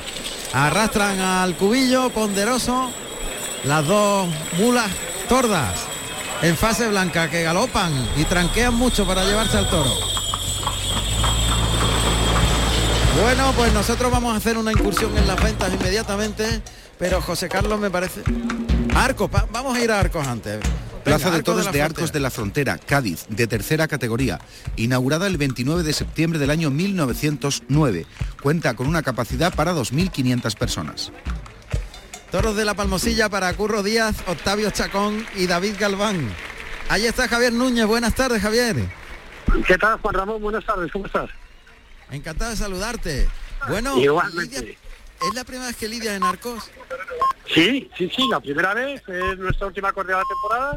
Arrastran 0.52 1.18
al 1.20 1.54
cubillo 1.56 2.10
ponderoso 2.10 2.90
las 3.64 3.86
dos 3.86 4.28
mulas 4.58 4.90
tordas 5.28 5.70
en 6.42 6.56
fase 6.56 6.88
blanca 6.88 7.30
que 7.30 7.42
galopan 7.42 7.92
y 8.16 8.24
tranquean 8.24 8.74
mucho 8.74 9.06
para 9.06 9.24
llevarse 9.24 9.58
al 9.58 9.68
toro. 9.70 9.90
Bueno, 13.22 13.52
pues 13.56 13.72
nosotros 13.72 14.10
vamos 14.10 14.34
a 14.34 14.38
hacer 14.38 14.58
una 14.58 14.72
incursión 14.72 15.16
en 15.16 15.26
las 15.26 15.40
ventas 15.42 15.72
inmediatamente, 15.72 16.62
pero 16.98 17.20
José 17.20 17.48
Carlos 17.48 17.78
me 17.78 17.90
parece... 17.90 18.22
Arcos, 18.94 19.30
vamos 19.30 19.76
a 19.76 19.80
ir 19.80 19.90
a 19.92 20.00
Arcos 20.00 20.26
antes. 20.26 20.60
Plaza 21.04 21.30
de 21.30 21.42
Toros 21.42 21.64
de 21.64 21.70
Frontera. 21.70 21.84
Arcos 21.86 22.12
de 22.12 22.20
la 22.20 22.30
Frontera, 22.30 22.78
Cádiz, 22.78 23.26
de 23.28 23.46
tercera 23.46 23.88
categoría, 23.88 24.40
inaugurada 24.76 25.26
el 25.26 25.36
29 25.36 25.82
de 25.82 25.92
septiembre 25.92 26.38
del 26.38 26.50
año 26.50 26.70
1909. 26.70 28.06
Cuenta 28.42 28.74
con 28.74 28.86
una 28.86 29.02
capacidad 29.02 29.54
para 29.54 29.74
2.500 29.74 30.56
personas. 30.56 31.12
Toros 32.32 32.56
de 32.56 32.64
la 32.64 32.72
Palmosilla 32.72 33.28
para 33.28 33.52
Curro 33.52 33.82
Díaz, 33.82 34.16
Octavio 34.26 34.70
Chacón 34.70 35.26
y 35.36 35.46
David 35.46 35.74
Galván. 35.78 36.34
Ahí 36.88 37.04
está 37.04 37.28
Javier 37.28 37.52
Núñez. 37.52 37.84
Buenas 37.84 38.14
tardes, 38.14 38.40
Javier. 38.40 38.76
¿Qué 39.66 39.76
tal, 39.76 40.00
Juan 40.00 40.14
Ramón? 40.14 40.40
Buenas 40.40 40.64
tardes, 40.64 40.90
¿cómo 40.90 41.04
estás? 41.04 41.28
Encantado 42.10 42.50
de 42.52 42.56
saludarte. 42.56 43.28
Bueno, 43.68 43.98
Igualmente. 43.98 44.60
Lidia, 44.60 44.78
¿es 45.28 45.34
la 45.34 45.44
primera 45.44 45.66
vez 45.66 45.76
que 45.76 45.88
lidia 45.88 46.16
en 46.16 46.22
Arcos? 46.22 46.70
Sí, 47.52 47.90
sí, 47.98 48.10
sí, 48.16 48.26
la 48.30 48.40
primera 48.40 48.72
vez, 48.72 49.02
es 49.06 49.38
nuestra 49.38 49.66
última 49.66 49.92
corrida 49.92 50.16
de 50.16 50.22
la 50.22 50.28
temporada 50.28 50.70